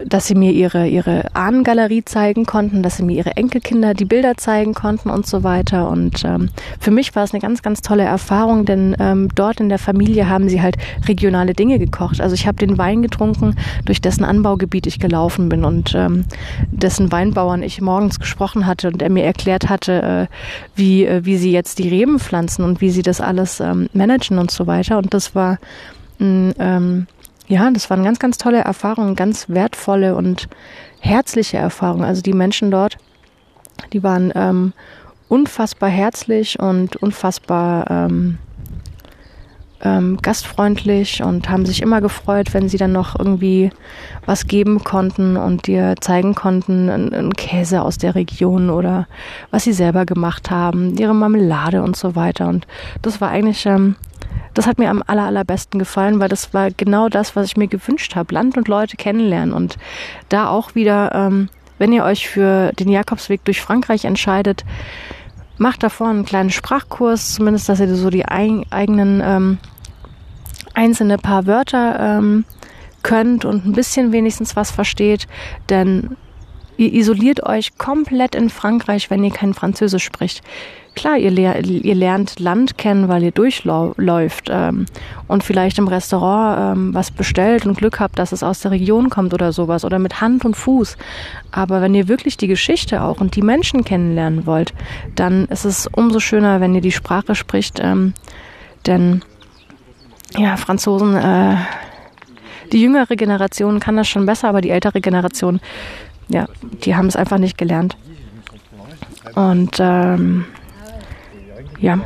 dass 0.06 0.28
sie 0.28 0.36
mir 0.36 0.52
ihre, 0.52 0.88
ihre 0.88 1.34
Ahnengalerie 1.36 2.04
zeigen 2.04 2.46
konnten, 2.46 2.84
dass 2.84 2.98
sie 2.98 3.04
mir 3.04 3.16
ihre 3.16 3.38
Enkelkinder 3.38 3.94
die 3.94 4.06
Bilder 4.06 4.36
zeigen 4.38 4.74
konnten 4.74 5.10
und 5.10 5.28
so 5.28 5.44
weiter. 5.44 5.90
Und 5.90 6.24
ähm, 6.26 6.50
für 6.80 6.92
mich 6.92 7.16
war 7.16 7.24
es 7.24 7.34
eine 7.34 7.42
ganz, 7.42 7.62
ganz 7.62 7.82
tolle 7.82 8.04
Erfahrung, 8.04 8.66
denn 8.66 8.96
ähm, 9.00 9.30
dort 9.36 9.60
in 9.60 9.70
der 9.70 9.80
Familie 9.80 10.28
haben 10.28 10.50
sie 10.50 10.62
halt 10.62 10.78
regionale 11.08 11.54
Dinge 11.54 11.80
gekocht. 11.80 12.22
Also 12.22 12.34
ich 12.34 12.48
habe 12.48 12.58
den 12.58 12.78
Wein 12.78 13.02
getrunken, 13.02 13.56
durch 13.86 14.02
dessen 14.02 14.24
Anbaugebiet 14.24 14.88
ich 14.88 15.00
gelaufen 15.00 15.48
bin 15.48 15.64
und 15.64 15.94
ähm, 15.96 16.26
dessen 16.72 17.12
Weinbauern 17.12 17.64
ich 17.64 17.82
morgens 17.82 18.20
gesprochen 18.20 18.66
hatte 18.66 18.88
und 18.88 19.02
er 19.02 19.10
mir 19.10 19.24
erklärt 19.24 19.70
hatte, 19.70 20.28
äh, 20.30 20.36
wie, 20.76 21.06
äh, 21.06 21.24
wie 21.24 21.38
sie 21.38 21.52
jetzt 21.52 21.80
die 21.80 21.90
Reben 21.90 22.20
pflanzen 22.20 22.64
und 22.64 22.82
wie 22.82 22.90
sie 22.90 23.04
das 23.04 23.22
alles 23.22 23.60
ähm, 23.60 23.90
managen 23.94 24.40
und 24.40 24.52
so 24.52 24.66
weiter. 24.66 24.98
Und 24.98 25.14
das 25.14 25.36
war 25.36 25.60
ein 26.20 26.54
ähm, 26.60 27.08
ja, 27.50 27.70
das 27.72 27.90
waren 27.90 28.04
ganz, 28.04 28.20
ganz 28.20 28.38
tolle 28.38 28.60
Erfahrungen, 28.60 29.16
ganz 29.16 29.50
wertvolle 29.50 30.16
und 30.16 30.48
herzliche 31.00 31.58
Erfahrungen. 31.58 32.04
Also 32.04 32.22
die 32.22 32.34
Menschen 32.34 32.70
dort, 32.70 32.98
die 33.92 34.04
waren 34.04 34.32
ähm, 34.36 34.74
unfassbar 35.30 35.90
herzlich 35.90 36.60
und 36.60 36.96
unfassbar 36.98 37.90
ähm, 37.90 38.38
ähm, 39.82 40.18
gastfreundlich 40.22 41.24
und 41.24 41.50
haben 41.50 41.66
sich 41.66 41.82
immer 41.82 42.02
gefreut, 42.02 42.54
wenn 42.54 42.70
sie 42.70 42.78
dann 42.78 42.92
noch 42.92 43.18
irgendwie 43.18 43.72
was 44.28 44.46
geben 44.46 44.84
konnten 44.84 45.36
und 45.36 45.66
dir 45.66 45.96
zeigen 46.02 46.36
konnten, 46.36 46.90
einen 46.90 47.34
Käse 47.34 47.82
aus 47.82 47.98
der 47.98 48.14
Region 48.14 48.70
oder 48.70 49.08
was 49.50 49.64
sie 49.64 49.74
selber 49.74 50.06
gemacht 50.06 50.52
haben, 50.52 50.96
ihre 50.98 51.16
Marmelade 51.16 51.82
und 51.82 51.96
so 51.96 52.16
weiter. 52.16 52.48
Und 52.48 52.68
das 53.02 53.22
war 53.22 53.30
eigentlich 53.30 53.66
ähm, 53.66 53.96
das 54.54 54.68
hat 54.68 54.78
mir 54.78 54.90
am 54.90 55.04
aller, 55.06 55.24
allerbesten 55.24 55.80
gefallen, 55.80 56.20
weil 56.20 56.30
das 56.30 56.54
war 56.54 56.72
genau 56.72 57.10
das, 57.10 57.36
was 57.36 57.48
ich 57.48 57.58
mir 57.58 57.68
gewünscht 57.68 58.16
habe. 58.16 58.34
Land 58.34 58.58
und 58.58 58.68
Leute 58.68 58.98
kennenlernen 58.98 59.54
und 59.54 59.78
da 60.30 60.50
auch 60.50 60.76
wieder, 60.76 61.14
ähm, 61.14 61.50
wenn 61.78 61.94
ihr 61.94 62.04
euch 62.04 62.28
für 62.28 62.72
den 62.74 62.90
Jakobsweg 62.90 63.44
durch 63.46 63.62
Frankreich 63.62 64.06
entscheidet, 64.06 64.66
macht 65.58 65.84
davor 65.84 66.08
einen 66.10 66.26
kleinen 66.26 66.50
Sprachkurs, 66.50 67.34
zumindest, 67.36 67.70
dass 67.70 67.80
ihr 67.80 67.94
so 67.96 68.10
die 68.10 68.26
ein, 68.26 68.66
eigenen 68.70 69.22
ähm, 69.24 69.58
einzelne 70.74 71.18
paar 71.18 71.46
Wörter 71.46 72.18
ähm, 72.18 72.46
könnt 73.04 73.46
und 73.46 73.66
ein 73.66 73.74
bisschen 73.74 74.12
wenigstens 74.12 74.56
was 74.56 74.72
versteht, 74.72 75.28
denn 75.70 76.16
ihr 76.80 76.94
isoliert 76.94 77.44
euch 77.44 77.78
komplett 77.78 78.36
in 78.36 78.50
Frankreich, 78.50 79.10
wenn 79.10 79.24
ihr 79.24 79.32
kein 79.32 79.54
Französisch 79.54 80.04
spricht 80.04 80.42
klar, 81.00 81.18
ihr, 81.18 81.32
ler 81.32 81.63
ihr 81.63 81.96
lernt 81.96 82.39
Land 82.39 82.78
kennen, 82.78 83.08
weil 83.08 83.24
ihr 83.24 83.32
durchläuft 83.32 84.50
ähm, 84.50 84.86
und 85.28 85.44
vielleicht 85.44 85.78
im 85.78 85.88
Restaurant 85.88 86.78
ähm, 86.78 86.94
was 86.94 87.10
bestellt 87.12 87.65
und 87.65 87.78
Glück 87.78 88.00
habt, 88.00 88.20
dass 88.20 88.34
es 88.34 88.44
aus 88.44 88.60
der 88.60 88.72
Region 88.72 89.10
kommt 89.10 89.34
oder 89.34 89.54
sowas 89.54 89.86
oder 89.86 89.98
mit 89.98 90.20
Hand 90.20 90.44
und 90.44 90.56
Fuß. 90.56 90.98
Aber 91.52 91.82
wenn 91.82 91.96
ihr 91.96 92.10
wirklich 92.10 92.36
die 92.36 92.48
Geschichte 92.48 93.02
auch 93.02 93.22
und 93.22 93.36
die 93.36 93.42
Menschen 93.42 93.86
kennenlernen 93.86 94.46
wollt, 94.46 94.74
dann 95.15 95.46
ist 95.46 95.65
es 95.65 95.88
umso 95.88 96.20
schöner, 96.20 96.60
wenn 96.60 96.76
ihr 96.76 96.82
die 96.82 96.92
Sprache 96.92 97.34
spricht, 97.34 97.80
ähm, 97.82 98.13
denn 98.86 99.22
ja, 100.38 100.58
Franzosen, 100.58 101.15
äh, 101.15 101.56
die 102.72 102.82
jüngere 102.82 103.15
Generation 103.15 103.80
kann 103.80 103.96
das 103.96 104.08
schon 104.08 104.26
besser, 104.26 104.50
aber 104.50 104.62
die 104.62 104.70
ältere 104.70 105.02
Generation, 105.02 105.60
ja, 106.30 106.48
die 106.86 106.96
haben 106.96 107.08
es 107.08 107.15
einfach 107.15 107.38
nicht 107.38 107.58
gelernt. 107.58 107.98
Und 109.36 109.78
ähm, 109.80 110.46
ja. 111.80 112.00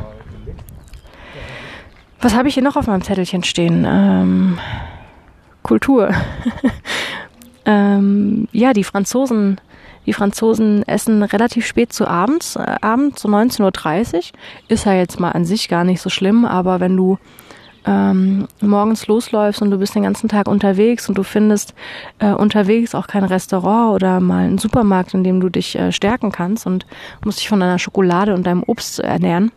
Was 2.20 2.34
habe 2.34 2.48
ich 2.48 2.54
hier 2.54 2.62
noch 2.62 2.76
auf 2.76 2.86
meinem 2.86 3.02
Zettelchen 3.02 3.44
stehen? 3.44 3.84
Ähm, 3.86 4.58
Kultur. 5.62 6.10
ähm, 7.66 8.48
ja, 8.52 8.72
die 8.72 8.84
Franzosen, 8.84 9.60
die 10.06 10.12
Franzosen 10.12 10.82
essen 10.88 11.22
relativ 11.22 11.66
spät 11.66 11.92
zu 11.92 12.08
abends, 12.08 12.56
äh, 12.56 12.76
abends 12.80 13.22
so 13.22 13.28
19.30 13.28 14.14
Uhr. 14.14 14.22
Ist 14.68 14.86
ja 14.86 14.94
jetzt 14.94 15.20
mal 15.20 15.32
an 15.32 15.44
sich 15.44 15.68
gar 15.68 15.84
nicht 15.84 16.00
so 16.00 16.08
schlimm, 16.08 16.44
aber 16.44 16.80
wenn 16.80 16.96
du 16.96 17.18
ähm, 17.86 18.48
morgens 18.60 19.06
losläufst 19.06 19.62
und 19.62 19.70
du 19.70 19.78
bist 19.78 19.94
den 19.94 20.04
ganzen 20.04 20.28
Tag 20.28 20.48
unterwegs 20.48 21.08
und 21.08 21.18
du 21.18 21.22
findest 21.22 21.74
äh, 22.18 22.32
unterwegs 22.32 22.94
auch 22.94 23.06
kein 23.06 23.24
Restaurant 23.24 23.94
oder 23.94 24.20
mal 24.20 24.44
einen 24.44 24.58
Supermarkt, 24.58 25.14
in 25.14 25.24
dem 25.24 25.40
du 25.40 25.48
dich 25.48 25.78
äh, 25.78 25.92
stärken 25.92 26.32
kannst 26.32 26.66
und 26.66 26.86
musst 27.24 27.40
dich 27.40 27.48
von 27.48 27.60
deiner 27.60 27.78
Schokolade 27.78 28.34
und 28.34 28.46
deinem 28.46 28.62
Obst 28.66 29.00
ernähren, 29.00 29.52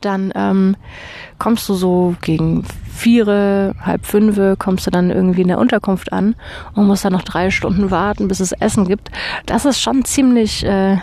dann 0.00 0.32
ähm, 0.34 0.76
kommst 1.38 1.68
du 1.68 1.74
so 1.74 2.14
gegen 2.20 2.64
vier, 2.92 3.74
halb 3.80 4.04
fünf, 4.04 4.58
kommst 4.58 4.86
du 4.86 4.90
dann 4.90 5.10
irgendwie 5.10 5.42
in 5.42 5.48
der 5.48 5.58
Unterkunft 5.58 6.12
an 6.12 6.34
und 6.74 6.86
musst 6.86 7.04
dann 7.04 7.12
noch 7.12 7.22
drei 7.22 7.50
Stunden 7.50 7.90
warten, 7.90 8.28
bis 8.28 8.40
es 8.40 8.52
Essen 8.52 8.86
gibt. 8.86 9.10
Das 9.46 9.64
ist 9.64 9.80
schon 9.80 10.04
ziemlich, 10.04 10.64
äh, 10.64 10.98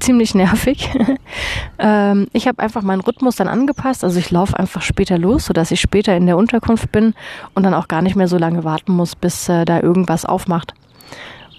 ziemlich 0.00 0.34
nervig. 0.34 0.90
ähm, 1.78 2.26
ich 2.32 2.48
habe 2.48 2.62
einfach 2.62 2.82
meinen 2.82 3.00
Rhythmus 3.00 3.36
dann 3.36 3.48
angepasst. 3.48 4.04
Also 4.04 4.18
ich 4.18 4.30
laufe 4.30 4.58
einfach 4.58 4.82
später 4.82 5.18
los, 5.18 5.46
sodass 5.46 5.70
ich 5.70 5.80
später 5.80 6.16
in 6.16 6.26
der 6.26 6.36
Unterkunft 6.36 6.90
bin 6.92 7.14
und 7.54 7.62
dann 7.62 7.74
auch 7.74 7.88
gar 7.88 8.02
nicht 8.02 8.16
mehr 8.16 8.28
so 8.28 8.38
lange 8.38 8.64
warten 8.64 8.92
muss, 8.92 9.14
bis 9.14 9.48
äh, 9.48 9.64
da 9.64 9.80
irgendwas 9.80 10.24
aufmacht. 10.24 10.74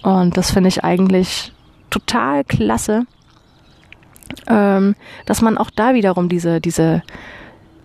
Und 0.02 0.36
das 0.36 0.50
finde 0.50 0.68
ich 0.68 0.84
eigentlich 0.84 1.52
total 1.90 2.44
klasse 2.44 3.06
ähm, 4.48 4.94
dass 5.26 5.42
man 5.42 5.58
auch 5.58 5.70
da 5.70 5.94
wiederum 5.94 6.28
diese, 6.28 6.60
diese 6.60 7.02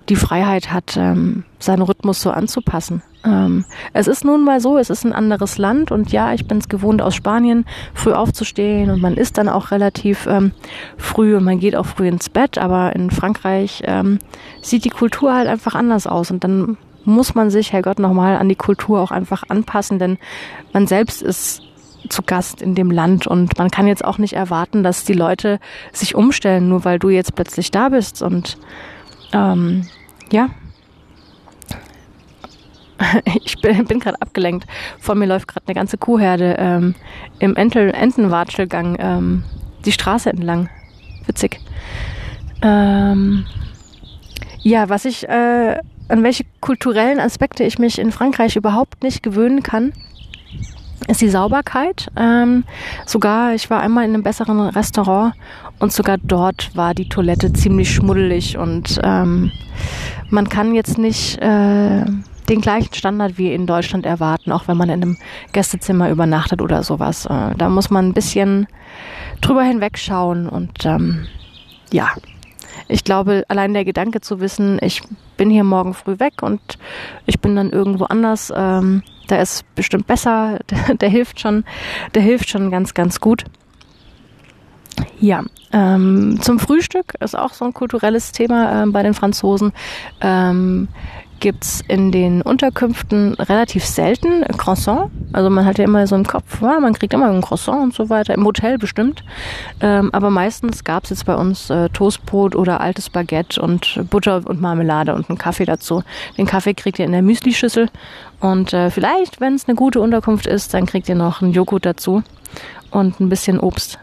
die 0.10 0.16
Freiheit 0.16 0.72
hat, 0.72 0.96
ähm, 0.98 1.44
seinen 1.60 1.82
Rhythmus 1.82 2.22
so 2.22 2.32
anzupassen. 2.32 3.02
Ähm, 3.26 3.66
es 3.94 4.08
ist 4.08 4.24
nun 4.24 4.44
mal 4.44 4.62
so, 4.62 4.78
es 4.78 4.90
ist 4.90 5.06
ein 5.06 5.14
anderes 5.14 5.58
Land 5.58 5.92
und 5.92 6.12
ja, 6.12 6.34
ich 6.34 6.48
bin 6.48 6.60
es 6.60 6.70
gewohnt 6.70 7.02
aus 7.02 7.16
Spanien, 7.16 7.66
früh 7.94 8.14
aufzustehen 8.14 8.90
und 8.90 9.02
man 9.02 9.16
isst 9.16 9.38
dann 9.38 9.50
auch 9.50 9.72
relativ 9.72 10.28
ähm, 10.28 10.52
früh 10.98 11.36
und 11.36 11.44
man 11.44 11.60
geht 11.60 11.76
auch 11.76 11.86
früh 11.86 12.08
ins 12.08 12.30
Bett, 12.30 12.58
aber 12.58 12.96
in 12.96 13.12
Frankreich 13.12 13.84
ähm, 13.86 14.20
sieht 14.62 14.86
die 14.86 14.90
Kultur 14.90 15.34
halt 15.34 15.48
einfach 15.48 15.76
anders 15.76 16.08
aus 16.08 16.32
und 16.32 16.44
dann 16.44 16.78
muss 17.04 17.36
man 17.36 17.50
sich, 17.50 17.72
Herrgott, 17.72 18.00
nochmal 18.00 18.38
an 18.38 18.50
die 18.50 18.56
Kultur 18.56 19.00
auch 19.00 19.12
einfach 19.12 19.44
anpassen, 19.48 19.98
denn 19.98 20.18
man 20.74 20.88
selbst 20.88 21.22
ist 21.22 21.62
zu 22.10 22.22
Gast 22.22 22.62
in 22.62 22.76
dem 22.76 22.92
Land 22.92 23.28
und 23.28 23.58
man 23.58 23.72
kann 23.72 23.88
jetzt 23.88 24.06
auch 24.06 24.18
nicht 24.18 24.34
erwarten, 24.34 24.84
dass 24.84 25.04
die 25.04 25.14
Leute 25.14 25.60
sich 25.92 26.16
umstellen, 26.16 26.70
nur 26.70 26.86
weil 26.86 27.00
du 27.00 27.10
jetzt 27.10 27.36
plötzlich 27.36 27.72
da 27.72 27.90
bist 27.90 28.22
und 28.22 28.58
ähm, 29.34 29.88
ja, 30.32 30.50
ich 33.46 33.60
bin, 33.62 33.86
bin 33.86 34.00
gerade 34.00 34.22
abgelenkt. 34.22 34.68
Vor 35.00 35.16
mir 35.16 35.26
läuft 35.26 35.48
gerade 35.48 35.68
eine 35.68 35.76
ganze 35.76 35.98
Kuhherde 35.98 36.56
ähm, 36.58 36.96
im 37.40 37.56
Entel, 37.56 37.92
Entenwatschelgang 37.94 38.98
ähm, 39.00 39.44
die 39.86 39.92
Straße 39.92 40.30
entlang. 40.30 40.70
Witzig. 41.26 41.60
Ähm, 42.62 43.46
ja, 44.62 44.90
was 44.90 45.06
ich, 45.06 45.28
äh, 45.28 45.78
an 46.10 46.24
welche 46.24 46.46
kulturellen 46.62 47.20
Aspekte 47.20 47.64
ich 47.64 47.80
mich 47.80 48.00
in 48.00 48.12
Frankreich 48.12 48.56
überhaupt 48.56 49.04
nicht 49.04 49.24
gewöhnen 49.24 49.62
kann, 49.64 49.94
ist 51.08 51.22
die 51.22 51.30
Sauberkeit. 51.30 52.08
Ähm, 52.16 52.64
sogar, 53.06 53.54
ich 53.54 53.70
war 53.70 53.80
einmal 53.80 54.06
in 54.06 54.14
einem 54.14 54.24
besseren 54.24 54.60
Restaurant 54.60 55.34
und 55.80 55.92
sogar 55.92 56.18
dort 56.18 56.76
war 56.76 56.94
die 56.94 57.10
Toilette 57.10 57.54
ziemlich 57.54 57.94
schmuddelig 57.94 58.58
und 58.58 59.00
ähm, 59.04 59.52
man 60.30 60.50
kann 60.50 60.74
jetzt 60.74 60.98
nicht 60.98 61.42
äh, 61.42 62.06
den 62.50 62.62
gleichen 62.62 62.94
Standard 62.94 63.38
wie 63.38 63.54
in 63.54 63.68
Deutschland 63.68 64.06
erwarten, 64.06 64.52
auch 64.52 64.68
wenn 64.68 64.78
man 64.78 64.90
in 64.90 65.02
einem 65.02 65.18
Gästezimmer 65.52 66.10
übernachtet 66.10 66.62
oder 66.62 66.84
sowas. 66.84 67.26
Äh, 67.26 67.56
da 67.58 67.70
muss 67.70 67.90
man 67.90 68.10
ein 68.10 68.14
bisschen 68.14 68.68
drüber 69.42 69.64
hinwegschauen 69.64 70.48
und 70.48 70.86
ähm, 70.86 71.28
ja, 71.92 72.10
ich 72.88 73.04
glaube, 73.04 73.44
allein 73.48 73.74
der 73.74 73.86
Gedanke 73.86 74.22
zu 74.22 74.40
wissen, 74.40 74.80
ich 74.82 75.02
bin 75.36 75.50
hier 75.50 75.64
morgen 75.64 75.94
früh 75.94 76.20
weg 76.20 76.42
und 76.42 76.60
ich 77.26 77.40
bin 77.40 77.56
dann 77.56 77.72
irgendwo 77.72 78.06
anders, 78.06 78.52
ähm, 78.56 79.04
da 79.28 79.38
ist 79.42 79.64
bestimmt 79.76 80.08
besser, 80.08 80.60
der, 80.70 80.96
der, 80.96 81.10
hilft 81.10 81.40
schon, 81.40 81.64
der 82.16 82.22
hilft 82.22 82.50
schon 82.50 82.72
ganz, 82.72 82.94
ganz 82.94 83.20
gut. 83.20 83.44
Ja, 85.20 85.44
ähm, 85.74 86.40
zum 86.42 86.60
Frühstück 86.60 87.14
ist 87.20 87.38
auch 87.38 87.54
so 87.54 87.66
ein 87.66 87.74
kulturelles 87.74 88.32
Thema 88.32 88.84
äh, 88.84 88.88
bei 88.88 89.04
den 89.04 89.14
Franzosen. 89.14 89.74
Ähm, 90.22 90.88
gibt's 91.40 91.84
in 91.88 92.12
den 92.12 92.42
Unterkünften 92.42 93.34
relativ 93.36 93.86
selten 93.86 94.44
Croissant. 94.58 95.12
Also 95.34 95.50
man 95.50 95.66
hat 95.66 95.78
ja 95.78 95.86
immer 95.86 96.08
so 96.08 96.16
im 96.16 96.26
Kopf, 96.26 96.62
ja, 96.62 96.80
man 96.80 96.94
kriegt 96.94 97.14
immer 97.14 97.30
ein 97.30 97.42
Croissant 97.42 97.84
und 97.84 97.94
so 97.94 98.10
weiter, 98.10 98.34
im 98.34 98.46
Hotel 98.46 98.78
bestimmt. 98.78 99.24
Ähm, 99.82 100.10
aber 100.14 100.30
meistens 100.30 100.84
gab's 100.84 101.10
jetzt 101.10 101.26
bei 101.26 101.36
uns 101.36 101.70
äh, 101.70 101.90
Toastbrot 101.90 102.56
oder 102.56 102.82
altes 102.82 103.10
Baguette 103.10 103.62
und 103.62 104.00
Butter 104.10 104.42
und 104.46 104.62
Marmelade 104.62 105.14
und 105.14 105.30
einen 105.30 105.38
Kaffee 105.38 105.66
dazu. 105.66 106.04
Den 106.38 106.46
Kaffee 106.46 106.74
kriegt 106.74 107.00
ihr 107.00 107.06
in 107.06 107.12
der 107.12 107.22
Müslischüssel 107.22 107.90
und 108.40 108.74
äh, 108.74 108.90
vielleicht, 108.90 109.42
wenn 109.42 109.56
es 109.56 109.68
eine 109.68 109.76
gute 109.76 110.00
Unterkunft 110.00 110.46
ist, 110.46 110.74
dann 110.74 110.86
kriegt 110.86 111.10
ihr 111.10 111.16
noch 111.16 111.42
einen 111.42 111.54
Joghurt 111.54 111.86
dazu 111.86 112.24
und 112.92 113.20
ein 113.20 113.30
bisschen 113.30 113.60
Obst. 113.60 114.00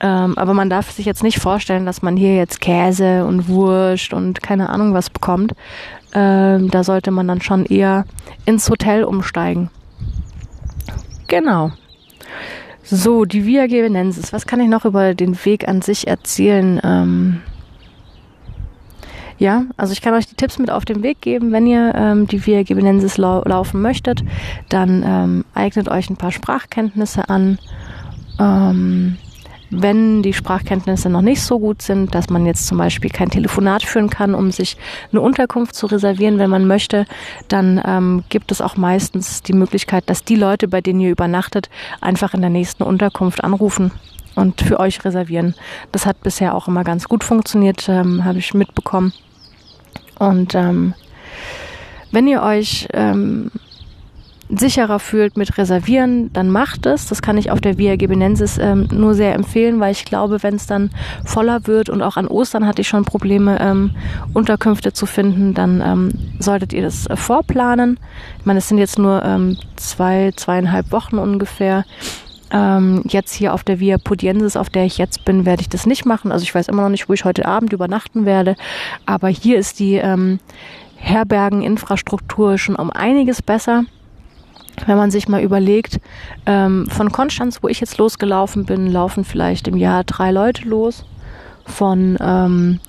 Ähm, 0.00 0.36
aber 0.36 0.54
man 0.54 0.68
darf 0.68 0.90
sich 0.90 1.06
jetzt 1.06 1.22
nicht 1.22 1.38
vorstellen, 1.38 1.86
dass 1.86 2.02
man 2.02 2.16
hier 2.16 2.36
jetzt 2.36 2.60
Käse 2.60 3.24
und 3.24 3.48
Wurst 3.48 4.12
und 4.12 4.42
keine 4.42 4.68
Ahnung 4.68 4.92
was 4.92 5.08
bekommt, 5.08 5.54
ähm, 6.14 6.70
da 6.70 6.84
sollte 6.84 7.10
man 7.10 7.28
dann 7.28 7.42
schon 7.42 7.66
eher 7.66 8.04
ins 8.46 8.70
Hotel 8.70 9.04
umsteigen. 9.04 9.70
Genau. 11.26 11.72
So, 12.82 13.24
die 13.24 13.46
Via 13.46 13.66
Gevenensis. 13.66 14.32
Was 14.32 14.46
kann 14.46 14.60
ich 14.60 14.68
noch 14.68 14.84
über 14.84 15.14
den 15.14 15.36
Weg 15.44 15.66
an 15.66 15.82
sich 15.82 16.06
erzählen? 16.06 16.80
Ähm 16.84 17.40
ja, 19.38 19.64
also 19.76 19.92
ich 19.92 20.00
kann 20.00 20.14
euch 20.14 20.26
die 20.26 20.36
Tipps 20.36 20.58
mit 20.58 20.70
auf 20.70 20.84
den 20.84 21.02
Weg 21.02 21.20
geben. 21.20 21.50
Wenn 21.50 21.66
ihr 21.66 21.92
ähm, 21.94 22.26
die 22.26 22.46
Via 22.46 22.62
Gevenensis 22.62 23.16
lau 23.16 23.42
laufen 23.44 23.82
möchtet, 23.82 24.22
dann 24.68 25.02
ähm, 25.04 25.44
eignet 25.54 25.88
euch 25.88 26.08
ein 26.08 26.16
paar 26.16 26.30
Sprachkenntnisse 26.30 27.28
an. 27.28 27.58
Ähm, 28.38 29.16
wenn 29.82 30.22
die 30.22 30.32
Sprachkenntnisse 30.32 31.08
noch 31.08 31.22
nicht 31.22 31.42
so 31.42 31.58
gut 31.58 31.82
sind, 31.82 32.14
dass 32.14 32.30
man 32.30 32.46
jetzt 32.46 32.66
zum 32.66 32.78
Beispiel 32.78 33.10
kein 33.10 33.30
Telefonat 33.30 33.82
führen 33.82 34.10
kann, 34.10 34.34
um 34.34 34.50
sich 34.50 34.76
eine 35.10 35.20
Unterkunft 35.20 35.74
zu 35.74 35.86
reservieren, 35.86 36.38
wenn 36.38 36.50
man 36.50 36.66
möchte, 36.66 37.06
dann 37.48 37.80
ähm, 37.84 38.24
gibt 38.28 38.52
es 38.52 38.60
auch 38.60 38.76
meistens 38.76 39.42
die 39.42 39.52
Möglichkeit, 39.52 40.08
dass 40.08 40.24
die 40.24 40.36
Leute, 40.36 40.68
bei 40.68 40.80
denen 40.80 41.00
ihr 41.00 41.10
übernachtet, 41.10 41.70
einfach 42.00 42.34
in 42.34 42.40
der 42.40 42.50
nächsten 42.50 42.82
Unterkunft 42.82 43.42
anrufen 43.42 43.90
und 44.34 44.60
für 44.60 44.80
euch 44.80 45.04
reservieren. 45.04 45.54
Das 45.92 46.06
hat 46.06 46.20
bisher 46.22 46.54
auch 46.54 46.68
immer 46.68 46.84
ganz 46.84 47.08
gut 47.08 47.24
funktioniert, 47.24 47.88
ähm, 47.88 48.24
habe 48.24 48.38
ich 48.38 48.54
mitbekommen. 48.54 49.12
Und 50.18 50.54
ähm, 50.54 50.94
wenn 52.12 52.28
ihr 52.28 52.42
euch 52.42 52.88
ähm, 52.92 53.50
sicherer 54.48 54.98
fühlt 54.98 55.36
mit 55.36 55.56
Reservieren, 55.56 56.32
dann 56.32 56.50
macht 56.50 56.86
es. 56.86 57.06
Das 57.08 57.22
kann 57.22 57.38
ich 57.38 57.50
auf 57.50 57.60
der 57.60 57.78
Via 57.78 57.96
Gebenensis 57.96 58.58
ähm, 58.58 58.88
nur 58.92 59.14
sehr 59.14 59.34
empfehlen, 59.34 59.80
weil 59.80 59.92
ich 59.92 60.04
glaube, 60.04 60.42
wenn 60.42 60.54
es 60.54 60.66
dann 60.66 60.90
voller 61.24 61.66
wird 61.66 61.88
und 61.88 62.02
auch 62.02 62.16
an 62.16 62.28
Ostern 62.28 62.66
hatte 62.66 62.82
ich 62.82 62.88
schon 62.88 63.04
Probleme, 63.04 63.58
ähm, 63.60 63.92
Unterkünfte 64.32 64.92
zu 64.92 65.06
finden, 65.06 65.54
dann 65.54 65.80
ähm, 65.80 66.12
solltet 66.38 66.72
ihr 66.72 66.82
das 66.82 67.06
äh, 67.06 67.16
vorplanen. 67.16 67.98
Ich 68.38 68.46
meine, 68.46 68.58
es 68.58 68.68
sind 68.68 68.78
jetzt 68.78 68.98
nur 68.98 69.22
ähm, 69.24 69.56
zwei, 69.76 70.32
zweieinhalb 70.36 70.92
Wochen 70.92 71.18
ungefähr. 71.18 71.84
Ähm, 72.50 73.02
jetzt 73.08 73.34
hier 73.34 73.54
auf 73.54 73.64
der 73.64 73.80
Via 73.80 73.96
Pudiensis, 73.98 74.56
auf 74.56 74.68
der 74.68 74.84
ich 74.84 74.98
jetzt 74.98 75.24
bin, 75.24 75.46
werde 75.46 75.62
ich 75.62 75.68
das 75.68 75.86
nicht 75.86 76.04
machen. 76.04 76.30
Also 76.30 76.42
ich 76.42 76.54
weiß 76.54 76.68
immer 76.68 76.82
noch 76.82 76.90
nicht, 76.90 77.08
wo 77.08 77.14
ich 77.14 77.24
heute 77.24 77.46
Abend 77.46 77.72
übernachten 77.72 78.26
werde. 78.26 78.54
Aber 79.06 79.28
hier 79.28 79.58
ist 79.58 79.80
die 79.80 79.94
ähm, 79.94 80.38
Herbergeninfrastruktur 80.96 82.58
schon 82.58 82.76
um 82.76 82.90
einiges 82.90 83.42
besser 83.42 83.84
wenn 84.86 84.96
man 84.96 85.10
sich 85.10 85.28
mal 85.28 85.42
überlegt, 85.42 86.00
ähm, 86.46 86.86
von 86.88 87.12
Konstanz, 87.12 87.62
wo 87.62 87.68
ich 87.68 87.80
jetzt 87.80 87.98
losgelaufen 87.98 88.64
bin, 88.64 88.90
laufen 88.90 89.24
vielleicht 89.24 89.68
im 89.68 89.76
Jahr 89.76 90.04
drei 90.04 90.30
Leute 90.30 90.68
los. 90.68 91.04
Von, 91.66 92.18
ähm, 92.20 92.80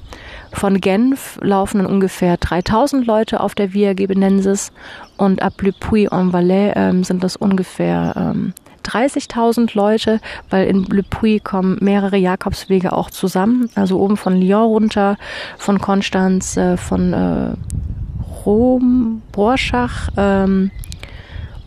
von 0.52 0.82
Genf 0.82 1.40
laufen 1.42 1.78
dann 1.78 1.88
ungefähr 1.88 2.36
3000 2.38 3.06
Leute 3.06 3.40
auf 3.40 3.56
der 3.56 3.74
Via 3.74 3.94
Gebenensis 3.94 4.74
und 5.18 5.42
ab 5.42 5.62
Le 5.62 5.72
Puy-en-Valais 5.72 6.74
ähm, 6.76 7.04
sind 7.06 7.24
das 7.24 7.38
ungefähr 7.38 8.14
ähm, 8.18 8.54
30.000 8.86 9.76
Leute, 9.76 10.20
weil 10.50 10.68
in 10.68 10.84
Le 10.86 11.04
Puy 11.04 11.40
kommen 11.40 11.78
mehrere 11.82 12.18
Jakobswege 12.18 12.94
auch 12.94 13.10
zusammen. 13.10 13.70
Also 13.76 14.00
oben 14.00 14.18
von 14.18 14.40
Lyon 14.40 14.66
runter, 14.66 15.18
von 15.58 15.80
Konstanz, 15.80 16.56
äh, 16.58 16.78
von 16.78 17.14
äh, 17.14 17.54
Rom, 18.46 19.22
Borschach, 19.32 20.10
ähm, 20.18 20.72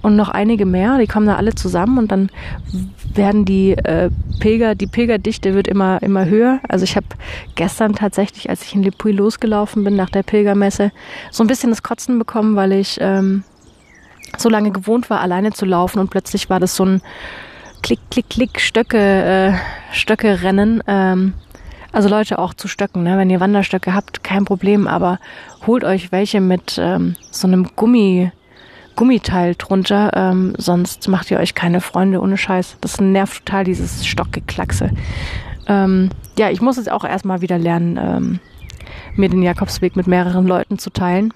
und 0.02 0.16
noch 0.16 0.28
einige 0.28 0.66
mehr. 0.66 0.98
Die 0.98 1.06
kommen 1.06 1.26
da 1.26 1.36
alle 1.36 1.54
zusammen 1.54 1.98
und 1.98 2.12
dann 2.12 2.30
werden 3.14 3.44
die 3.44 3.72
äh, 3.72 4.10
Pilger, 4.40 4.74
die 4.74 4.86
Pilgerdichte 4.86 5.54
wird 5.54 5.68
immer 5.68 6.02
immer 6.02 6.26
höher. 6.26 6.60
Also 6.68 6.84
ich 6.84 6.96
habe 6.96 7.06
gestern 7.54 7.94
tatsächlich, 7.94 8.48
als 8.50 8.62
ich 8.62 8.74
in 8.74 8.82
Lepuy 8.82 9.12
losgelaufen 9.12 9.84
bin 9.84 9.96
nach 9.96 10.10
der 10.10 10.22
Pilgermesse, 10.22 10.92
so 11.30 11.42
ein 11.42 11.46
bisschen 11.46 11.70
das 11.70 11.82
Kotzen 11.82 12.18
bekommen, 12.18 12.56
weil 12.56 12.72
ich 12.72 12.98
ähm, 13.00 13.42
so 14.36 14.48
lange 14.48 14.70
gewohnt 14.70 15.10
war, 15.10 15.20
alleine 15.20 15.52
zu 15.52 15.64
laufen 15.64 15.98
und 15.98 16.10
plötzlich 16.10 16.50
war 16.50 16.60
das 16.60 16.76
so 16.76 16.84
ein 16.84 17.02
Klick, 17.82 18.00
Klick, 18.10 18.28
Klick, 18.28 18.60
Stöcke, 18.60 18.98
äh, 18.98 19.52
Stöcke 19.92 20.42
rennen. 20.42 20.82
Ähm, 20.86 21.34
also 21.92 22.08
Leute 22.08 22.38
auch 22.38 22.52
zu 22.54 22.68
Stöcken, 22.68 23.02
ne? 23.02 23.16
wenn 23.16 23.30
ihr 23.30 23.40
Wanderstöcke 23.40 23.94
habt, 23.94 24.22
kein 24.22 24.44
Problem, 24.44 24.86
aber 24.86 25.18
holt 25.66 25.84
euch 25.84 26.12
welche 26.12 26.40
mit 26.40 26.78
ähm, 26.78 27.16
so 27.30 27.46
einem 27.46 27.70
Gummi, 27.76 28.30
Gummiteil 28.98 29.54
drunter, 29.54 30.10
ähm, 30.16 30.54
sonst 30.58 31.06
macht 31.06 31.30
ihr 31.30 31.38
euch 31.38 31.54
keine 31.54 31.80
Freunde 31.80 32.20
ohne 32.20 32.36
Scheiß. 32.36 32.78
Das 32.80 33.00
nervt 33.00 33.46
total, 33.46 33.62
dieses 33.62 34.04
Stockgeklackse. 34.04 34.90
Ähm, 35.68 36.10
ja, 36.36 36.50
ich 36.50 36.60
muss 36.60 36.78
jetzt 36.78 36.90
auch 36.90 37.04
erstmal 37.04 37.40
wieder 37.40 37.58
lernen, 37.58 37.96
ähm, 37.96 38.40
mir 39.14 39.28
den 39.28 39.44
Jakobsweg 39.44 39.94
mit 39.94 40.08
mehreren 40.08 40.48
Leuten 40.48 40.80
zu 40.80 40.90
teilen. 40.90 41.32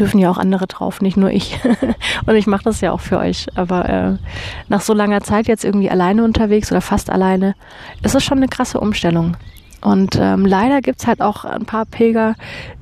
Dürfen 0.00 0.18
ja 0.18 0.28
auch 0.28 0.38
andere 0.38 0.66
drauf, 0.66 1.00
nicht 1.00 1.16
nur 1.16 1.30
ich. 1.30 1.60
Und 2.26 2.34
ich 2.34 2.48
mache 2.48 2.64
das 2.64 2.80
ja 2.80 2.90
auch 2.90 3.00
für 3.00 3.18
euch. 3.18 3.46
Aber 3.54 3.88
äh, 3.88 4.16
nach 4.68 4.80
so 4.80 4.92
langer 4.92 5.20
Zeit 5.20 5.46
jetzt 5.46 5.64
irgendwie 5.64 5.90
alleine 5.90 6.24
unterwegs 6.24 6.72
oder 6.72 6.80
fast 6.80 7.10
alleine, 7.10 7.54
ist 8.02 8.16
es 8.16 8.24
schon 8.24 8.38
eine 8.38 8.48
krasse 8.48 8.80
Umstellung. 8.80 9.36
Und 9.84 10.18
ähm, 10.18 10.46
leider 10.46 10.80
gibt's 10.80 11.06
halt 11.06 11.20
auch 11.20 11.44
ein 11.44 11.66
paar 11.66 11.84
Pilger, 11.84 12.34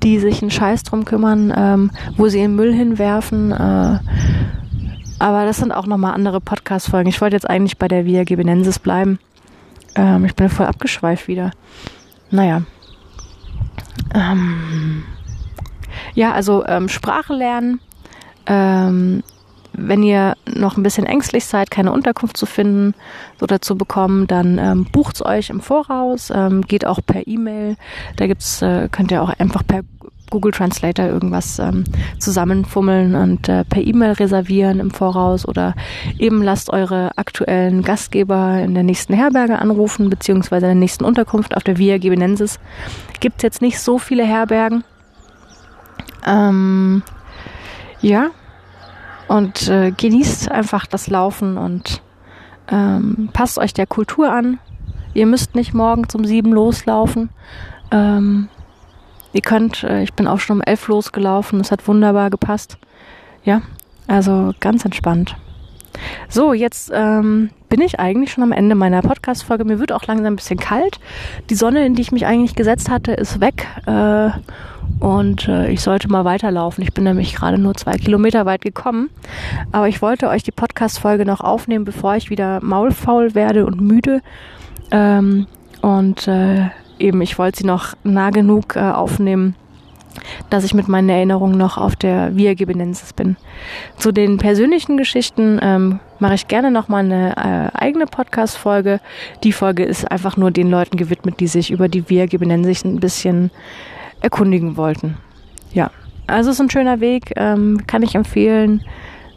die 0.02 0.18
sich 0.20 0.40
einen 0.40 0.52
Scheiß 0.52 0.84
drum 0.84 1.04
kümmern, 1.04 1.52
ähm, 1.54 1.90
wo 2.16 2.28
sie 2.28 2.38
den 2.38 2.54
Müll 2.54 2.72
hinwerfen. 2.72 3.50
Äh, 3.50 3.98
aber 5.18 5.44
das 5.44 5.58
sind 5.58 5.72
auch 5.72 5.86
nochmal 5.86 6.14
andere 6.14 6.40
Podcast-Folgen. 6.40 7.10
Ich 7.10 7.20
wollte 7.20 7.36
jetzt 7.36 7.50
eigentlich 7.50 7.76
bei 7.76 7.88
der 7.88 8.06
Via 8.06 8.22
Gebenensis 8.22 8.78
bleiben. 8.78 9.18
Ähm, 9.96 10.24
ich 10.24 10.34
bin 10.36 10.48
voll 10.48 10.66
abgeschweift 10.66 11.26
wieder. 11.26 11.50
Naja. 12.30 12.62
Ähm, 14.14 15.02
Ja, 16.14 16.32
also 16.32 16.64
ähm, 16.66 16.88
Sprache 16.88 17.34
lernen. 17.34 17.80
Ähm, 18.46 19.22
wenn 19.72 20.02
ihr 20.02 20.34
noch 20.46 20.76
ein 20.76 20.82
bisschen 20.82 21.06
ängstlich 21.06 21.46
seid, 21.46 21.70
keine 21.70 21.92
Unterkunft 21.92 22.36
zu 22.36 22.46
finden 22.46 22.94
oder 23.40 23.60
zu 23.60 23.76
bekommen, 23.76 24.26
dann 24.26 24.58
ähm, 24.58 24.86
bucht's 24.90 25.24
euch 25.24 25.50
im 25.50 25.60
Voraus, 25.60 26.30
ähm, 26.34 26.62
geht 26.62 26.86
auch 26.86 27.00
per 27.04 27.26
E-Mail. 27.26 27.76
Da 28.16 28.26
gibt's, 28.26 28.62
äh, 28.62 28.88
könnt 28.90 29.10
ihr 29.10 29.22
auch 29.22 29.30
einfach 29.38 29.66
per 29.66 29.82
Google 30.32 30.52
Translator 30.52 31.06
irgendwas 31.06 31.58
ähm, 31.58 31.84
zusammenfummeln 32.18 33.14
und 33.14 33.48
äh, 33.50 33.64
per 33.64 33.82
E-Mail 33.82 34.12
reservieren 34.12 34.80
im 34.80 34.90
Voraus 34.90 35.46
oder 35.46 35.74
eben 36.18 36.42
lasst 36.42 36.70
eure 36.70 37.10
aktuellen 37.18 37.82
Gastgeber 37.82 38.58
in 38.60 38.72
der 38.72 38.82
nächsten 38.82 39.12
Herberge 39.12 39.58
anrufen, 39.58 40.08
beziehungsweise 40.08 40.66
in 40.66 40.70
der 40.70 40.80
nächsten 40.80 41.04
Unterkunft 41.04 41.54
auf 41.54 41.64
der 41.64 41.76
Via 41.76 41.98
Gibenensis. 41.98 42.58
Gibt 43.20 43.42
jetzt 43.42 43.60
nicht 43.60 43.78
so 43.78 43.98
viele 43.98 44.24
Herbergen. 44.24 44.84
Ähm, 46.26 47.02
ja, 48.00 48.30
und 49.32 49.68
äh, 49.68 49.92
genießt 49.92 50.50
einfach 50.50 50.86
das 50.86 51.08
Laufen 51.08 51.56
und 51.56 52.02
ähm, 52.70 53.30
passt 53.32 53.58
euch 53.58 53.74
der 53.74 53.86
Kultur 53.86 54.32
an. 54.32 54.58
Ihr 55.14 55.26
müsst 55.26 55.54
nicht 55.54 55.74
morgen 55.74 56.06
um 56.14 56.24
sieben 56.24 56.52
loslaufen. 56.52 57.30
Ähm, 57.90 58.48
Ihr 59.32 59.40
könnt, 59.40 59.82
äh, 59.82 60.02
ich 60.02 60.12
bin 60.12 60.26
auch 60.26 60.40
schon 60.40 60.58
um 60.58 60.62
elf 60.62 60.88
losgelaufen, 60.88 61.60
es 61.60 61.70
hat 61.70 61.88
wunderbar 61.88 62.30
gepasst. 62.30 62.76
Ja, 63.44 63.62
also 64.06 64.52
ganz 64.60 64.84
entspannt. 64.84 65.36
So, 66.28 66.52
jetzt 66.52 66.90
ähm, 66.94 67.50
bin 67.68 67.80
ich 67.80 67.98
eigentlich 67.98 68.32
schon 68.32 68.44
am 68.44 68.52
Ende 68.52 68.74
meiner 68.74 69.02
Podcast-Folge. 69.02 69.64
Mir 69.64 69.78
wird 69.78 69.92
auch 69.92 70.06
langsam 70.06 70.34
ein 70.34 70.36
bisschen 70.36 70.58
kalt. 70.58 71.00
Die 71.50 71.54
Sonne, 71.54 71.84
in 71.84 71.94
die 71.94 72.02
ich 72.02 72.12
mich 72.12 72.26
eigentlich 72.26 72.54
gesetzt 72.54 72.90
hatte, 72.90 73.12
ist 73.12 73.40
weg. 73.40 73.66
Äh, 73.86 74.30
und 75.00 75.48
äh, 75.48 75.68
ich 75.70 75.80
sollte 75.80 76.08
mal 76.08 76.24
weiterlaufen. 76.24 76.84
Ich 76.84 76.92
bin 76.92 77.04
nämlich 77.04 77.34
gerade 77.34 77.58
nur 77.58 77.74
zwei 77.74 77.96
Kilometer 77.96 78.46
weit 78.46 78.60
gekommen. 78.60 79.10
Aber 79.72 79.88
ich 79.88 80.00
wollte 80.00 80.28
euch 80.28 80.44
die 80.44 80.52
Podcast-Folge 80.52 81.26
noch 81.26 81.40
aufnehmen, 81.40 81.84
bevor 81.84 82.14
ich 82.14 82.30
wieder 82.30 82.62
maulfaul 82.62 83.34
werde 83.34 83.66
und 83.66 83.80
müde. 83.80 84.20
Ähm, 84.92 85.46
und 85.80 86.28
äh, 86.28 86.68
eben, 87.00 87.20
ich 87.20 87.38
wollte 87.38 87.58
sie 87.58 87.66
noch 87.66 87.94
nah 88.04 88.30
genug 88.30 88.76
äh, 88.76 88.80
aufnehmen, 88.80 89.56
dass 90.50 90.62
ich 90.62 90.74
mit 90.74 90.86
meinen 90.86 91.08
Erinnerungen 91.08 91.58
noch 91.58 91.78
auf 91.78 91.96
der 91.96 92.36
Via 92.36 92.54
Gibenensis 92.54 93.12
bin. 93.12 93.36
Zu 93.96 94.12
den 94.12 94.38
persönlichen 94.38 94.96
Geschichten 94.96 95.58
ähm, 95.60 95.98
mache 96.20 96.34
ich 96.34 96.46
gerne 96.46 96.70
noch 96.70 96.88
mal 96.88 97.04
eine 97.04 97.36
äh, 97.36 97.76
eigene 97.76 98.06
Podcast-Folge. 98.06 99.00
Die 99.42 99.52
Folge 99.52 99.82
ist 99.82 100.08
einfach 100.10 100.36
nur 100.36 100.50
den 100.50 100.70
Leuten 100.70 100.96
gewidmet, 100.96 101.40
die 101.40 101.48
sich 101.48 101.70
über 101.70 101.88
die 101.88 102.08
Via 102.08 102.26
Gibenensis 102.26 102.84
ein 102.84 103.00
bisschen 103.00 103.50
erkundigen 104.22 104.76
wollten. 104.76 105.16
Ja, 105.72 105.90
also 106.26 106.50
es 106.50 106.56
ist 106.56 106.60
ein 106.60 106.70
schöner 106.70 107.00
Weg, 107.00 107.32
ähm, 107.36 107.86
kann 107.86 108.02
ich 108.02 108.14
empfehlen. 108.14 108.82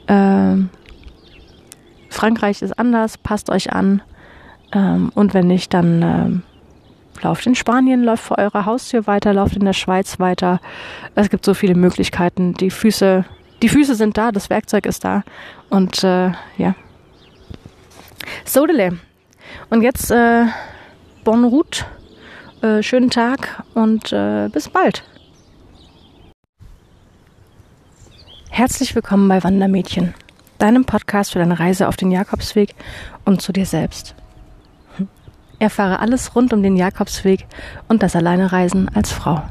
Ähm, 0.07 0.69
Frankreich 2.09 2.61
ist 2.61 2.77
anders, 2.77 3.17
passt 3.17 3.49
euch 3.49 3.73
an. 3.73 4.01
Ähm, 4.71 5.11
und 5.15 5.33
wenn 5.33 5.47
nicht, 5.47 5.73
dann 5.73 6.01
ähm, 6.01 6.43
Lauft 7.21 7.45
in 7.45 7.55
Spanien, 7.55 8.03
läuft 8.03 8.23
vor 8.23 8.37
eurer 8.37 8.65
Haustür 8.65 9.07
weiter, 9.07 9.33
lauft 9.33 9.55
in 9.55 9.65
der 9.65 9.73
Schweiz 9.73 10.19
weiter. 10.19 10.59
Es 11.15 11.29
gibt 11.29 11.45
so 11.45 11.53
viele 11.53 11.75
Möglichkeiten. 11.75 12.53
Die 12.53 12.69
Füße, 12.69 13.25
die 13.61 13.69
Füße 13.69 13.95
sind 13.95 14.17
da, 14.17 14.31
das 14.31 14.49
Werkzeug 14.49 14.85
ist 14.85 15.05
da. 15.05 15.23
Und 15.69 16.03
äh, 16.03 16.31
ja. 16.57 16.75
Sodele. 18.43 18.99
Und 19.69 19.81
jetzt 19.81 20.11
äh, 20.11 20.45
Bon 21.23 21.45
route, 21.45 21.85
äh, 22.65 22.83
schönen 22.83 23.09
Tag 23.09 23.63
und 23.73 24.11
äh, 24.11 24.49
bis 24.51 24.69
bald. 24.69 25.03
Herzlich 28.49 28.95
willkommen 28.95 29.27
bei 29.27 29.43
Wandermädchen, 29.43 30.13
deinem 30.57 30.85
Podcast 30.85 31.33
für 31.33 31.39
deine 31.39 31.59
Reise 31.59 31.87
auf 31.87 31.95
den 31.95 32.11
Jakobsweg 32.11 32.73
und 33.23 33.41
zu 33.41 33.53
dir 33.53 33.65
selbst. 33.65 34.15
Erfahre 35.59 35.99
alles 35.99 36.35
rund 36.35 36.53
um 36.53 36.63
den 36.63 36.75
Jakobsweg 36.75 37.45
und 37.87 38.01
das 38.03 38.15
Alleinereisen 38.15 38.89
als 38.93 39.11
Frau. 39.11 39.43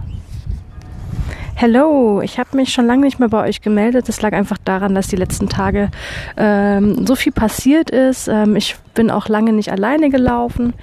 Hello, 1.57 2.21
ich 2.21 2.41
habe 2.41 2.57
mich 2.57 2.73
schon 2.73 2.87
lange 2.87 3.03
nicht 3.05 3.21
mehr 3.21 3.29
bei 3.29 3.49
euch 3.49 3.61
gemeldet. 3.61 4.09
Das 4.09 4.21
lag 4.21 4.33
einfach 4.33 4.59
daran, 4.65 4.97
dass 4.97 5.07
die 5.07 5.17
letzten 5.17 5.49
Tage 5.49 5.89
ähm, 6.37 7.07
so 7.07 7.15
viel 7.15 7.31
passiert 7.31 7.91
ist. 7.91 8.27
Ähm, 8.27 8.57
ich 8.57 8.75
bin 8.95 9.09
auch 9.09 9.29
lange 9.29 9.53
nicht 9.53 9.71
alleine 9.71 10.11
gelaufen. 10.11 10.75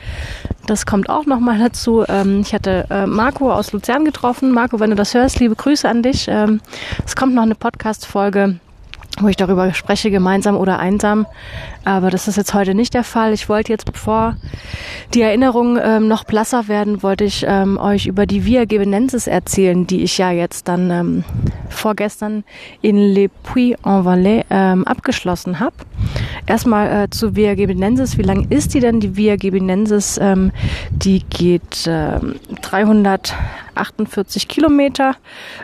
Das 0.68 0.86
kommt 0.86 1.10
auch 1.10 1.26
nochmal 1.26 1.60
dazu. 1.60 2.06
Ähm, 2.08 2.40
ich 2.40 2.54
hatte 2.54 2.88
äh, 2.90 3.06
Marco 3.06 3.52
aus 3.52 3.74
Luzern 3.74 4.06
getroffen. 4.06 4.52
Marco, 4.52 4.80
wenn 4.80 4.92
du 4.92 4.96
das 4.96 5.14
hörst, 5.14 5.42
liebe 5.42 5.56
Grüße 5.56 5.88
an 5.90 6.04
dich. 6.04 6.28
Ähm, 6.30 6.62
es 7.06 7.18
kommt 7.18 7.36
noch 7.36 7.44
eine 7.44 7.56
Podcast-Folge 7.56 8.60
wo 9.22 9.28
ich 9.28 9.36
darüber 9.38 9.74
spreche, 9.74 10.12
gemeinsam 10.12 10.58
oder 10.58 10.80
einsam. 10.80 11.26
Aber 11.84 12.10
das 12.10 12.28
ist 12.28 12.38
jetzt 12.38 12.54
heute 12.54 12.76
nicht 12.76 12.94
der 12.94 13.04
Fall. 13.04 13.34
Ich 13.34 13.50
wollte 13.50 13.72
jetzt, 13.72 13.92
bevor 13.92 14.36
die 15.14 15.22
Erinnerungen 15.22 15.80
ähm, 15.84 16.08
noch 16.08 16.24
blasser 16.24 16.68
werden, 16.68 17.04
wollte 17.04 17.24
ich 17.24 17.46
ähm, 17.48 17.78
euch 17.78 18.08
über 18.08 18.26
die 18.26 18.46
Via 18.46 18.66
Gebenensis 18.66 19.28
erzählen, 19.28 19.88
die 19.88 20.04
ich 20.04 20.18
ja 20.18 20.32
jetzt 20.32 20.68
dann 20.68 20.92
ähm, 20.92 21.24
vorgestern 21.70 22.44
in 22.82 22.98
Le 22.98 23.30
Puy-en-Valais 23.30 24.46
ähm, 24.50 24.86
abgeschlossen 24.86 25.60
habe. 25.60 25.76
Erstmal 26.48 27.04
äh, 27.04 27.10
zu 27.10 27.36
Via 27.36 27.56
Gebenensis. 27.56 28.18
Wie 28.18 28.24
lang 28.24 28.48
ist 28.50 28.74
die 28.74 28.80
denn? 28.80 29.00
Die 29.00 29.16
Via 29.16 29.36
Gebenensis, 29.36 30.20
ähm, 30.22 30.52
die 30.92 31.24
geht 31.24 31.88
äh, 31.88 32.20
348 32.62 34.48
Kilometer 34.48 35.16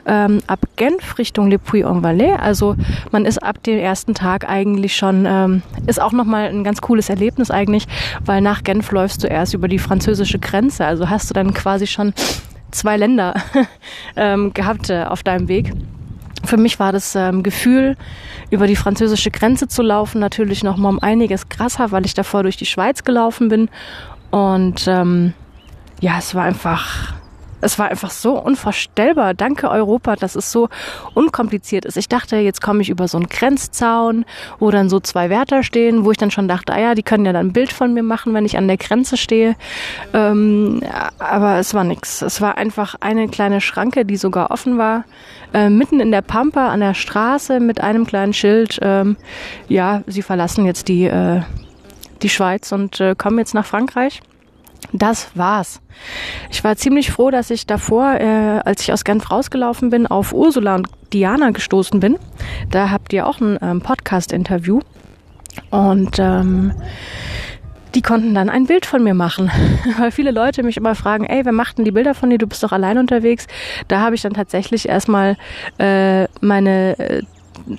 ähm, 0.05 0.39
ab 0.47 0.59
Genf 0.75 1.17
Richtung 1.17 1.49
Le 1.49 1.59
Puy-en-Valais. 1.59 2.39
Also 2.39 2.75
man 3.11 3.25
ist 3.25 3.39
ab 3.39 3.63
dem 3.63 3.79
ersten 3.79 4.13
Tag 4.13 4.49
eigentlich 4.49 4.95
schon, 4.95 5.25
ähm, 5.27 5.61
ist 5.87 6.01
auch 6.01 6.11
nochmal 6.11 6.49
ein 6.49 6.63
ganz 6.63 6.81
cooles 6.81 7.09
Erlebnis 7.09 7.51
eigentlich, 7.51 7.87
weil 8.23 8.41
nach 8.41 8.63
Genf 8.63 8.91
läufst 8.91 9.23
du 9.23 9.27
erst 9.27 9.53
über 9.53 9.67
die 9.67 9.79
französische 9.79 10.39
Grenze. 10.39 10.85
Also 10.85 11.09
hast 11.09 11.29
du 11.29 11.33
dann 11.33 11.53
quasi 11.53 11.87
schon 11.87 12.13
zwei 12.71 12.97
Länder 12.97 13.33
ähm, 14.15 14.53
gehabt 14.53 14.89
äh, 14.89 15.03
auf 15.03 15.23
deinem 15.23 15.47
Weg. 15.47 15.73
Für 16.43 16.57
mich 16.57 16.79
war 16.79 16.91
das 16.91 17.15
ähm, 17.15 17.43
Gefühl, 17.43 17.97
über 18.49 18.67
die 18.67 18.75
französische 18.75 19.31
Grenze 19.31 19.67
zu 19.67 19.81
laufen, 19.81 20.19
natürlich 20.19 20.63
noch 20.63 20.77
mal 20.77 20.89
um 20.89 20.99
einiges 20.99 21.49
krasser, 21.49 21.91
weil 21.91 22.05
ich 22.05 22.13
davor 22.13 22.43
durch 22.43 22.57
die 22.57 22.65
Schweiz 22.65 23.03
gelaufen 23.03 23.49
bin. 23.49 23.69
Und 24.31 24.87
ähm, 24.87 25.33
ja, 25.99 26.17
es 26.19 26.35
war 26.35 26.43
einfach 26.43 27.13
es 27.61 27.79
war 27.79 27.89
einfach 27.89 28.11
so 28.11 28.39
unvorstellbar. 28.39 29.33
Danke 29.33 29.69
Europa, 29.69 30.15
dass 30.15 30.35
es 30.35 30.51
so 30.51 30.69
unkompliziert 31.13 31.85
ist. 31.85 31.97
Ich 31.97 32.07
dachte, 32.07 32.37
jetzt 32.37 32.61
komme 32.61 32.81
ich 32.81 32.89
über 32.89 33.07
so 33.07 33.17
einen 33.17 33.27
Grenzzaun, 33.27 34.25
wo 34.59 34.71
dann 34.71 34.89
so 34.89 34.99
zwei 34.99 35.29
Wärter 35.29 35.63
stehen, 35.63 36.05
wo 36.05 36.11
ich 36.11 36.17
dann 36.17 36.31
schon 36.31 36.47
dachte, 36.47 36.73
ah 36.73 36.79
ja, 36.79 36.95
die 36.95 37.03
können 37.03 37.25
ja 37.25 37.33
dann 37.33 37.47
ein 37.47 37.53
Bild 37.53 37.73
von 37.73 37.93
mir 37.93 38.03
machen, 38.03 38.33
wenn 38.33 38.45
ich 38.45 38.57
an 38.57 38.67
der 38.67 38.77
Grenze 38.77 39.17
stehe. 39.17 39.55
Ähm, 40.13 40.81
aber 41.19 41.57
es 41.57 41.73
war 41.73 41.83
nichts. 41.83 42.21
Es 42.21 42.41
war 42.41 42.57
einfach 42.57 42.95
eine 42.99 43.27
kleine 43.27 43.61
Schranke, 43.61 44.05
die 44.05 44.17
sogar 44.17 44.51
offen 44.51 44.77
war, 44.77 45.05
äh, 45.53 45.69
mitten 45.69 45.99
in 45.99 46.11
der 46.11 46.21
Pampa 46.21 46.69
an 46.69 46.79
der 46.79 46.93
Straße 46.93 47.59
mit 47.59 47.81
einem 47.81 48.05
kleinen 48.05 48.33
Schild. 48.33 48.77
Ähm, 48.81 49.17
ja, 49.67 50.01
sie 50.07 50.21
verlassen 50.21 50.65
jetzt 50.65 50.87
die, 50.87 51.05
äh, 51.05 51.41
die 52.21 52.29
Schweiz 52.29 52.71
und 52.71 52.99
äh, 52.99 53.15
kommen 53.15 53.39
jetzt 53.39 53.53
nach 53.53 53.65
Frankreich. 53.65 54.21
Das 54.93 55.29
war's. 55.35 55.81
Ich 56.49 56.63
war 56.63 56.75
ziemlich 56.75 57.11
froh, 57.11 57.29
dass 57.29 57.49
ich 57.49 57.67
davor, 57.67 58.13
äh, 58.13 58.61
als 58.63 58.81
ich 58.81 58.93
aus 58.93 59.03
Genf 59.03 59.29
rausgelaufen 59.29 59.89
bin, 59.89 60.07
auf 60.07 60.33
Ursula 60.33 60.75
und 60.75 60.87
Diana 61.13 61.51
gestoßen 61.51 61.99
bin. 61.99 62.17
Da 62.71 62.89
habt 62.89 63.13
ihr 63.13 63.27
auch 63.27 63.39
ein 63.39 63.57
ähm, 63.61 63.81
Podcast-Interview. 63.81 64.79
Und 65.71 66.19
ähm, 66.19 66.73
die 67.95 68.01
konnten 68.01 68.35
dann 68.35 68.49
ein 68.49 68.65
Bild 68.65 68.85
von 68.85 69.03
mir 69.03 69.13
machen. 69.13 69.51
Weil 69.97 70.11
viele 70.11 70.31
Leute 70.31 70.63
mich 70.63 70.77
immer 70.77 70.95
fragen, 70.95 71.25
ey, 71.25 71.43
wer 71.45 71.51
macht 71.51 71.77
denn 71.77 71.85
die 71.85 71.91
Bilder 71.91 72.13
von 72.13 72.29
dir? 72.29 72.37
Du 72.37 72.47
bist 72.47 72.63
doch 72.63 72.71
allein 72.71 72.97
unterwegs. 72.97 73.47
Da 73.87 73.99
habe 74.01 74.15
ich 74.15 74.21
dann 74.21 74.33
tatsächlich 74.33 74.87
erstmal 74.87 75.35
äh, 75.79 76.27
meine 76.41 76.99
äh, 76.99 77.23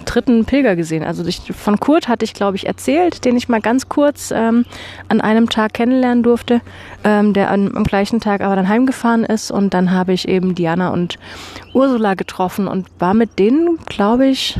dritten 0.05 0.45
Pilger 0.45 0.77
gesehen. 0.77 1.05
Also 1.05 1.25
ich, 1.27 1.41
von 1.53 1.81
Kurt 1.81 2.09
hatte 2.09 2.25
ich, 2.25 2.35
glaube 2.35 2.57
ich, 2.57 2.67
erzählt, 2.67 3.25
den 3.25 3.37
ich 3.37 3.49
mal 3.49 3.61
ganz 3.61 3.89
kurz 3.89 4.31
ähm, 4.31 4.65
an 5.09 5.21
einem 5.21 5.49
Tag 5.49 5.75
kennenlernen 5.75 6.23
durfte, 6.23 6.61
ähm, 7.05 7.33
der 7.33 7.51
an, 7.51 7.73
am 7.75 7.85
gleichen 7.85 8.21
Tag 8.21 8.41
aber 8.41 8.57
dann 8.57 8.69
heimgefahren 8.69 9.25
ist. 9.25 9.51
Und 9.51 9.75
dann 9.75 9.91
habe 9.91 10.13
ich 10.13 10.29
eben 10.29 10.55
Diana 10.55 10.91
und 10.91 11.19
Ursula 11.75 12.15
getroffen 12.15 12.69
und 12.69 12.87
war 12.99 13.15
mit 13.15 13.39
denen, 13.39 13.79
glaube 13.87 14.27
ich, 14.27 14.59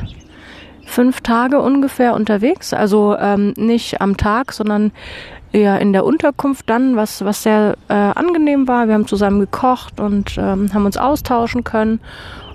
fünf 0.87 1.21
Tage 1.21 1.61
ungefähr 1.61 2.15
unterwegs. 2.15 2.73
Also 2.73 3.17
ähm, 3.19 3.55
nicht 3.57 4.01
am 4.01 4.17
Tag, 4.17 4.53
sondern 4.53 4.93
eher 5.53 5.81
in 5.81 5.93
der 5.93 6.05
Unterkunft 6.05 6.69
dann, 6.69 6.97
was, 6.97 7.25
was 7.25 7.43
sehr 7.43 7.77
äh, 7.89 7.95
angenehm 7.95 8.69
war. 8.69 8.87
Wir 8.87 8.95
haben 8.95 9.07
zusammen 9.07 9.41
gekocht 9.41 10.01
und 10.01 10.37
ähm, 10.39 10.73
haben 10.73 10.87
uns 10.87 10.97
austauschen 10.97 11.65
können 11.65 12.01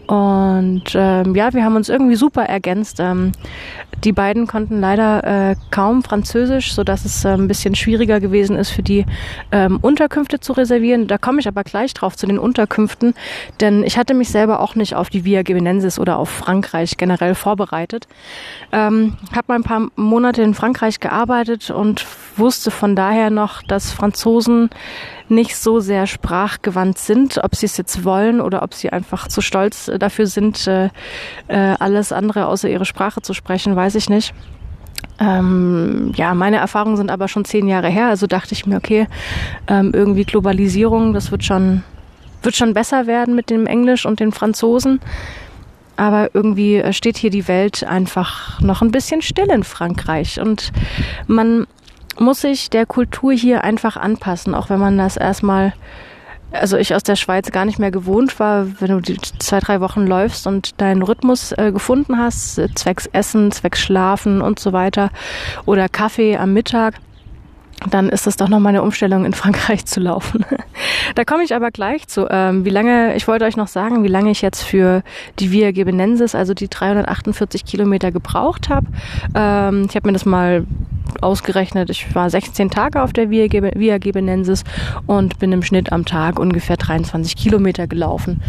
Und 0.07 0.83
ähm, 0.95 1.33
ja, 1.35 1.53
wir 1.53 1.63
haben 1.63 1.75
uns 1.75 1.87
irgendwie 1.89 2.15
super 2.15 2.43
ergänzt. 2.43 2.99
Ähm, 2.99 3.31
die 4.03 4.11
beiden 4.11 4.47
konnten 4.47 4.81
leider 4.81 5.51
äh, 5.51 5.55
kaum 5.71 6.03
Französisch, 6.03 6.73
so 6.73 6.83
dass 6.83 7.05
es 7.05 7.23
äh, 7.23 7.29
ein 7.29 7.47
bisschen 7.47 7.73
schwieriger 7.73 8.19
gewesen 8.19 8.57
ist 8.57 8.71
für 8.71 8.83
die 8.83 9.05
ähm, 9.51 9.79
Unterkünfte 9.81 10.41
zu 10.41 10.53
reservieren. 10.53 11.07
Da 11.07 11.17
komme 11.17 11.39
ich 11.39 11.47
aber 11.47 11.63
gleich 11.63 11.93
drauf 11.93 12.17
zu 12.17 12.27
den 12.27 12.37
Unterkünften, 12.37 13.13
denn 13.61 13.83
ich 13.83 13.97
hatte 13.97 14.13
mich 14.13 14.29
selber 14.29 14.59
auch 14.59 14.75
nicht 14.75 14.95
auf 14.95 15.09
die 15.09 15.23
Via 15.23 15.41
Gimenensis 15.41 15.99
oder 15.99 16.17
auf 16.17 16.29
Frankreich 16.29 16.97
generell 16.97 17.33
vorbereitet. 17.33 18.07
Ähm, 18.73 19.15
habe 19.31 19.45
mal 19.47 19.55
ein 19.55 19.63
paar 19.63 19.87
Monate 19.95 20.41
in 20.41 20.53
Frankreich 20.53 20.99
gearbeitet 20.99 21.71
und 21.71 22.05
wusste 22.35 22.71
von 22.71 22.95
daher 22.95 23.29
noch, 23.29 23.63
dass 23.63 23.91
Franzosen 23.91 24.69
nicht 25.33 25.55
so 25.55 25.79
sehr 25.79 26.07
sprachgewandt 26.07 26.97
sind, 26.97 27.39
ob 27.43 27.55
sie 27.55 27.65
es 27.65 27.77
jetzt 27.77 28.03
wollen 28.03 28.41
oder 28.41 28.63
ob 28.63 28.73
sie 28.73 28.89
einfach 28.91 29.27
zu 29.27 29.41
stolz 29.41 29.91
dafür 29.97 30.27
sind, 30.27 30.67
äh, 30.67 30.89
äh, 31.47 31.75
alles 31.79 32.11
andere 32.11 32.47
außer 32.47 32.69
ihre 32.69 32.85
Sprache 32.85 33.21
zu 33.21 33.33
sprechen, 33.33 33.75
weiß 33.75 33.95
ich 33.95 34.09
nicht. 34.09 34.33
Ähm, 35.19 36.11
ja, 36.15 36.33
meine 36.33 36.57
Erfahrungen 36.57 36.97
sind 36.97 37.11
aber 37.11 37.27
schon 37.27 37.45
zehn 37.45 37.67
Jahre 37.67 37.89
her, 37.89 38.07
also 38.07 38.27
dachte 38.27 38.53
ich 38.53 38.65
mir, 38.65 38.77
okay, 38.77 39.07
ähm, 39.67 39.91
irgendwie 39.93 40.23
Globalisierung, 40.23 41.13
das 41.13 41.31
wird 41.31 41.43
schon, 41.43 41.83
wird 42.41 42.55
schon 42.55 42.73
besser 42.73 43.07
werden 43.07 43.35
mit 43.35 43.49
dem 43.49 43.67
Englisch 43.67 44.05
und 44.05 44.19
den 44.19 44.31
Franzosen. 44.31 44.99
Aber 45.95 46.33
irgendwie 46.33 46.77
äh, 46.77 46.93
steht 46.93 47.17
hier 47.17 47.29
die 47.29 47.47
Welt 47.47 47.83
einfach 47.83 48.59
noch 48.61 48.81
ein 48.81 48.91
bisschen 48.91 49.21
still 49.21 49.49
in 49.51 49.63
Frankreich 49.63 50.39
und 50.39 50.71
man 51.27 51.67
muss 52.19 52.41
sich 52.41 52.69
der 52.69 52.85
Kultur 52.85 53.33
hier 53.33 53.63
einfach 53.63 53.97
anpassen, 53.97 54.55
auch 54.55 54.69
wenn 54.69 54.79
man 54.79 54.97
das 54.97 55.17
erstmal, 55.17 55.73
also 56.51 56.77
ich 56.77 56.93
aus 56.93 57.03
der 57.03 57.15
Schweiz 57.15 57.51
gar 57.51 57.65
nicht 57.65 57.79
mehr 57.79 57.91
gewohnt 57.91 58.39
war, 58.39 58.67
wenn 58.79 58.89
du 58.91 58.99
die 58.99 59.17
zwei, 59.39 59.59
drei 59.59 59.81
Wochen 59.81 60.05
läufst 60.05 60.47
und 60.47 60.79
deinen 60.81 61.01
Rhythmus 61.01 61.51
äh, 61.53 61.71
gefunden 61.71 62.17
hast, 62.17 62.57
äh, 62.59 62.69
zwecks 62.73 63.07
Essen, 63.07 63.51
zwecks 63.51 63.81
Schlafen 63.81 64.41
und 64.41 64.59
so 64.59 64.73
weiter 64.73 65.09
oder 65.65 65.89
Kaffee 65.89 66.37
am 66.37 66.53
Mittag 66.53 66.95
dann 67.89 68.09
ist 68.09 68.27
das 68.27 68.37
doch 68.37 68.49
nochmal 68.49 68.71
eine 68.71 68.81
Umstellung 68.81 69.25
in 69.25 69.33
Frankreich 69.33 69.85
zu 69.85 69.99
laufen. 69.99 70.45
da 71.15 71.23
komme 71.23 71.43
ich 71.43 71.55
aber 71.55 71.71
gleich 71.71 72.07
zu. 72.07 72.27
Ähm, 72.29 72.65
wie 72.65 72.69
lange, 72.69 73.15
ich 73.15 73.27
wollte 73.27 73.45
euch 73.45 73.57
noch 73.57 73.67
sagen, 73.67 74.03
wie 74.03 74.09
lange 74.09 74.31
ich 74.31 74.41
jetzt 74.41 74.63
für 74.63 75.03
die 75.39 75.51
Via 75.51 75.71
Gebenensis, 75.71 76.35
also 76.35 76.53
die 76.53 76.69
348 76.69 77.65
Kilometer 77.65 78.11
gebraucht 78.11 78.69
habe. 78.69 78.87
Ähm, 79.35 79.87
ich 79.89 79.95
habe 79.95 80.07
mir 80.07 80.13
das 80.13 80.25
mal 80.25 80.65
ausgerechnet. 81.21 81.89
Ich 81.89 82.15
war 82.15 82.29
16 82.29 82.69
Tage 82.69 83.03
auf 83.03 83.13
der 83.13 83.29
Via, 83.29 83.47
Via 83.51 83.97
Gebenensis 83.97 84.63
und 85.05 85.37
bin 85.37 85.51
im 85.51 85.61
Schnitt 85.61 85.91
am 85.91 86.05
Tag 86.05 86.39
ungefähr 86.39 86.77
23 86.77 87.35
Kilometer 87.35 87.85
gelaufen. 87.87 88.41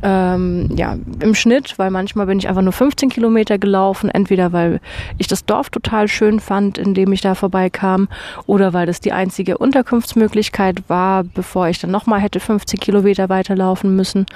Ähm, 0.00 0.70
ja, 0.76 0.96
im 1.20 1.34
Schnitt, 1.34 1.78
weil 1.78 1.90
manchmal 1.90 2.26
bin 2.26 2.38
ich 2.38 2.48
einfach 2.48 2.62
nur 2.62 2.72
15 2.72 3.08
Kilometer 3.08 3.58
gelaufen, 3.58 4.08
entweder 4.08 4.52
weil 4.52 4.80
ich 5.18 5.26
das 5.26 5.44
Dorf 5.44 5.70
total 5.70 6.06
schön 6.06 6.38
fand, 6.38 6.78
in 6.78 6.94
dem 6.94 7.12
ich 7.12 7.20
da 7.20 7.34
vorbeikam, 7.34 8.08
oder 8.46 8.72
weil 8.72 8.86
das 8.86 9.00
die 9.00 9.12
einzige 9.12 9.58
Unterkunftsmöglichkeit 9.58 10.88
war, 10.88 11.24
bevor 11.24 11.68
ich 11.68 11.80
dann 11.80 11.90
nochmal 11.90 12.20
hätte 12.20 12.38
15 12.38 12.78
Kilometer 12.78 13.28
weiterlaufen 13.28 13.96
müssen. 13.96 14.26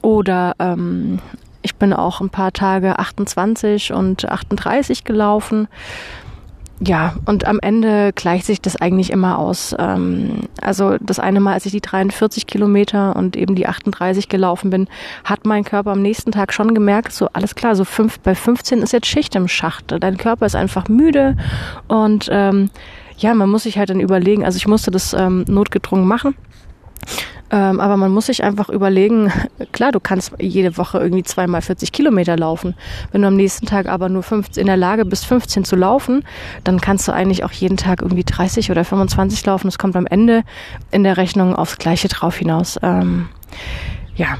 Oder 0.00 0.54
ähm, 0.58 1.18
ich 1.60 1.74
bin 1.74 1.92
auch 1.92 2.20
ein 2.20 2.30
paar 2.30 2.52
Tage 2.52 2.98
28 2.98 3.92
und 3.92 4.26
38 4.26 5.04
gelaufen 5.04 5.68
ja, 6.80 7.14
und 7.24 7.46
am 7.46 7.58
Ende 7.60 8.12
gleicht 8.12 8.44
sich 8.44 8.60
das 8.60 8.76
eigentlich 8.76 9.10
immer 9.10 9.38
aus. 9.38 9.74
Ähm, 9.78 10.42
also 10.60 10.96
das 11.00 11.18
eine 11.18 11.40
Mal, 11.40 11.54
als 11.54 11.64
ich 11.64 11.72
die 11.72 11.80
43 11.80 12.46
Kilometer 12.46 13.16
und 13.16 13.34
eben 13.34 13.54
die 13.54 13.66
38 13.66 14.28
gelaufen 14.28 14.68
bin, 14.68 14.88
hat 15.24 15.46
mein 15.46 15.64
Körper 15.64 15.92
am 15.92 16.02
nächsten 16.02 16.32
Tag 16.32 16.52
schon 16.52 16.74
gemerkt, 16.74 17.12
so 17.12 17.28
alles 17.32 17.54
klar, 17.54 17.76
so 17.76 17.84
fünf, 17.84 18.20
bei 18.20 18.34
15 18.34 18.82
ist 18.82 18.92
jetzt 18.92 19.06
Schicht 19.06 19.34
im 19.36 19.48
Schacht. 19.48 19.94
Dein 19.98 20.18
Körper 20.18 20.44
ist 20.44 20.54
einfach 20.54 20.88
müde 20.88 21.36
und 21.88 22.28
ähm, 22.30 22.68
ja, 23.16 23.32
man 23.32 23.48
muss 23.48 23.62
sich 23.62 23.78
halt 23.78 23.88
dann 23.88 24.00
überlegen, 24.00 24.44
also 24.44 24.58
ich 24.58 24.66
musste 24.66 24.90
das 24.90 25.14
ähm, 25.14 25.46
notgedrungen 25.48 26.06
machen. 26.06 26.34
Ähm, 27.50 27.80
aber 27.80 27.96
man 27.96 28.10
muss 28.10 28.26
sich 28.26 28.42
einfach 28.42 28.68
überlegen, 28.68 29.32
klar, 29.72 29.92
du 29.92 30.00
kannst 30.00 30.32
jede 30.38 30.76
Woche 30.76 30.98
irgendwie 30.98 31.22
zweimal 31.22 31.62
40 31.62 31.92
Kilometer 31.92 32.36
laufen. 32.36 32.74
Wenn 33.12 33.22
du 33.22 33.28
am 33.28 33.36
nächsten 33.36 33.66
Tag 33.66 33.86
aber 33.86 34.08
nur 34.08 34.22
15, 34.22 34.60
in 34.60 34.66
der 34.66 34.76
Lage 34.76 35.04
bist, 35.04 35.26
15 35.26 35.64
zu 35.64 35.76
laufen, 35.76 36.24
dann 36.64 36.80
kannst 36.80 37.06
du 37.06 37.12
eigentlich 37.12 37.44
auch 37.44 37.52
jeden 37.52 37.76
Tag 37.76 38.02
irgendwie 38.02 38.24
30 38.24 38.70
oder 38.70 38.84
25 38.84 39.44
laufen. 39.46 39.68
Es 39.68 39.78
kommt 39.78 39.96
am 39.96 40.06
Ende 40.06 40.42
in 40.90 41.04
der 41.04 41.16
Rechnung 41.16 41.54
aufs 41.54 41.78
Gleiche 41.78 42.08
drauf 42.08 42.36
hinaus. 42.36 42.78
Ähm, 42.82 43.28
ja, 44.16 44.38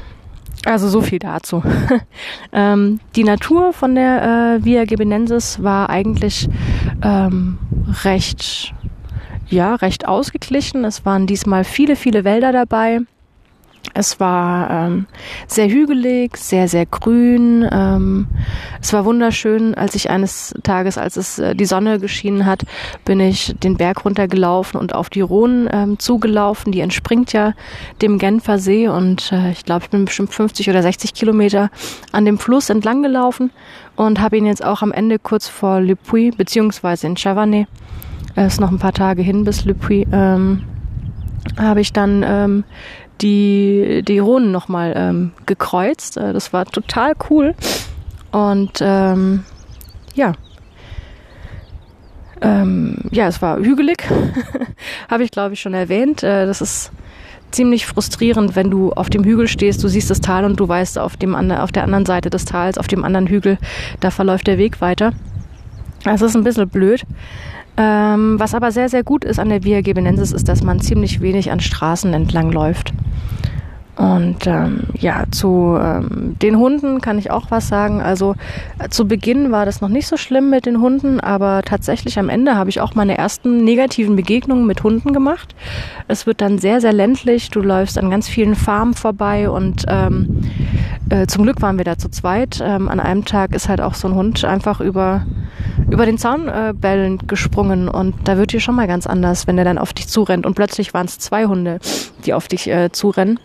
also 0.65 0.89
so 0.89 1.01
viel 1.01 1.19
dazu. 1.19 1.63
ähm, 2.51 2.99
die 3.15 3.23
Natur 3.23 3.71
von 3.73 3.95
der 3.95 4.57
äh, 4.59 4.65
Via 4.65 4.85
Gebenensis 4.85 5.63
war 5.63 5.89
eigentlich 5.89 6.49
ähm, 7.01 7.57
recht 8.03 8.73
ja, 9.49 9.75
recht 9.75 10.07
ausgeglichen. 10.07 10.85
Es 10.85 11.05
waren 11.05 11.27
diesmal 11.27 11.63
viele, 11.63 11.95
viele 11.95 12.23
Wälder 12.23 12.51
dabei. 12.51 13.01
Es 13.93 14.19
war 14.19 14.69
ähm, 14.69 15.07
sehr 15.47 15.69
hügelig, 15.69 16.37
sehr, 16.37 16.67
sehr 16.67 16.85
grün. 16.85 17.67
Ähm, 17.71 18.27
es 18.81 18.93
war 18.93 19.05
wunderschön. 19.05 19.75
Als 19.75 19.95
ich 19.95 20.09
eines 20.09 20.53
Tages, 20.63 20.97
als 20.97 21.15
es 21.15 21.39
äh, 21.39 21.55
die 21.55 21.65
Sonne 21.65 21.99
geschienen 21.99 22.45
hat, 22.45 22.63
bin 23.05 23.19
ich 23.19 23.55
den 23.63 23.77
Berg 23.77 24.05
runtergelaufen 24.05 24.79
und 24.79 24.93
auf 24.93 25.09
die 25.09 25.21
Rhone 25.21 25.69
ähm, 25.71 25.99
zugelaufen. 25.99 26.71
Die 26.71 26.81
entspringt 26.81 27.33
ja 27.33 27.53
dem 28.01 28.19
Genfer 28.19 28.59
See 28.59 28.87
und 28.87 29.31
äh, 29.31 29.51
ich 29.51 29.65
glaube, 29.65 29.85
ich 29.85 29.89
bin 29.89 30.05
bestimmt 30.05 30.33
50 30.33 30.69
oder 30.69 30.81
60 30.81 31.13
Kilometer 31.13 31.71
an 32.11 32.25
dem 32.25 32.37
Fluss 32.37 32.69
entlang 32.69 33.01
gelaufen 33.03 33.51
und 33.95 34.19
habe 34.19 34.37
ihn 34.37 34.45
jetzt 34.45 34.63
auch 34.63 34.81
am 34.81 34.91
Ende 34.91 35.17
kurz 35.17 35.47
vor 35.47 35.79
Le 35.79 35.95
Puy 35.95 36.31
beziehungsweise 36.31 37.07
in 37.07 37.17
Chavannes 37.17 37.67
es 38.45 38.53
ist 38.53 38.59
noch 38.59 38.71
ein 38.71 38.77
paar 38.79 38.93
Tage 38.93 39.21
hin 39.21 39.43
bis 39.43 39.65
Le 39.65 39.73
Puy, 39.73 40.07
ähm, 40.11 40.61
habe 41.57 41.81
ich 41.81 41.91
dann 41.91 42.23
ähm, 42.25 42.63
die, 43.21 44.03
die 44.07 44.19
Rhonen 44.19 44.51
nochmal 44.51 44.93
ähm, 44.95 45.31
gekreuzt. 45.45 46.17
Äh, 46.17 46.33
das 46.33 46.53
war 46.53 46.65
total 46.65 47.13
cool. 47.29 47.55
Und 48.31 48.79
ähm, 48.81 49.43
ja. 50.13 50.33
Ähm, 52.39 52.97
ja, 53.09 53.27
es 53.27 53.41
war 53.41 53.57
hügelig, 53.57 54.03
habe 55.09 55.23
ich 55.23 55.31
glaube 55.31 55.55
ich 55.55 55.59
schon 55.59 55.73
erwähnt. 55.73 56.21
Äh, 56.21 56.45
das 56.45 56.61
ist 56.61 56.91
ziemlich 57.49 57.87
frustrierend, 57.87 58.55
wenn 58.55 58.69
du 58.69 58.91
auf 58.91 59.09
dem 59.09 59.23
Hügel 59.23 59.47
stehst, 59.47 59.83
du 59.83 59.87
siehst 59.87 60.11
das 60.11 60.21
Tal 60.21 60.45
und 60.45 60.59
du 60.59 60.67
weißt, 60.67 60.99
auf, 60.99 61.17
dem, 61.17 61.33
auf 61.33 61.71
der 61.71 61.83
anderen 61.83 62.05
Seite 62.05 62.29
des 62.29 62.45
Tals, 62.45 62.77
auf 62.77 62.87
dem 62.87 63.03
anderen 63.03 63.25
Hügel, 63.25 63.57
da 63.99 64.11
verläuft 64.11 64.45
der 64.45 64.59
Weg 64.59 64.79
weiter. 64.79 65.13
Das 66.03 66.21
ist 66.21 66.35
ein 66.35 66.43
bisschen 66.43 66.69
blöd. 66.69 67.03
Ähm, 67.77 68.39
was 68.39 68.55
aber 68.55 68.71
sehr, 68.71 68.89
sehr 68.89 69.03
gut 69.03 69.23
ist 69.23 69.39
an 69.39 69.49
der 69.49 69.63
Via 69.63 69.81
Gebenensis, 69.81 70.31
ist, 70.31 70.49
dass 70.49 70.63
man 70.63 70.79
ziemlich 70.79 71.21
wenig 71.21 71.51
an 71.51 71.59
Straßen 71.59 72.13
entlang 72.13 72.51
läuft. 72.51 72.91
Und 73.97 74.45
ähm, 74.45 74.83
ja, 74.99 75.23
zu 75.31 75.75
ähm, 75.81 76.35
den 76.39 76.57
Hunden 76.57 77.01
kann 77.01 77.17
ich 77.17 77.31
auch 77.31 77.49
was 77.49 77.67
sagen. 77.67 77.99
Also 77.99 78.35
äh, 78.77 78.89
zu 78.89 79.07
Beginn 79.07 79.51
war 79.51 79.65
das 79.65 79.81
noch 79.81 79.89
nicht 79.89 80.07
so 80.07 80.17
schlimm 80.17 80.51
mit 80.51 80.67
den 80.67 80.81
Hunden, 80.81 81.19
aber 81.19 81.63
tatsächlich 81.63 82.19
am 82.19 82.29
Ende 82.29 82.55
habe 82.55 82.69
ich 82.69 82.79
auch 82.79 82.93
meine 82.93 83.17
ersten 83.17 83.63
negativen 83.63 84.15
Begegnungen 84.15 84.67
mit 84.67 84.83
Hunden 84.83 85.13
gemacht. 85.13 85.55
Es 86.07 86.27
wird 86.27 86.41
dann 86.41 86.59
sehr, 86.59 86.79
sehr 86.79 86.93
ländlich. 86.93 87.49
Du 87.49 87.59
läufst 87.59 87.97
an 87.97 88.11
ganz 88.11 88.27
vielen 88.29 88.53
Farmen 88.53 88.93
vorbei 88.93 89.49
und 89.49 89.85
ähm, 89.87 90.41
äh, 91.09 91.25
zum 91.25 91.43
Glück 91.43 91.63
waren 91.63 91.79
wir 91.79 91.85
da 91.85 91.97
zu 91.97 92.09
zweit. 92.09 92.61
Ähm, 92.63 92.89
an 92.89 92.99
einem 92.99 93.25
Tag 93.25 93.55
ist 93.55 93.67
halt 93.67 93.81
auch 93.81 93.95
so 93.95 94.07
ein 94.07 94.13
Hund 94.13 94.45
einfach 94.45 94.79
über 94.79 95.25
über 95.89 96.05
den 96.05 96.17
Zaun 96.17 96.47
äh, 96.47 96.73
bellend 96.75 97.27
gesprungen 97.27 97.87
und 97.87 98.15
da 98.25 98.37
wird 98.37 98.53
dir 98.53 98.59
schon 98.59 98.75
mal 98.75 98.87
ganz 98.87 99.07
anders, 99.07 99.47
wenn 99.47 99.57
er 99.57 99.65
dann 99.65 99.77
auf 99.77 99.93
dich 99.93 100.07
zurennt 100.07 100.45
und 100.45 100.53
plötzlich 100.53 100.93
waren 100.93 101.05
es 101.05 101.17
zwei 101.19 101.45
Hunde, 101.45 101.79
die 102.25 102.33
auf 102.33 102.47
dich 102.47 102.67
äh, 102.67 102.91
zurennen. 102.91 103.39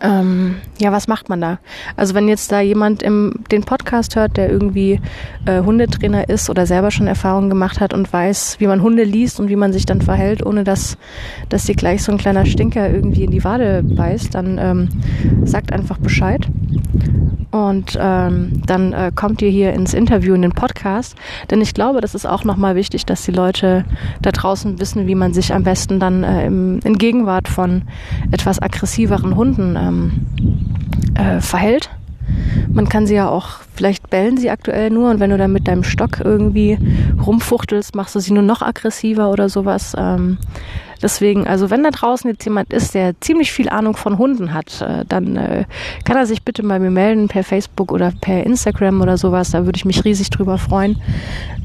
Ähm, 0.00 0.56
ja, 0.78 0.92
was 0.92 1.08
macht 1.08 1.28
man 1.28 1.40
da? 1.40 1.58
Also 1.96 2.14
wenn 2.14 2.28
jetzt 2.28 2.50
da 2.52 2.60
jemand 2.60 3.02
im 3.02 3.44
den 3.50 3.64
Podcast 3.64 4.16
hört, 4.16 4.36
der 4.36 4.50
irgendwie 4.50 5.00
äh, 5.46 5.62
Hundetrainer 5.62 6.28
ist 6.28 6.50
oder 6.50 6.66
selber 6.66 6.90
schon 6.90 7.06
Erfahrungen 7.06 7.48
gemacht 7.48 7.80
hat 7.80 7.94
und 7.94 8.12
weiß, 8.12 8.56
wie 8.58 8.66
man 8.66 8.82
Hunde 8.82 9.04
liest 9.04 9.40
und 9.40 9.48
wie 9.48 9.56
man 9.56 9.72
sich 9.72 9.86
dann 9.86 10.02
verhält, 10.02 10.44
ohne 10.44 10.64
dass 10.64 10.98
dass 11.48 11.64
dir 11.64 11.74
gleich 11.74 12.02
so 12.02 12.12
ein 12.12 12.18
kleiner 12.18 12.46
Stinker 12.46 12.90
irgendwie 12.90 13.24
in 13.24 13.30
die 13.30 13.44
Wade 13.44 13.82
beißt, 13.82 14.34
dann 14.34 14.58
ähm, 14.58 14.88
sagt 15.44 15.72
einfach 15.72 15.98
Bescheid. 15.98 16.46
Und 17.50 17.96
ähm, 17.98 18.62
dann 18.66 18.92
äh, 18.92 19.12
kommt 19.14 19.40
ihr 19.40 19.48
hier 19.48 19.72
ins 19.72 19.94
Interview, 19.94 20.34
in 20.34 20.42
den 20.42 20.52
Podcast. 20.52 21.16
Denn 21.50 21.60
ich 21.60 21.74
glaube, 21.74 22.00
das 22.00 22.14
ist 22.14 22.26
auch 22.26 22.44
nochmal 22.44 22.74
wichtig, 22.74 23.06
dass 23.06 23.24
die 23.24 23.30
Leute 23.30 23.84
da 24.20 24.30
draußen 24.30 24.78
wissen, 24.80 25.06
wie 25.06 25.14
man 25.14 25.32
sich 25.32 25.54
am 25.54 25.62
besten 25.62 25.98
dann 25.98 26.22
äh, 26.22 26.46
im, 26.46 26.80
in 26.84 26.98
Gegenwart 26.98 27.48
von 27.48 27.82
etwas 28.30 28.60
aggressiveren 28.60 29.36
Hunden 29.36 29.75
ähm, 29.76 30.26
äh, 31.14 31.40
verhält. 31.40 31.90
Man 32.72 32.88
kann 32.88 33.06
sie 33.06 33.14
ja 33.14 33.28
auch, 33.28 33.60
vielleicht 33.74 34.10
bellen 34.10 34.36
sie 34.36 34.50
aktuell 34.50 34.90
nur 34.90 35.10
und 35.10 35.20
wenn 35.20 35.30
du 35.30 35.38
dann 35.38 35.52
mit 35.52 35.68
deinem 35.68 35.84
Stock 35.84 36.20
irgendwie 36.24 36.76
rumfuchtelst, 37.24 37.94
machst 37.94 38.14
du 38.14 38.20
sie 38.20 38.32
nur 38.32 38.42
noch 38.42 38.62
aggressiver 38.62 39.30
oder 39.30 39.48
sowas. 39.48 39.94
Ähm, 39.96 40.38
Deswegen, 41.02 41.46
also 41.46 41.70
wenn 41.70 41.82
da 41.82 41.90
draußen 41.90 42.30
jetzt 42.30 42.44
jemand 42.44 42.72
ist, 42.72 42.94
der 42.94 43.20
ziemlich 43.20 43.52
viel 43.52 43.68
Ahnung 43.68 43.96
von 43.96 44.18
Hunden 44.18 44.54
hat, 44.54 44.80
äh, 44.80 45.04
dann 45.06 45.36
äh, 45.36 45.64
kann 46.04 46.16
er 46.16 46.26
sich 46.26 46.42
bitte 46.42 46.62
bei 46.62 46.78
mir 46.78 46.90
melden 46.90 47.28
per 47.28 47.44
Facebook 47.44 47.92
oder 47.92 48.12
per 48.20 48.44
Instagram 48.44 49.00
oder 49.02 49.18
sowas. 49.18 49.50
Da 49.50 49.66
würde 49.66 49.76
ich 49.76 49.84
mich 49.84 50.04
riesig 50.04 50.30
drüber 50.30 50.58
freuen. 50.58 51.00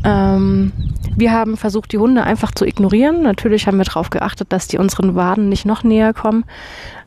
Ähm, 0.04 0.74
wir 1.16 1.32
haben 1.32 1.58
versucht, 1.58 1.94
die 1.94 1.98
Hunde 1.98 2.24
einfach 2.24 2.52
zu 2.52 2.66
ignorieren. 2.66 3.22
Natürlich 3.22 3.68
haben 3.68 3.78
wir 3.78 3.86
darauf 3.86 4.10
geachtet, 4.10 4.52
dass 4.52 4.68
die 4.68 4.78
unseren 4.78 5.16
Waden 5.16 5.50
nicht 5.50 5.66
noch 5.66 5.84
näher 5.84 6.14
kommen. 6.14 6.44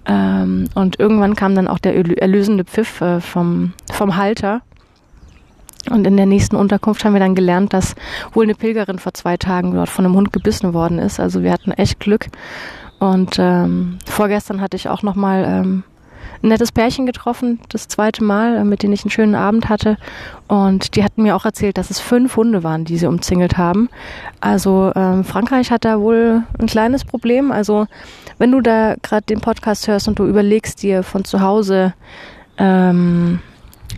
Ähm, 0.06 0.68
und 0.74 0.98
irgendwann 0.98 1.34
kam 1.34 1.54
dann 1.54 1.68
auch 1.68 1.78
der 1.78 1.94
erlösende 1.94 2.64
Pfiff 2.64 3.00
äh, 3.00 3.20
vom, 3.20 3.72
vom 3.92 4.16
Halter. 4.16 4.62
Und 5.90 6.06
in 6.06 6.16
der 6.16 6.26
nächsten 6.26 6.56
Unterkunft 6.56 7.04
haben 7.04 7.12
wir 7.12 7.20
dann 7.20 7.34
gelernt, 7.34 7.72
dass 7.72 7.94
wohl 8.32 8.44
eine 8.44 8.54
Pilgerin 8.54 8.98
vor 8.98 9.12
zwei 9.14 9.36
Tagen 9.36 9.74
dort 9.74 9.90
von 9.90 10.04
einem 10.04 10.14
Hund 10.14 10.32
gebissen 10.32 10.72
worden 10.72 10.98
ist. 10.98 11.20
Also 11.20 11.42
wir 11.42 11.52
hatten 11.52 11.72
echt 11.72 12.00
Glück. 12.00 12.26
Und 13.00 13.36
ähm, 13.38 13.98
vorgestern 14.06 14.60
hatte 14.60 14.76
ich 14.76 14.88
auch 14.88 15.02
nochmal 15.02 15.44
ähm, 15.46 15.82
ein 16.42 16.48
nettes 16.48 16.72
Pärchen 16.72 17.06
getroffen, 17.06 17.60
das 17.68 17.88
zweite 17.88 18.22
Mal, 18.22 18.56
äh, 18.56 18.64
mit 18.64 18.82
denen 18.82 18.92
ich 18.92 19.02
einen 19.02 19.10
schönen 19.10 19.34
Abend 19.34 19.68
hatte. 19.68 19.96
Und 20.48 20.96
die 20.96 21.04
hatten 21.04 21.22
mir 21.22 21.36
auch 21.36 21.44
erzählt, 21.44 21.76
dass 21.76 21.90
es 21.90 22.00
fünf 22.00 22.36
Hunde 22.36 22.62
waren, 22.62 22.84
die 22.84 22.96
sie 22.96 23.06
umzingelt 23.06 23.58
haben. 23.58 23.88
Also 24.40 24.92
ähm, 24.94 25.24
Frankreich 25.24 25.70
hat 25.70 25.84
da 25.84 26.00
wohl 26.00 26.42
ein 26.58 26.66
kleines 26.66 27.04
Problem. 27.04 27.52
Also 27.52 27.86
wenn 28.44 28.52
du 28.52 28.60
da 28.60 28.96
gerade 29.00 29.24
den 29.24 29.40
Podcast 29.40 29.88
hörst 29.88 30.06
und 30.06 30.18
du 30.18 30.26
überlegst 30.26 30.82
dir 30.82 31.02
von 31.02 31.24
zu 31.24 31.40
Hause 31.40 31.94
ähm, 32.58 33.38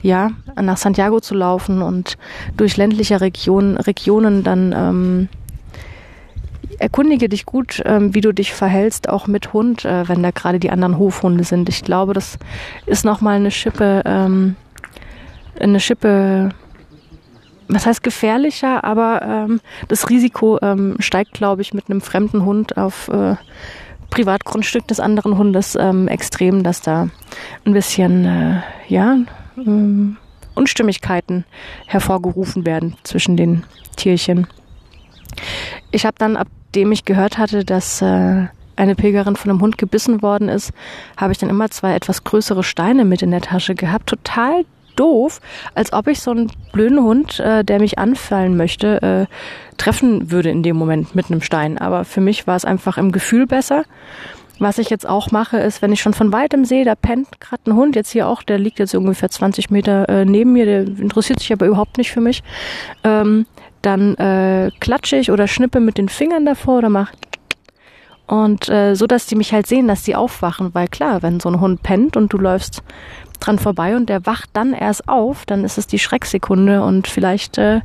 ja, 0.02 0.30
nach 0.54 0.76
Santiago 0.76 1.18
zu 1.18 1.34
laufen 1.34 1.82
und 1.82 2.16
durch 2.56 2.76
ländliche 2.76 3.20
Region, 3.20 3.76
Regionen 3.76 4.44
dann 4.44 4.72
ähm, 4.72 5.28
erkundige 6.78 7.28
dich 7.28 7.44
gut, 7.44 7.82
ähm, 7.84 8.14
wie 8.14 8.20
du 8.20 8.30
dich 8.30 8.52
verhältst, 8.52 9.08
auch 9.08 9.26
mit 9.26 9.52
Hund, 9.52 9.84
äh, 9.84 10.08
wenn 10.08 10.22
da 10.22 10.30
gerade 10.30 10.60
die 10.60 10.70
anderen 10.70 10.96
Hofhunde 10.96 11.42
sind. 11.42 11.68
Ich 11.68 11.82
glaube, 11.82 12.12
das 12.12 12.38
ist 12.86 13.04
nochmal 13.04 13.38
eine 13.38 13.50
Schippe, 13.50 14.02
ähm, 14.06 14.54
eine 15.58 15.80
Schippe, 15.80 16.50
was 17.66 17.84
heißt 17.84 18.04
gefährlicher, 18.04 18.84
aber 18.84 19.22
ähm, 19.22 19.60
das 19.88 20.08
Risiko 20.08 20.60
ähm, 20.62 20.94
steigt, 21.00 21.32
glaube 21.32 21.62
ich, 21.62 21.74
mit 21.74 21.90
einem 21.90 22.00
fremden 22.00 22.44
Hund 22.44 22.76
auf 22.76 23.08
äh, 23.08 23.34
Privatgrundstück 24.10 24.86
des 24.88 25.00
anderen 25.00 25.38
Hundes 25.38 25.76
ähm, 25.78 26.08
extrem, 26.08 26.62
dass 26.62 26.80
da 26.80 27.08
ein 27.64 27.72
bisschen, 27.72 28.24
äh, 28.24 28.60
ja, 28.88 29.18
ähm, 29.56 30.16
Unstimmigkeiten 30.54 31.44
hervorgerufen 31.86 32.64
werden 32.64 32.96
zwischen 33.02 33.36
den 33.36 33.64
Tierchen. 33.96 34.46
Ich 35.90 36.06
habe 36.06 36.16
dann, 36.18 36.36
abdem 36.36 36.92
ich 36.92 37.04
gehört 37.04 37.38
hatte, 37.38 37.64
dass 37.64 38.00
äh, 38.00 38.46
eine 38.76 38.94
Pilgerin 38.94 39.36
von 39.36 39.50
einem 39.50 39.60
Hund 39.60 39.78
gebissen 39.78 40.22
worden 40.22 40.48
ist, 40.48 40.72
habe 41.16 41.32
ich 41.32 41.38
dann 41.38 41.50
immer 41.50 41.70
zwei 41.70 41.94
etwas 41.94 42.24
größere 42.24 42.62
Steine 42.62 43.04
mit 43.04 43.22
in 43.22 43.30
der 43.30 43.40
Tasche 43.40 43.74
gehabt. 43.74 44.08
Total 44.08 44.64
doof, 44.96 45.40
als 45.74 45.92
ob 45.92 46.08
ich 46.08 46.20
so 46.20 46.30
einen 46.30 46.50
blöden 46.72 47.02
Hund, 47.02 47.38
äh, 47.40 47.64
der 47.64 47.80
mich 47.80 47.98
anfallen 47.98 48.56
möchte, 48.56 49.02
äh, 49.02 49.65
treffen 49.76 50.30
würde 50.30 50.50
in 50.50 50.62
dem 50.62 50.76
Moment 50.76 51.14
mit 51.14 51.30
einem 51.30 51.42
Stein. 51.42 51.78
Aber 51.78 52.04
für 52.04 52.20
mich 52.20 52.46
war 52.46 52.56
es 52.56 52.64
einfach 52.64 52.98
im 52.98 53.12
Gefühl 53.12 53.46
besser. 53.46 53.84
Was 54.58 54.78
ich 54.78 54.88
jetzt 54.88 55.06
auch 55.06 55.30
mache, 55.32 55.58
ist, 55.58 55.82
wenn 55.82 55.92
ich 55.92 56.00
schon 56.00 56.14
von 56.14 56.32
weitem 56.32 56.64
sehe, 56.64 56.84
da 56.84 56.94
pennt 56.94 57.40
gerade 57.40 57.62
ein 57.66 57.74
Hund, 57.74 57.94
jetzt 57.94 58.10
hier 58.10 58.26
auch, 58.26 58.42
der 58.42 58.58
liegt 58.58 58.78
jetzt 58.78 58.94
ungefähr 58.94 59.28
20 59.28 59.70
Meter 59.70 60.08
äh, 60.08 60.24
neben 60.24 60.54
mir, 60.54 60.64
der 60.64 60.80
interessiert 60.86 61.40
sich 61.40 61.52
aber 61.52 61.66
überhaupt 61.66 61.98
nicht 61.98 62.10
für 62.10 62.22
mich, 62.22 62.42
ähm, 63.04 63.44
dann 63.82 64.14
äh, 64.14 64.70
klatsche 64.80 65.16
ich 65.16 65.30
oder 65.30 65.46
schnippe 65.46 65.78
mit 65.80 65.98
den 65.98 66.08
Fingern 66.08 66.46
davor 66.46 66.78
oder 66.78 66.88
mache 66.88 67.12
und 68.26 68.68
äh, 68.68 68.94
so, 68.94 69.06
dass 69.06 69.26
die 69.26 69.36
mich 69.36 69.52
halt 69.52 69.66
sehen, 69.66 69.86
dass 69.86 70.02
die 70.02 70.16
aufwachen, 70.16 70.74
weil 70.74 70.88
klar, 70.88 71.22
wenn 71.22 71.38
so 71.38 71.48
ein 71.48 71.60
Hund 71.60 71.82
pennt 71.82 72.16
und 72.16 72.32
du 72.32 72.38
läufst 72.38 72.82
dran 73.38 73.58
vorbei 73.58 73.94
und 73.94 74.08
der 74.08 74.26
wacht 74.26 74.50
dann 74.52 74.72
erst 74.72 75.08
auf, 75.08 75.46
dann 75.46 75.64
ist 75.64 75.78
es 75.78 75.86
die 75.86 75.98
Schrecksekunde 75.98 76.82
und 76.82 77.06
vielleicht 77.06 77.58
äh, 77.58 77.80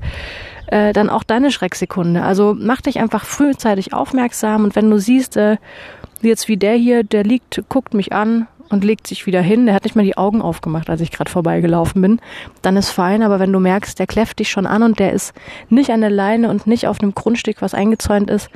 äh, 0.72 0.92
dann 0.92 1.10
auch 1.10 1.24
deine 1.24 1.52
Schrecksekunde. 1.52 2.24
Also 2.24 2.56
mach 2.58 2.82
dich 2.82 3.00
einfach 3.00 3.26
frühzeitig 3.26 3.94
aufmerksam 3.94 4.64
und 4.64 4.76
wenn 4.76 4.90
du 4.90 4.98
siehst, 4.98 5.38
äh, 5.38 5.58
Jetzt 6.22 6.48
wie 6.48 6.58
der 6.58 6.76
hier, 6.76 7.04
der 7.04 7.24
liegt, 7.24 7.64
guckt 7.68 7.94
mich 7.94 8.14
an 8.14 8.48
und 8.70 8.84
legt 8.84 9.08
sich 9.08 9.26
wieder 9.26 9.42
hin. 9.42 9.66
Der 9.66 9.76
hat 9.76 9.84
nicht 9.84 9.96
mal 9.96 10.06
die 10.06 10.18
Augen 10.18 10.42
aufgemacht, 10.42 10.90
als 10.90 11.02
ich 11.02 11.12
gerade 11.12 11.32
vorbeigelaufen 11.32 12.02
bin. 12.02 12.20
Dann 12.62 12.78
ist 12.78 12.92
fein, 12.92 13.24
aber 13.24 13.40
wenn 13.40 13.52
du 13.52 13.60
merkst, 13.60 13.98
der 13.98 14.08
kläfft 14.08 14.40
dich 14.40 14.50
schon 14.50 14.68
an 14.68 14.84
und 14.84 15.00
der 15.00 15.14
ist 15.14 15.34
nicht 15.70 15.90
an 15.90 16.02
der 16.02 16.12
Leine 16.12 16.50
und 16.50 16.68
nicht 16.68 16.88
auf 16.88 17.02
einem 17.02 17.16
Grundstück, 17.16 17.62
was 17.62 17.74
eingezäunt 17.74 18.30
ist, 18.30 18.50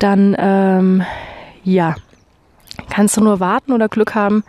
dann 0.00 0.34
ähm, 0.38 1.04
ja, 1.62 1.94
kannst 2.90 3.16
du 3.16 3.22
nur 3.22 3.38
warten 3.38 3.72
oder 3.72 3.88
Glück 3.88 4.14
haben, 4.14 4.42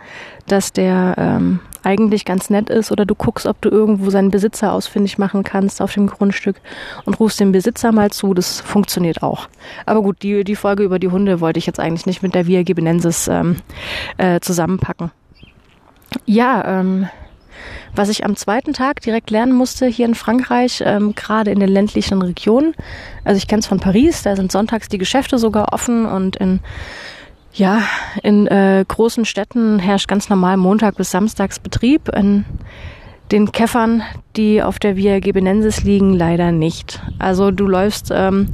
dass 0.48 0.72
der 0.72 1.14
ähm, 1.18 1.60
eigentlich 1.82 2.24
ganz 2.24 2.50
nett 2.50 2.70
ist 2.70 2.92
oder 2.92 3.04
du 3.04 3.14
guckst, 3.14 3.46
ob 3.46 3.60
du 3.60 3.68
irgendwo 3.68 4.10
seinen 4.10 4.30
Besitzer 4.30 4.72
ausfindig 4.72 5.18
machen 5.18 5.42
kannst 5.42 5.80
auf 5.82 5.92
dem 5.94 6.06
Grundstück 6.06 6.56
und 7.04 7.18
rufst 7.18 7.40
den 7.40 7.52
Besitzer 7.52 7.92
mal 7.92 8.10
zu. 8.10 8.34
Das 8.34 8.60
funktioniert 8.60 9.22
auch. 9.22 9.48
Aber 9.86 10.02
gut, 10.02 10.22
die, 10.22 10.44
die 10.44 10.56
Folge 10.56 10.82
über 10.82 10.98
die 10.98 11.08
Hunde 11.08 11.40
wollte 11.40 11.58
ich 11.58 11.66
jetzt 11.66 11.80
eigentlich 11.80 12.06
nicht 12.06 12.22
mit 12.22 12.34
der 12.34 12.46
Via 12.46 12.62
Gibenensis 12.62 13.28
ähm, 13.28 13.56
äh, 14.18 14.40
zusammenpacken. 14.40 15.10
Ja, 16.26 16.80
ähm, 16.80 17.08
was 17.94 18.08
ich 18.08 18.24
am 18.24 18.36
zweiten 18.36 18.72
Tag 18.72 19.00
direkt 19.00 19.30
lernen 19.30 19.52
musste 19.52 19.86
hier 19.86 20.06
in 20.06 20.14
Frankreich, 20.14 20.82
ähm, 20.84 21.14
gerade 21.14 21.50
in 21.50 21.60
den 21.60 21.68
ländlichen 21.68 22.22
Regionen. 22.22 22.74
Also 23.24 23.36
ich 23.36 23.46
kenne 23.46 23.60
es 23.60 23.66
von 23.66 23.80
Paris, 23.80 24.22
da 24.22 24.34
sind 24.34 24.50
sonntags 24.50 24.88
die 24.88 24.98
Geschäfte 24.98 25.38
sogar 25.38 25.72
offen 25.72 26.06
und 26.06 26.36
in 26.36 26.60
ja, 27.54 27.82
in 28.22 28.46
äh, 28.46 28.84
großen 28.86 29.24
Städten 29.24 29.78
herrscht 29.78 30.08
ganz 30.08 30.28
normal 30.28 30.56
Montag 30.56 30.96
bis 30.96 31.10
Samstags 31.10 31.58
Betrieb. 31.58 32.08
In 32.08 32.44
den 33.30 33.52
Käffern, 33.52 34.02
die 34.36 34.62
auf 34.62 34.78
der 34.78 34.96
Via 34.96 35.20
Gebenensis 35.20 35.82
liegen, 35.82 36.12
leider 36.12 36.52
nicht. 36.52 37.02
Also 37.18 37.50
du 37.50 37.66
läufst 37.66 38.10
ähm, 38.14 38.48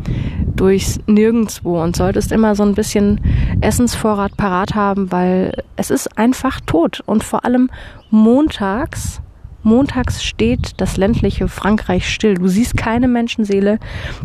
durchs 0.54 1.00
Nirgendwo 1.06 1.82
und 1.82 1.96
solltest 1.96 2.32
immer 2.32 2.54
so 2.54 2.62
ein 2.62 2.74
bisschen 2.74 3.20
Essensvorrat 3.60 4.36
parat 4.36 4.74
haben, 4.74 5.10
weil 5.10 5.64
es 5.76 5.90
ist 5.90 6.16
einfach 6.18 6.60
tot. 6.60 7.02
Und 7.06 7.24
vor 7.24 7.44
allem 7.44 7.70
montags 8.10 9.20
Montags 9.62 10.22
steht 10.22 10.80
das 10.80 10.96
ländliche 10.96 11.48
Frankreich 11.48 12.08
still. 12.08 12.34
Du 12.34 12.48
siehst 12.48 12.76
keine 12.76 13.08
Menschenseele, 13.08 13.78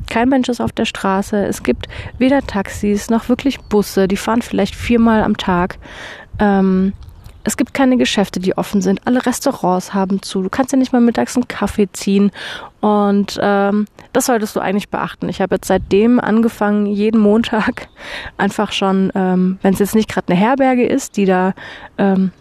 kein 0.09 0.29
Mensch 0.29 0.49
ist 0.49 0.61
auf 0.61 0.71
der 0.71 0.85
Straße. 0.85 1.45
Es 1.45 1.63
gibt 1.63 1.87
weder 2.17 2.41
Taxis 2.41 3.09
noch 3.09 3.29
wirklich 3.29 3.59
Busse, 3.61 4.07
die 4.07 4.17
fahren 4.17 4.41
vielleicht 4.41 4.75
viermal 4.75 5.23
am 5.23 5.37
Tag. 5.37 5.77
Ähm, 6.39 6.93
es 7.45 7.57
gibt 7.57 7.73
keine 7.73 7.97
Geschäfte, 7.97 8.39
die 8.39 8.57
offen 8.57 8.81
sind. 8.81 9.01
Alle 9.05 9.25
Restaurants 9.25 9.93
haben 9.93 10.21
zu. 10.21 10.41
Du 10.41 10.49
kannst 10.49 10.71
ja 10.71 10.77
nicht 10.77 10.93
mal 10.93 11.01
mittags 11.01 11.35
einen 11.35 11.47
Kaffee 11.47 11.91
ziehen. 11.91 12.31
Und 12.79 13.37
ähm, 13.41 13.85
das 14.13 14.27
solltest 14.27 14.55
du 14.55 14.61
eigentlich 14.61 14.89
beachten. 14.89 15.27
Ich 15.27 15.41
habe 15.41 15.55
jetzt 15.55 15.67
seitdem 15.67 16.19
angefangen, 16.19 16.85
jeden 16.85 17.19
Montag 17.19 17.89
einfach 18.37 18.71
schon, 18.71 19.11
ähm, 19.13 19.59
wenn 19.61 19.73
es 19.73 19.79
jetzt 19.79 19.95
nicht 19.95 20.09
gerade 20.09 20.31
eine 20.31 20.39
Herberge 20.39 20.85
ist, 20.85 21.17
die 21.17 21.25
da 21.25 21.53
ähm, 21.97 22.31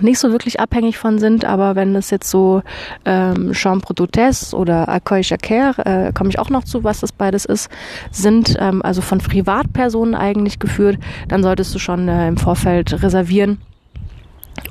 nicht 0.00 0.18
so 0.18 0.30
wirklich 0.30 0.60
abhängig 0.60 0.98
von 0.98 1.18
sind, 1.18 1.44
aber 1.44 1.74
wenn 1.76 1.94
es 1.94 2.10
jetzt 2.10 2.30
so 2.30 2.62
ähm, 3.04 3.54
Chambre 3.54 3.94
d'Hôtesse 3.94 4.54
oder 4.54 4.88
Accueil 4.88 5.22
Jacquer, 5.22 5.74
äh, 5.84 6.12
komme 6.12 6.30
ich 6.30 6.38
auch 6.38 6.50
noch 6.50 6.64
zu, 6.64 6.84
was 6.84 7.00
das 7.00 7.12
beides 7.12 7.44
ist, 7.44 7.70
sind 8.10 8.56
ähm, 8.58 8.82
also 8.82 9.00
von 9.02 9.18
Privatpersonen 9.18 10.14
eigentlich 10.14 10.58
geführt, 10.58 10.98
dann 11.28 11.42
solltest 11.42 11.74
du 11.74 11.78
schon 11.78 12.08
äh, 12.08 12.28
im 12.28 12.36
Vorfeld 12.36 13.02
reservieren 13.02 13.58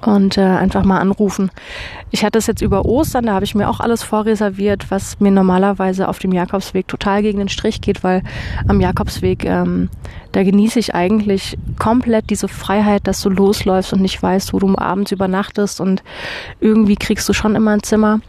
und 0.06 0.38
äh, 0.38 0.42
einfach 0.42 0.84
mal 0.84 1.00
anrufen. 1.00 1.52
Ich 2.12 2.24
hatte 2.24 2.38
es 2.38 2.48
jetzt 2.48 2.62
über 2.62 2.86
Ostern, 2.86 3.26
da 3.26 3.34
habe 3.34 3.46
ich 3.46 3.56
mir 3.56 3.70
auch 3.70 3.80
alles 3.80 4.04
vorreserviert, 4.04 4.90
was 4.90 5.20
mir 5.20 5.32
normalerweise 5.32 6.08
auf 6.08 6.20
dem 6.20 6.32
Jakobsweg 6.32 6.88
total 6.88 7.22
gegen 7.22 7.40
den 7.40 7.50
Strich 7.50 7.82
geht, 7.82 8.04
weil 8.04 8.22
am 8.68 8.82
Jakobsweg, 8.82 9.46
ähm, 9.46 9.90
da 10.32 10.44
genieße 10.44 10.80
ich 10.80 10.96
eigentlich 10.96 11.58
komplett 11.80 12.30
diese 12.30 12.48
Freiheit, 12.48 13.08
dass 13.08 13.22
du 13.22 13.30
losläufst 13.30 13.94
und 13.94 14.02
nicht 14.02 14.22
weißt, 14.22 14.54
wo 14.54 14.60
du 14.60 14.78
abends 14.78 15.12
übernachtest 15.12 15.82
und 15.82 16.04
irgendwie 16.60 16.96
kriegst 16.96 17.28
du 17.28 17.34
schon 17.34 17.56
immer 17.56 17.72
ein 17.72 17.84
Zimmer. 17.84 18.20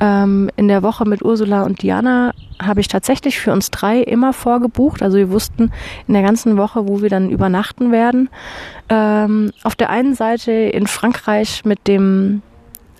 Ähm, 0.00 0.50
in 0.56 0.68
der 0.68 0.82
Woche 0.82 1.04
mit 1.06 1.22
Ursula 1.22 1.62
und 1.62 1.82
Diana 1.82 2.32
habe 2.60 2.80
ich 2.80 2.88
tatsächlich 2.88 3.38
für 3.38 3.52
uns 3.52 3.70
drei 3.70 4.00
immer 4.00 4.32
vorgebucht. 4.32 5.02
Also 5.02 5.18
wir 5.18 5.30
wussten 5.30 5.70
in 6.08 6.14
der 6.14 6.22
ganzen 6.22 6.56
Woche, 6.56 6.88
wo 6.88 7.02
wir 7.02 7.10
dann 7.10 7.28
übernachten 7.28 7.92
werden. 7.92 8.30
Ähm, 8.88 9.52
auf 9.62 9.74
der 9.74 9.90
einen 9.90 10.14
Seite 10.14 10.52
in 10.52 10.86
Frankreich 10.86 11.64
mit 11.64 11.86
dem, 11.86 12.40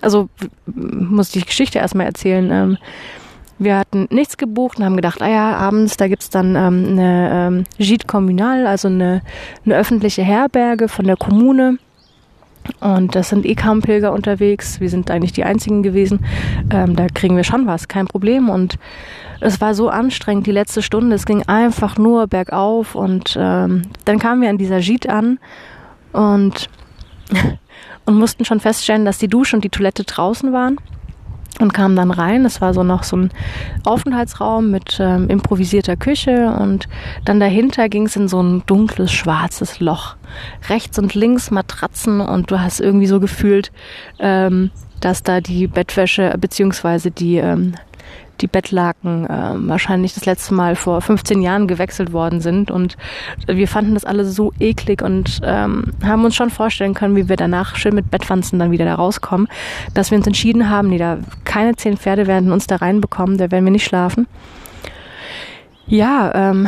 also 0.01 0.29
muss 0.65 1.35
ich 1.35 1.41
die 1.41 1.47
Geschichte 1.47 1.79
erstmal 1.79 2.05
erzählen. 2.05 2.51
Ähm, 2.51 2.77
wir 3.57 3.77
hatten 3.77 4.07
nichts 4.09 4.37
gebucht 4.37 4.79
und 4.79 4.85
haben 4.85 4.95
gedacht, 4.95 5.21
ah 5.21 5.29
ja, 5.29 5.55
abends, 5.55 5.97
da 5.97 6.07
gibt's 6.07 6.29
dann 6.29 6.55
ähm, 6.55 6.85
eine 6.89 7.29
ähm, 7.31 7.63
Gîte 7.79 8.07
Communal, 8.07 8.65
also 8.65 8.87
eine, 8.87 9.21
eine 9.65 9.75
öffentliche 9.75 10.23
Herberge 10.23 10.87
von 10.87 11.05
der 11.05 11.17
Kommune 11.17 11.77
Und 12.79 13.15
das 13.15 13.29
sind 13.29 13.45
eh 13.45 13.55
kaum 13.55 13.81
Pilger 13.81 14.11
unterwegs. 14.11 14.79
Wir 14.79 14.89
sind 14.89 15.09
eigentlich 15.11 15.33
die 15.33 15.43
einzigen 15.43 15.83
gewesen. 15.83 16.25
Ähm, 16.71 16.95
da 16.95 17.07
kriegen 17.07 17.35
wir 17.35 17.43
schon 17.43 17.65
was, 17.67 17.87
kein 17.87 18.07
Problem. 18.07 18.49
Und 18.49 18.77
es 19.39 19.61
war 19.61 19.73
so 19.73 19.89
anstrengend, 19.89 20.47
die 20.47 20.51
letzte 20.51 20.81
Stunde. 20.81 21.15
Es 21.15 21.25
ging 21.25 21.43
einfach 21.43 21.97
nur 21.97 22.27
bergauf. 22.27 22.95
Und 22.95 23.35
ähm, 23.39 23.83
dann 24.05 24.19
kamen 24.19 24.41
wir 24.41 24.49
an 24.49 24.57
dieser 24.57 24.79
Jeet 24.79 25.09
an 25.09 25.39
und, 26.13 26.69
und 28.05 28.15
mussten 28.17 28.45
schon 28.45 28.59
feststellen, 28.59 29.05
dass 29.05 29.17
die 29.17 29.27
Dusche 29.27 29.55
und 29.55 29.63
die 29.63 29.69
Toilette 29.69 30.03
draußen 30.03 30.53
waren 30.53 30.77
und 31.59 31.73
kamen 31.73 31.95
dann 31.95 32.11
rein. 32.11 32.45
Es 32.45 32.61
war 32.61 32.73
so 32.73 32.83
noch 32.83 33.03
so 33.03 33.17
ein 33.17 33.29
Aufenthaltsraum 33.83 34.71
mit 34.71 34.97
ähm, 34.99 35.29
improvisierter 35.29 35.95
Küche 35.95 36.55
und 36.59 36.87
dann 37.25 37.39
dahinter 37.39 37.89
ging 37.89 38.05
es 38.05 38.15
in 38.15 38.27
so 38.27 38.41
ein 38.41 38.63
dunkles, 38.65 39.11
schwarzes 39.11 39.79
Loch. 39.79 40.15
Rechts 40.69 40.97
und 40.97 41.13
links 41.13 41.51
Matratzen 41.51 42.21
und 42.21 42.51
du 42.51 42.59
hast 42.59 42.79
irgendwie 42.79 43.07
so 43.07 43.19
gefühlt, 43.19 43.71
ähm, 44.19 44.71
dass 45.01 45.23
da 45.23 45.41
die 45.41 45.67
Bettwäsche 45.67 46.35
beziehungsweise 46.39 47.11
die 47.11 47.37
ähm, 47.37 47.73
die 48.41 48.47
Bettlaken 48.47 49.25
äh, 49.25 49.53
wahrscheinlich 49.69 50.13
das 50.13 50.25
letzte 50.25 50.53
Mal 50.53 50.75
vor 50.75 51.01
15 51.01 51.41
Jahren 51.41 51.67
gewechselt 51.67 52.11
worden 52.13 52.41
sind. 52.41 52.71
Und 52.71 52.97
wir 53.47 53.67
fanden 53.67 53.93
das 53.93 54.05
alle 54.05 54.25
so 54.25 54.51
eklig 54.59 55.01
und 55.01 55.39
ähm, 55.43 55.85
haben 56.03 56.25
uns 56.25 56.35
schon 56.35 56.49
vorstellen 56.49 56.93
können, 56.93 57.15
wie 57.15 57.29
wir 57.29 57.37
danach 57.37 57.75
schön 57.75 57.95
mit 57.95 58.11
Bettwanzen 58.11 58.59
dann 58.59 58.71
wieder 58.71 58.85
da 58.85 58.95
rauskommen, 58.95 59.47
dass 59.93 60.11
wir 60.11 60.17
uns 60.17 60.27
entschieden 60.27 60.69
haben, 60.69 60.89
nee, 60.89 60.97
da 60.97 61.19
keine 61.43 61.75
zehn 61.75 61.97
Pferde 61.97 62.27
werden 62.27 62.51
uns 62.51 62.67
da 62.67 62.77
reinbekommen, 62.77 63.37
da 63.37 63.51
werden 63.51 63.65
wir 63.65 63.71
nicht 63.71 63.85
schlafen. 63.85 64.27
Ja, 65.87 66.31
ähm, 66.33 66.67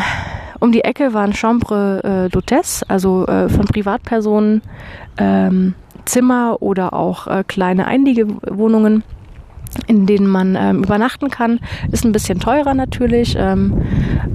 um 0.59 0.71
die 0.71 0.83
Ecke 0.83 1.13
waren 1.13 1.33
Chambre 1.33 2.01
äh, 2.03 2.35
d'Hôtesse, 2.35 2.83
also 2.87 3.25
äh, 3.27 3.49
von 3.49 3.65
Privatpersonen 3.65 4.61
ähm, 5.17 5.75
Zimmer 6.05 6.57
oder 6.61 6.93
auch 6.93 7.27
äh, 7.27 7.43
kleine 7.47 7.87
Einliegewohnungen 7.87 9.03
in 9.87 10.05
denen 10.05 10.27
man 10.27 10.55
ähm, 10.55 10.83
übernachten 10.83 11.29
kann. 11.29 11.59
Ist 11.91 12.05
ein 12.05 12.11
bisschen 12.11 12.39
teurer 12.39 12.73
natürlich. 12.73 13.35
Ähm, 13.37 13.81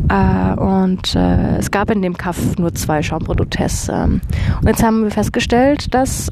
äh, 0.09 0.59
und 0.59 1.15
äh, 1.15 1.59
es 1.59 1.71
gab 1.71 1.91
in 1.91 2.03
dem 2.03 2.17
Kaff 2.17 2.59
nur 2.59 2.75
zwei 2.75 3.03
Chambre 3.03 3.35
d'Hôtesse. 3.35 3.93
Ähm, 3.93 4.21
und 4.61 4.69
jetzt 4.69 4.83
haben 4.83 5.05
wir 5.05 5.11
festgestellt, 5.11 5.95
dass 5.95 6.31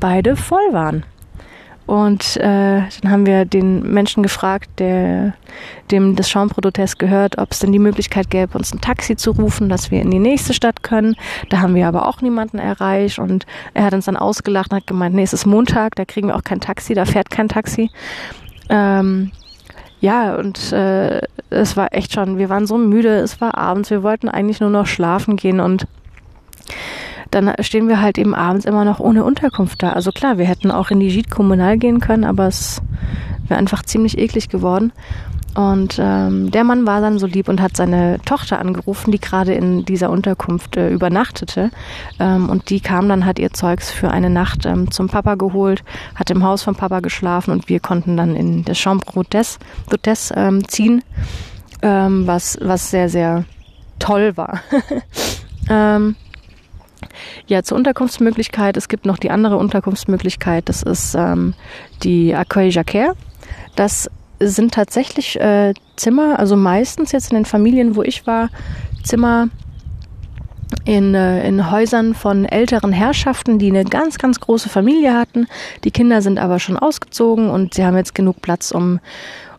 beide 0.00 0.36
voll 0.36 0.72
waren. 0.72 1.04
Und 1.86 2.36
äh, 2.38 2.82
dann 3.00 3.10
haben 3.10 3.26
wir 3.26 3.44
den 3.44 3.80
Menschen 3.92 4.24
gefragt, 4.24 4.68
der 4.78 5.34
dem 5.92 6.16
das 6.16 6.28
Chambre 6.28 6.60
d'Hôtesse 6.60 6.98
gehört, 6.98 7.38
ob 7.38 7.52
es 7.52 7.60
denn 7.60 7.70
die 7.70 7.78
Möglichkeit 7.78 8.28
gäbe, 8.28 8.58
uns 8.58 8.72
ein 8.72 8.80
Taxi 8.80 9.14
zu 9.14 9.30
rufen, 9.30 9.68
dass 9.68 9.92
wir 9.92 10.02
in 10.02 10.10
die 10.10 10.18
nächste 10.18 10.52
Stadt 10.52 10.82
können. 10.82 11.14
Da 11.48 11.60
haben 11.60 11.76
wir 11.76 11.86
aber 11.86 12.08
auch 12.08 12.20
niemanden 12.20 12.58
erreicht 12.58 13.20
und 13.20 13.46
er 13.72 13.84
hat 13.84 13.94
uns 13.94 14.06
dann 14.06 14.16
ausgelacht 14.16 14.72
und 14.72 14.78
hat 14.78 14.86
gemeint, 14.88 15.14
nee, 15.14 15.22
es 15.22 15.32
ist 15.32 15.46
Montag, 15.46 15.94
da 15.94 16.04
kriegen 16.04 16.28
wir 16.28 16.36
auch 16.36 16.44
kein 16.44 16.60
Taxi, 16.60 16.94
da 16.94 17.04
fährt 17.04 17.30
kein 17.30 17.48
Taxi. 17.48 17.90
Ähm, 18.68 19.30
ja, 20.00 20.34
und 20.34 20.72
äh, 20.72 21.20
es 21.50 21.76
war 21.76 21.92
echt 21.92 22.12
schon, 22.12 22.36
wir 22.36 22.48
waren 22.48 22.66
so 22.66 22.76
müde, 22.78 23.16
es 23.18 23.40
war 23.40 23.56
abends, 23.56 23.90
wir 23.90 24.02
wollten 24.02 24.28
eigentlich 24.28 24.60
nur 24.60 24.70
noch 24.70 24.86
schlafen 24.86 25.36
gehen 25.36 25.60
und 25.60 25.86
dann 27.30 27.52
stehen 27.60 27.88
wir 27.88 28.00
halt 28.00 28.18
eben 28.18 28.34
abends 28.34 28.64
immer 28.64 28.84
noch 28.84 29.00
ohne 29.00 29.24
Unterkunft 29.24 29.82
da. 29.82 29.92
Also 29.92 30.12
klar, 30.12 30.38
wir 30.38 30.46
hätten 30.46 30.70
auch 30.70 30.90
in 30.90 31.00
die 31.00 31.08
Gite 31.08 31.30
Kommunal 31.30 31.78
gehen 31.78 32.00
können, 32.00 32.24
aber 32.24 32.46
es 32.46 32.80
wäre 33.48 33.58
einfach 33.58 33.82
ziemlich 33.82 34.18
eklig 34.18 34.48
geworden. 34.48 34.92
Und 35.56 35.98
ähm, 35.98 36.50
der 36.50 36.64
Mann 36.64 36.86
war 36.86 37.00
dann 37.00 37.18
so 37.18 37.26
lieb 37.26 37.48
und 37.48 37.62
hat 37.62 37.78
seine 37.78 38.20
Tochter 38.26 38.58
angerufen, 38.58 39.10
die 39.10 39.18
gerade 39.18 39.54
in 39.54 39.86
dieser 39.86 40.10
Unterkunft 40.10 40.76
äh, 40.76 40.90
übernachtete. 40.90 41.70
Ähm, 42.18 42.50
und 42.50 42.68
die 42.68 42.80
kam 42.80 43.08
dann, 43.08 43.24
hat 43.24 43.38
ihr 43.38 43.50
Zeugs 43.54 43.90
für 43.90 44.10
eine 44.10 44.28
Nacht 44.28 44.66
ähm, 44.66 44.90
zum 44.90 45.08
Papa 45.08 45.34
geholt, 45.36 45.82
hat 46.14 46.30
im 46.30 46.44
Haus 46.44 46.62
vom 46.62 46.76
Papa 46.76 47.00
geschlafen 47.00 47.52
und 47.52 47.70
wir 47.70 47.80
konnten 47.80 48.18
dann 48.18 48.36
in 48.36 48.66
der 48.66 48.74
Chambre 48.74 49.22
d'Hôtesse 49.22 50.36
ähm, 50.36 50.68
ziehen, 50.68 51.02
ähm, 51.80 52.26
was, 52.26 52.58
was 52.60 52.90
sehr, 52.90 53.08
sehr 53.08 53.44
toll 53.98 54.36
war. 54.36 54.60
ähm, 55.70 56.16
ja, 57.46 57.62
zur 57.62 57.76
Unterkunftsmöglichkeit. 57.76 58.76
Es 58.76 58.88
gibt 58.88 59.06
noch 59.06 59.18
die 59.18 59.30
andere 59.30 59.56
Unterkunftsmöglichkeit. 59.56 60.68
Das 60.68 60.82
ist 60.82 61.14
ähm, 61.14 61.54
die 62.02 62.34
Accueil 62.34 62.70
Jacquer. 62.70 63.14
Das 63.74 64.10
sind 64.40 64.74
tatsächlich 64.74 65.40
äh, 65.40 65.74
Zimmer, 65.96 66.38
also 66.38 66.56
meistens 66.56 67.12
jetzt 67.12 67.30
in 67.30 67.36
den 67.36 67.44
Familien, 67.44 67.96
wo 67.96 68.02
ich 68.02 68.26
war, 68.26 68.50
Zimmer 69.02 69.48
in, 70.84 71.14
äh, 71.14 71.46
in 71.46 71.70
Häusern 71.70 72.14
von 72.14 72.44
älteren 72.44 72.92
Herrschaften, 72.92 73.58
die 73.58 73.68
eine 73.68 73.84
ganz, 73.84 74.18
ganz 74.18 74.40
große 74.40 74.68
Familie 74.68 75.14
hatten. 75.14 75.46
Die 75.84 75.90
Kinder 75.90 76.22
sind 76.22 76.38
aber 76.38 76.58
schon 76.58 76.76
ausgezogen 76.76 77.50
und 77.50 77.74
sie 77.74 77.84
haben 77.84 77.96
jetzt 77.96 78.14
genug 78.14 78.42
Platz, 78.42 78.70
um 78.70 79.00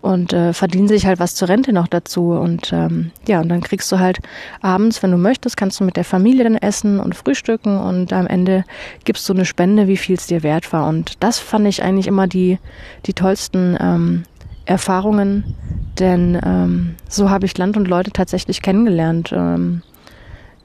und 0.01 0.31
äh, 0.31 0.53
verdienen 0.53 0.87
sich 0.87 1.05
halt 1.05 1.19
was 1.19 1.35
zur 1.35 1.49
Rente 1.49 1.73
noch 1.73 1.87
dazu. 1.87 2.31
Und 2.31 2.71
ähm, 2.71 3.11
ja, 3.27 3.41
und 3.41 3.49
dann 3.49 3.61
kriegst 3.61 3.91
du 3.91 3.99
halt 3.99 4.19
abends, 4.61 5.01
wenn 5.03 5.11
du 5.11 5.17
möchtest, 5.17 5.57
kannst 5.57 5.79
du 5.79 5.83
mit 5.83 5.97
der 5.97 6.03
Familie 6.03 6.43
dann 6.43 6.55
essen 6.55 6.99
und 6.99 7.15
frühstücken 7.15 7.77
und 7.77 8.13
am 8.13 8.27
Ende 8.27 8.63
gibst 9.03 9.27
du 9.27 9.33
eine 9.33 9.45
Spende, 9.45 9.87
wie 9.87 9.97
viel 9.97 10.15
es 10.15 10.27
dir 10.27 10.43
wert 10.43 10.71
war. 10.71 10.87
Und 10.87 11.21
das 11.21 11.39
fand 11.39 11.67
ich 11.67 11.83
eigentlich 11.83 12.07
immer 12.07 12.27
die, 12.27 12.59
die 13.05 13.13
tollsten 13.13 13.77
ähm, 13.79 14.23
Erfahrungen, 14.65 15.55
denn 15.99 16.39
ähm, 16.43 16.95
so 17.09 17.29
habe 17.29 17.45
ich 17.45 17.57
Land 17.57 17.77
und 17.77 17.87
Leute 17.87 18.11
tatsächlich 18.11 18.61
kennengelernt. 18.61 19.31
Ähm, 19.33 19.81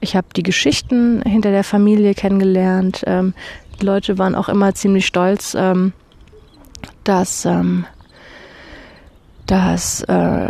ich 0.03 0.15
habe 0.15 0.27
die 0.35 0.43
Geschichten 0.43 1.21
hinter 1.23 1.51
der 1.51 1.63
Familie 1.63 2.13
kennengelernt. 2.13 3.03
Ähm, 3.07 3.33
die 3.79 3.85
Leute 3.85 4.17
waren 4.17 4.35
auch 4.35 4.49
immer 4.49 4.75
ziemlich 4.75 5.05
stolz, 5.05 5.55
ähm, 5.57 5.93
dass, 7.03 7.45
ähm, 7.45 7.85
dass 9.47 10.01
äh, 10.03 10.49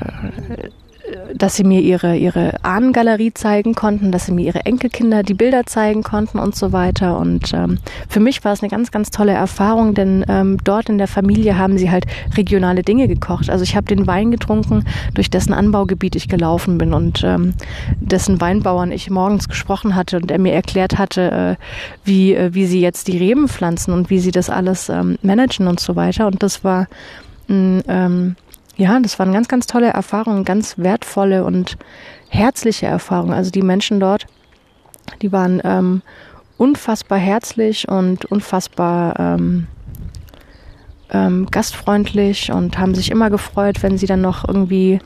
dass 1.34 1.56
sie 1.56 1.64
mir 1.64 1.82
ihre, 1.82 2.16
ihre 2.16 2.64
Ahnengalerie 2.64 3.34
zeigen 3.34 3.76
konnten, 3.76 4.12
dass 4.12 4.26
sie 4.26 4.32
mir 4.32 4.46
ihre 4.46 4.66
Enkelkinder 4.66 5.24
die 5.24 5.34
Bilder 5.34 5.66
zeigen 5.66 6.04
konnten 6.04 6.40
und 6.40 6.56
so 6.56 6.72
weiter. 6.72 7.18
Und 7.18 7.54
ähm, 7.54 7.80
für 8.10 8.20
mich 8.20 8.44
war 8.44 8.54
es 8.54 8.62
eine 8.62 8.70
ganz, 8.70 8.92
ganz 8.92 9.10
tolle 9.10 9.34
Erfahrung, 9.34 9.94
denn 9.94 10.26
ähm, 10.28 10.58
dort 10.64 10.90
in 10.90 10.98
der 10.98 11.08
Familie 11.08 11.58
haben 11.58 11.78
sie 11.78 11.92
halt 11.92 12.06
regionale 12.38 12.84
Dinge 12.84 13.08
gekocht. 13.08 13.50
Also 13.50 13.64
ich 13.64 13.76
habe 13.76 13.88
den 13.88 14.08
Wein 14.08 14.32
getrunken, 14.32 14.86
durch 15.14 15.30
dessen 15.30 15.54
Anbaugebiet 15.54 16.16
ich 16.16 16.28
gelaufen 16.28 16.78
bin 16.78 16.94
und 16.94 17.24
ähm, 17.24 17.54
dessen 18.00 18.40
Weinbauern 18.42 18.92
ich 18.92 19.10
morgens 19.10 19.48
gesprochen 19.48 19.96
hatte 19.96 20.18
und 20.18 20.32
er 20.32 20.40
mir 20.40 20.54
erklärt 20.54 20.98
hatte, 20.98 21.58
äh, 21.60 21.64
wie, 22.06 22.34
äh, 22.34 22.54
wie 22.54 22.66
sie 22.66 22.82
jetzt 22.82 23.08
die 23.08 23.18
Reben 23.18 23.48
pflanzen 23.48 23.94
und 23.94 24.10
wie 24.10 24.20
sie 24.20 24.32
das 24.32 24.50
alles 24.50 24.90
ähm, 24.90 25.18
managen 25.22 25.68
und 25.68 25.80
so 25.80 25.96
weiter. 25.96 26.28
Und 26.28 26.44
das 26.44 26.64
war 26.64 26.88
mh, 27.48 27.82
ähm, 27.88 28.36
ja, 28.76 29.00
das 29.00 29.20
waren 29.20 29.34
ganz, 29.34 29.48
ganz 29.48 29.68
tolle 29.68 29.88
Erfahrungen, 29.88 30.46
ganz 30.46 30.78
wertvolle 30.78 31.44
und 31.44 31.78
herzliche 32.30 32.88
Erfahrungen. 32.88 33.34
Also 33.34 33.52
die 33.52 33.62
Menschen 33.62 34.00
dort, 34.00 34.26
die 35.22 35.32
waren 35.32 35.62
ähm, 35.64 36.02
unfassbar 36.58 37.20
herzlich 37.20 37.88
und 37.88 38.26
unfassbar 38.26 39.20
ähm, 39.20 39.68
ähm, 41.14 41.48
gastfreundlich 41.50 42.52
und 42.52 42.78
haben 42.78 42.96
sich 42.96 43.12
immer 43.12 43.30
gefreut, 43.30 43.84
wenn 43.84 43.98
sie 43.98 44.08
dann 44.08 44.22
noch 44.22 44.48
irgendwie 44.48 45.00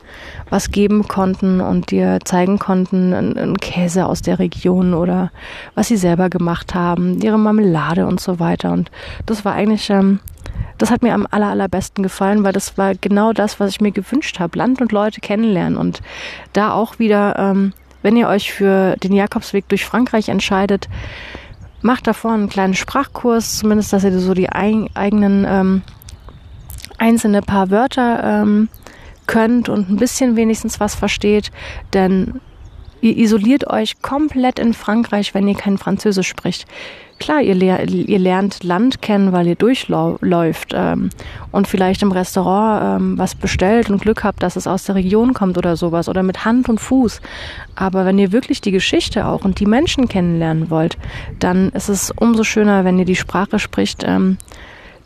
was 0.50 0.70
geben 0.70 1.06
konnten 1.06 1.60
und 1.60 1.90
dir 1.90 2.18
zeigen 2.24 2.58
konnten, 2.58 3.12
einen 3.12 3.58
Käse 3.58 4.06
aus 4.06 4.22
der 4.22 4.38
Region 4.38 4.94
oder 4.94 5.30
was 5.74 5.88
sie 5.88 5.96
selber 5.96 6.30
gemacht 6.30 6.74
haben, 6.74 7.20
ihre 7.20 7.38
Marmelade 7.38 8.06
und 8.06 8.20
so 8.20 8.40
weiter. 8.40 8.72
Und 8.72 8.90
das 9.26 9.44
war 9.44 9.52
eigentlich 9.54 9.90
ähm, 9.90 10.20
das 10.78 10.92
hat 10.92 11.02
mir 11.02 11.12
am 11.12 11.26
aller, 11.30 11.48
allerbesten 11.48 12.02
gefallen, 12.02 12.44
weil 12.44 12.52
das 12.52 12.78
war 12.78 12.94
genau 12.94 13.32
das, 13.32 13.58
was 13.58 13.70
ich 13.70 13.80
mir 13.80 13.90
gewünscht 13.90 14.38
habe. 14.38 14.58
Land 14.58 14.80
und 14.80 14.92
Leute 14.92 15.20
kennenlernen 15.20 15.76
und 15.76 16.00
da 16.52 16.72
auch 16.72 17.00
wieder, 17.00 17.36
ähm, 17.36 17.72
wenn 18.02 18.16
ihr 18.16 18.28
euch 18.28 18.52
für 18.52 18.96
den 18.96 19.12
Jakobsweg 19.12 19.68
durch 19.68 19.84
Frankreich 19.84 20.28
entscheidet, 20.28 20.88
macht 21.82 22.06
davor 22.06 22.32
einen 22.32 22.48
kleinen 22.48 22.74
Sprachkurs, 22.74 23.58
zumindest, 23.58 23.92
dass 23.92 24.04
ihr 24.04 24.16
so 24.18 24.34
die 24.34 24.50
eigenen 24.50 25.44
ähm, 25.48 25.82
einzelne 26.98 27.42
paar 27.42 27.70
Wörter 27.70 28.42
ähm, 28.42 28.68
könnt 29.26 29.68
und 29.68 29.88
ein 29.88 29.96
bisschen 29.96 30.36
wenigstens 30.36 30.80
was 30.80 30.94
versteht, 30.94 31.50
denn 31.92 32.40
ihr 33.00 33.16
isoliert 33.16 33.68
euch 33.68 34.02
komplett 34.02 34.58
in 34.58 34.74
Frankreich, 34.74 35.34
wenn 35.34 35.46
ihr 35.46 35.54
kein 35.54 35.78
Französisch 35.78 36.28
spricht. 36.28 36.66
Klar, 37.20 37.42
ihr, 37.42 37.54
lehr, 37.54 37.88
ihr 37.88 38.18
lernt 38.18 38.62
Land 38.62 39.02
kennen, 39.02 39.32
weil 39.32 39.48
ihr 39.48 39.56
durchläuft 39.56 40.72
ähm, 40.72 41.10
und 41.50 41.66
vielleicht 41.66 42.02
im 42.02 42.12
Restaurant 42.12 43.02
ähm, 43.02 43.18
was 43.18 43.34
bestellt 43.34 43.90
und 43.90 44.00
Glück 44.00 44.22
habt, 44.22 44.42
dass 44.42 44.54
es 44.54 44.68
aus 44.68 44.84
der 44.84 44.94
Region 44.94 45.34
kommt 45.34 45.58
oder 45.58 45.76
sowas 45.76 46.08
oder 46.08 46.22
mit 46.22 46.44
Hand 46.44 46.68
und 46.68 46.80
Fuß. 46.80 47.20
Aber 47.74 48.04
wenn 48.04 48.18
ihr 48.18 48.30
wirklich 48.30 48.60
die 48.60 48.70
Geschichte 48.70 49.26
auch 49.26 49.44
und 49.44 49.58
die 49.58 49.66
Menschen 49.66 50.08
kennenlernen 50.08 50.70
wollt, 50.70 50.96
dann 51.40 51.70
ist 51.70 51.88
es 51.88 52.12
umso 52.12 52.44
schöner, 52.44 52.84
wenn 52.84 52.98
ihr 53.00 53.04
die 53.04 53.16
Sprache 53.16 53.58
spricht, 53.58 54.04
ähm, 54.06 54.38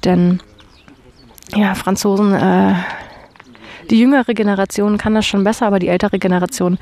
denn 0.04 0.40
ja, 1.54 1.74
Franzosen, 1.74 2.34
äh, 2.34 2.74
die 3.90 3.98
jüngere 3.98 4.34
Generation 4.34 4.98
kann 4.98 5.14
das 5.14 5.26
schon 5.26 5.44
besser, 5.44 5.66
aber 5.66 5.78
die 5.78 5.88
ältere 5.88 6.18
Generation, 6.18 6.78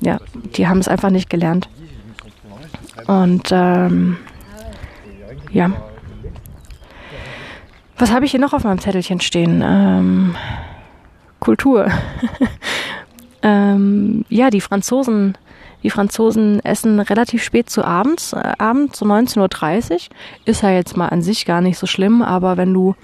ja, 0.00 0.18
die 0.56 0.68
haben 0.68 0.78
es 0.78 0.88
einfach 0.88 1.10
nicht 1.10 1.30
gelernt. 1.30 1.68
Und 3.06 3.48
ähm, 3.52 4.16
ja, 5.50 5.70
Was 7.98 8.12
habe 8.12 8.26
ich 8.26 8.30
hier 8.30 8.40
noch 8.40 8.52
auf 8.52 8.64
meinem 8.64 8.78
Zettelchen 8.78 9.20
stehen? 9.20 9.62
Ähm, 9.64 10.36
Kultur. 11.40 11.90
ähm, 13.42 14.26
ja, 14.28 14.50
die 14.50 14.60
Franzosen, 14.60 15.38
die 15.82 15.88
Franzosen 15.88 16.62
essen 16.62 17.00
relativ 17.00 17.42
spät 17.42 17.70
zu 17.70 17.82
abends, 17.84 18.34
äh, 18.34 18.52
abends 18.58 18.98
so 18.98 19.06
19.30 19.06 19.92
Uhr. 19.92 19.98
Ist 20.44 20.62
ja 20.62 20.70
jetzt 20.70 20.96
mal 20.96 21.08
an 21.08 21.22
sich 21.22 21.46
gar 21.46 21.62
nicht 21.62 21.78
so 21.78 21.86
schlimm, 21.86 22.20
aber 22.20 22.58
wenn 22.58 22.74
du 22.74 22.94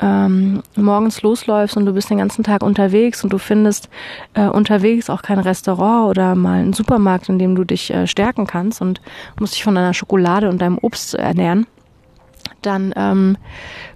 ähm, 0.00 0.62
morgens 0.76 1.22
losläufst 1.22 1.76
und 1.76 1.86
du 1.86 1.92
bist 1.92 2.10
den 2.10 2.18
ganzen 2.18 2.44
Tag 2.44 2.62
unterwegs 2.62 3.22
und 3.24 3.32
du 3.32 3.38
findest 3.38 3.88
äh, 4.34 4.46
unterwegs 4.46 5.10
auch 5.10 5.22
kein 5.22 5.38
Restaurant 5.38 6.10
oder 6.10 6.34
mal 6.34 6.60
einen 6.60 6.72
Supermarkt, 6.72 7.28
in 7.28 7.38
dem 7.38 7.54
du 7.54 7.64
dich 7.64 7.92
äh, 7.92 8.06
stärken 8.06 8.46
kannst 8.46 8.80
und 8.80 9.00
musst 9.38 9.54
dich 9.54 9.64
von 9.64 9.74
deiner 9.74 9.94
Schokolade 9.94 10.48
und 10.48 10.60
deinem 10.60 10.78
Obst 10.78 11.14
ernähren, 11.14 11.66
dann 12.62 12.92
ähm, 12.96 13.36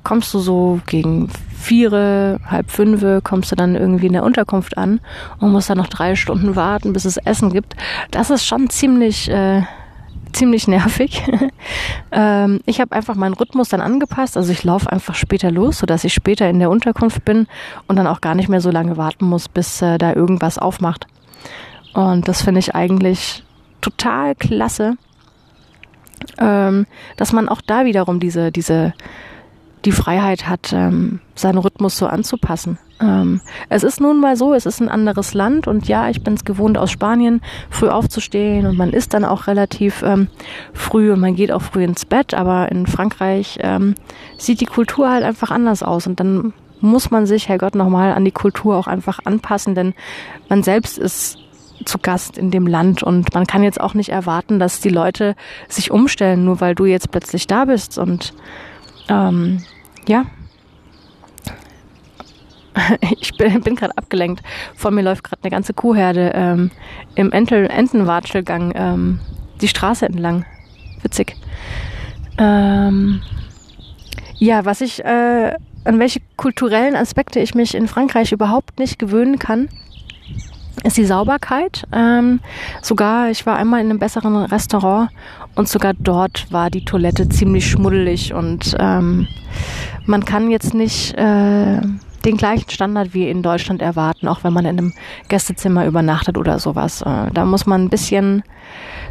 kommst 0.04 0.32
du 0.34 0.38
so 0.38 0.80
gegen 0.86 1.28
vier, 1.56 2.38
halb 2.46 2.70
fünf, 2.70 3.04
kommst 3.24 3.50
du 3.52 3.56
dann 3.56 3.74
irgendwie 3.74 4.06
in 4.06 4.12
der 4.12 4.24
Unterkunft 4.24 4.78
an 4.78 5.00
und 5.40 5.52
musst 5.52 5.70
dann 5.70 5.78
noch 5.78 5.88
drei 5.88 6.14
Stunden 6.14 6.56
warten, 6.56 6.92
bis 6.92 7.04
es 7.04 7.16
Essen 7.16 7.52
gibt. 7.52 7.74
Das 8.10 8.30
ist 8.30 8.46
schon 8.46 8.70
ziemlich 8.70 9.28
äh, 9.30 9.62
ziemlich 10.32 10.68
nervig. 10.68 11.22
ähm, 12.12 12.60
ich 12.66 12.80
habe 12.80 12.94
einfach 12.94 13.14
meinen 13.14 13.34
Rhythmus 13.34 13.68
dann 13.68 13.80
angepasst. 13.80 14.36
Also 14.36 14.52
ich 14.52 14.64
laufe 14.64 14.90
einfach 14.90 15.14
später 15.14 15.50
los, 15.50 15.78
sodass 15.78 16.04
ich 16.04 16.14
später 16.14 16.48
in 16.48 16.58
der 16.58 16.70
Unterkunft 16.70 17.24
bin 17.24 17.46
und 17.86 17.96
dann 17.96 18.06
auch 18.06 18.20
gar 18.20 18.34
nicht 18.34 18.48
mehr 18.48 18.60
so 18.60 18.70
lange 18.70 18.96
warten 18.96 19.26
muss, 19.26 19.48
bis 19.48 19.82
äh, 19.82 19.98
da 19.98 20.12
irgendwas 20.12 20.58
aufmacht. 20.58 21.06
Und 21.94 22.28
das 22.28 22.42
finde 22.42 22.60
ich 22.60 22.74
eigentlich 22.74 23.42
total 23.80 24.34
klasse, 24.34 24.96
ähm, 26.38 26.86
dass 27.16 27.32
man 27.32 27.48
auch 27.48 27.60
da 27.60 27.84
wiederum 27.84 28.20
diese, 28.20 28.52
diese, 28.52 28.92
die 29.84 29.92
Freiheit 29.92 30.48
hat, 30.48 30.72
ähm, 30.72 31.20
seinen 31.34 31.58
Rhythmus 31.58 31.96
so 31.96 32.06
anzupassen. 32.06 32.78
Ähm, 33.00 33.40
es 33.68 33.84
ist 33.84 34.00
nun 34.00 34.20
mal 34.20 34.36
so, 34.36 34.54
es 34.54 34.66
ist 34.66 34.80
ein 34.80 34.88
anderes 34.88 35.34
Land 35.34 35.66
und 35.66 35.86
ja, 35.86 36.08
ich 36.08 36.22
bin 36.22 36.34
es 36.34 36.44
gewohnt 36.44 36.78
aus 36.78 36.90
Spanien, 36.90 37.40
früh 37.70 37.88
aufzustehen 37.88 38.66
und 38.66 38.76
man 38.76 38.92
isst 38.92 39.14
dann 39.14 39.24
auch 39.24 39.46
relativ 39.46 40.02
ähm, 40.02 40.28
früh 40.72 41.12
und 41.12 41.20
man 41.20 41.36
geht 41.36 41.52
auch 41.52 41.62
früh 41.62 41.84
ins 41.84 42.04
Bett, 42.04 42.34
aber 42.34 42.72
in 42.72 42.86
Frankreich 42.86 43.58
ähm, 43.62 43.94
sieht 44.36 44.60
die 44.60 44.66
Kultur 44.66 45.10
halt 45.10 45.22
einfach 45.22 45.50
anders 45.50 45.82
aus 45.82 46.06
und 46.06 46.18
dann 46.18 46.52
muss 46.80 47.10
man 47.10 47.26
sich, 47.26 47.48
Herrgott, 47.48 47.74
nochmal 47.74 48.12
an 48.12 48.24
die 48.24 48.32
Kultur 48.32 48.76
auch 48.76 48.86
einfach 48.86 49.20
anpassen, 49.24 49.74
denn 49.74 49.94
man 50.48 50.62
selbst 50.62 50.98
ist 50.98 51.38
zu 51.84 51.98
Gast 51.98 52.36
in 52.36 52.50
dem 52.50 52.66
Land 52.66 53.02
und 53.02 53.34
man 53.34 53.46
kann 53.46 53.62
jetzt 53.62 53.80
auch 53.80 53.94
nicht 53.94 54.10
erwarten, 54.10 54.58
dass 54.58 54.80
die 54.80 54.88
Leute 54.88 55.36
sich 55.68 55.90
umstellen, 55.90 56.44
nur 56.44 56.60
weil 56.60 56.74
du 56.74 56.86
jetzt 56.86 57.10
plötzlich 57.10 57.46
da 57.46 57.64
bist 57.64 57.98
und 57.98 58.34
ähm, 59.08 59.62
ja, 60.06 60.24
ich 63.20 63.36
bin, 63.36 63.60
bin 63.60 63.76
gerade 63.76 63.96
abgelenkt. 63.96 64.42
Vor 64.74 64.90
mir 64.90 65.02
läuft 65.02 65.24
gerade 65.24 65.42
eine 65.42 65.50
ganze 65.50 65.74
Kuhherde 65.74 66.32
ähm, 66.34 66.70
im 67.14 67.32
Entel 67.32 67.66
Entenwatschelgang 67.66 68.72
ähm, 68.74 69.20
die 69.60 69.68
Straße 69.68 70.06
entlang. 70.06 70.44
Witzig. 71.02 71.36
Ähm, 72.38 73.22
ja, 74.36 74.64
was 74.64 74.80
ich, 74.80 75.04
äh, 75.04 75.54
an 75.84 75.98
welche 75.98 76.20
kulturellen 76.36 76.96
Aspekte 76.96 77.40
ich 77.40 77.54
mich 77.54 77.74
in 77.74 77.88
Frankreich 77.88 78.32
überhaupt 78.32 78.78
nicht 78.78 78.98
gewöhnen 78.98 79.38
kann, 79.38 79.68
ist 80.84 80.96
die 80.96 81.04
Sauberkeit. 81.04 81.84
Ähm, 81.92 82.40
sogar, 82.82 83.30
ich 83.30 83.46
war 83.46 83.56
einmal 83.56 83.80
in 83.80 83.90
einem 83.90 83.98
besseren 83.98 84.36
Restaurant 84.36 85.10
und 85.54 85.68
sogar 85.68 85.94
dort 85.94 86.50
war 86.52 86.70
die 86.70 86.84
Toilette 86.84 87.28
ziemlich 87.28 87.68
schmuddelig 87.68 88.32
und 88.32 88.76
ähm, 88.78 89.26
man 90.06 90.24
kann 90.24 90.50
jetzt 90.50 90.74
nicht 90.74 91.14
äh, 91.14 91.80
den 92.24 92.36
gleichen 92.36 92.70
Standard 92.70 93.14
wie 93.14 93.28
in 93.28 93.42
Deutschland 93.42 93.82
erwarten, 93.82 94.28
auch 94.28 94.44
wenn 94.44 94.52
man 94.52 94.66
in 94.66 94.78
einem 94.78 94.92
Gästezimmer 95.28 95.86
übernachtet 95.86 96.36
oder 96.36 96.58
sowas. 96.58 97.02
Äh, 97.02 97.30
da 97.32 97.44
muss 97.44 97.66
man 97.66 97.84
ein 97.84 97.90
bisschen 97.90 98.42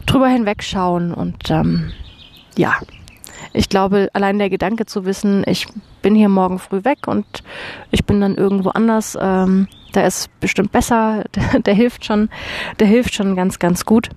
drüber 0.05 0.27
hinwegschauen 0.27 1.13
und 1.13 1.49
ähm, 1.49 1.91
ja, 2.57 2.73
ich 3.53 3.69
glaube, 3.69 4.09
allein 4.13 4.39
der 4.39 4.49
Gedanke 4.49 4.85
zu 4.85 5.05
wissen, 5.05 5.43
ich 5.47 5.67
bin 6.01 6.15
hier 6.15 6.29
morgen 6.29 6.59
früh 6.59 6.83
weg 6.83 7.07
und 7.07 7.25
ich 7.91 8.05
bin 8.05 8.21
dann 8.21 8.35
irgendwo 8.35 8.69
anders, 8.69 9.17
ähm, 9.19 9.67
der 9.93 10.07
ist 10.07 10.29
bestimmt 10.39 10.71
besser, 10.71 11.23
der, 11.35 11.59
der, 11.59 11.73
hilft 11.73 12.05
schon, 12.05 12.29
der 12.79 12.87
hilft 12.87 13.13
schon 13.13 13.35
ganz, 13.35 13.59
ganz 13.59 13.85
gut. 13.85 14.09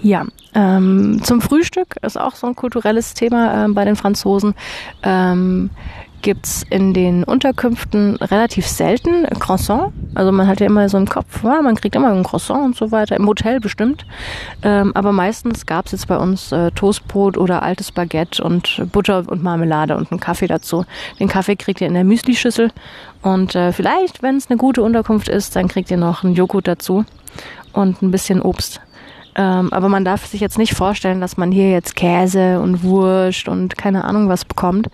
Ja, 0.00 0.26
ähm, 0.54 1.20
zum 1.24 1.40
Frühstück 1.40 1.96
ist 2.02 2.18
auch 2.18 2.36
so 2.36 2.46
ein 2.46 2.54
kulturelles 2.54 3.14
Thema 3.14 3.64
äh, 3.64 3.68
bei 3.68 3.84
den 3.84 3.96
Franzosen. 3.96 4.54
Ähm, 5.02 5.70
gibt's 6.24 6.64
in 6.70 6.94
den 6.94 7.22
Unterkünften 7.22 8.16
relativ 8.16 8.66
selten 8.66 9.26
Croissant. 9.38 9.92
Also 10.14 10.32
man 10.32 10.48
hat 10.48 10.58
ja 10.58 10.66
immer 10.66 10.88
so 10.88 10.96
im 10.96 11.06
Kopf, 11.06 11.44
ja, 11.44 11.60
man 11.60 11.74
kriegt 11.74 11.94
immer 11.94 12.10
ein 12.10 12.24
Croissant 12.24 12.64
und 12.64 12.76
so 12.76 12.90
weiter, 12.90 13.14
im 13.14 13.28
Hotel 13.28 13.60
bestimmt. 13.60 14.06
Ähm, 14.62 14.92
aber 14.96 15.12
meistens 15.12 15.66
gab's 15.66 15.92
jetzt 15.92 16.08
bei 16.08 16.16
uns 16.16 16.50
äh, 16.50 16.70
Toastbrot 16.70 17.36
oder 17.36 17.62
altes 17.62 17.92
Baguette 17.92 18.42
und 18.42 18.90
Butter 18.90 19.24
und 19.28 19.42
Marmelade 19.42 19.96
und 19.96 20.10
einen 20.10 20.18
Kaffee 20.18 20.46
dazu. 20.46 20.86
Den 21.20 21.28
Kaffee 21.28 21.56
kriegt 21.56 21.82
ihr 21.82 21.88
in 21.88 21.94
der 21.94 22.04
Müslischüssel 22.04 22.72
und 23.20 23.54
äh, 23.54 23.72
vielleicht, 23.72 24.22
wenn 24.22 24.38
es 24.38 24.48
eine 24.48 24.56
gute 24.56 24.82
Unterkunft 24.82 25.28
ist, 25.28 25.54
dann 25.54 25.68
kriegt 25.68 25.90
ihr 25.90 25.98
noch 25.98 26.24
einen 26.24 26.34
Joghurt 26.34 26.66
dazu 26.66 27.04
und 27.74 28.00
ein 28.00 28.10
bisschen 28.10 28.40
Obst. 28.40 28.80
Ähm, 29.36 29.72
aber 29.72 29.88
man 29.88 30.04
darf 30.04 30.26
sich 30.26 30.40
jetzt 30.40 30.58
nicht 30.58 30.74
vorstellen, 30.74 31.20
dass 31.20 31.36
man 31.36 31.50
hier 31.50 31.70
jetzt 31.70 31.96
Käse 31.96 32.60
und 32.60 32.82
Wurst 32.82 33.48
und 33.48 33.76
keine 33.76 34.04
Ahnung 34.04 34.28
was 34.28 34.44
bekommt. 34.44 34.88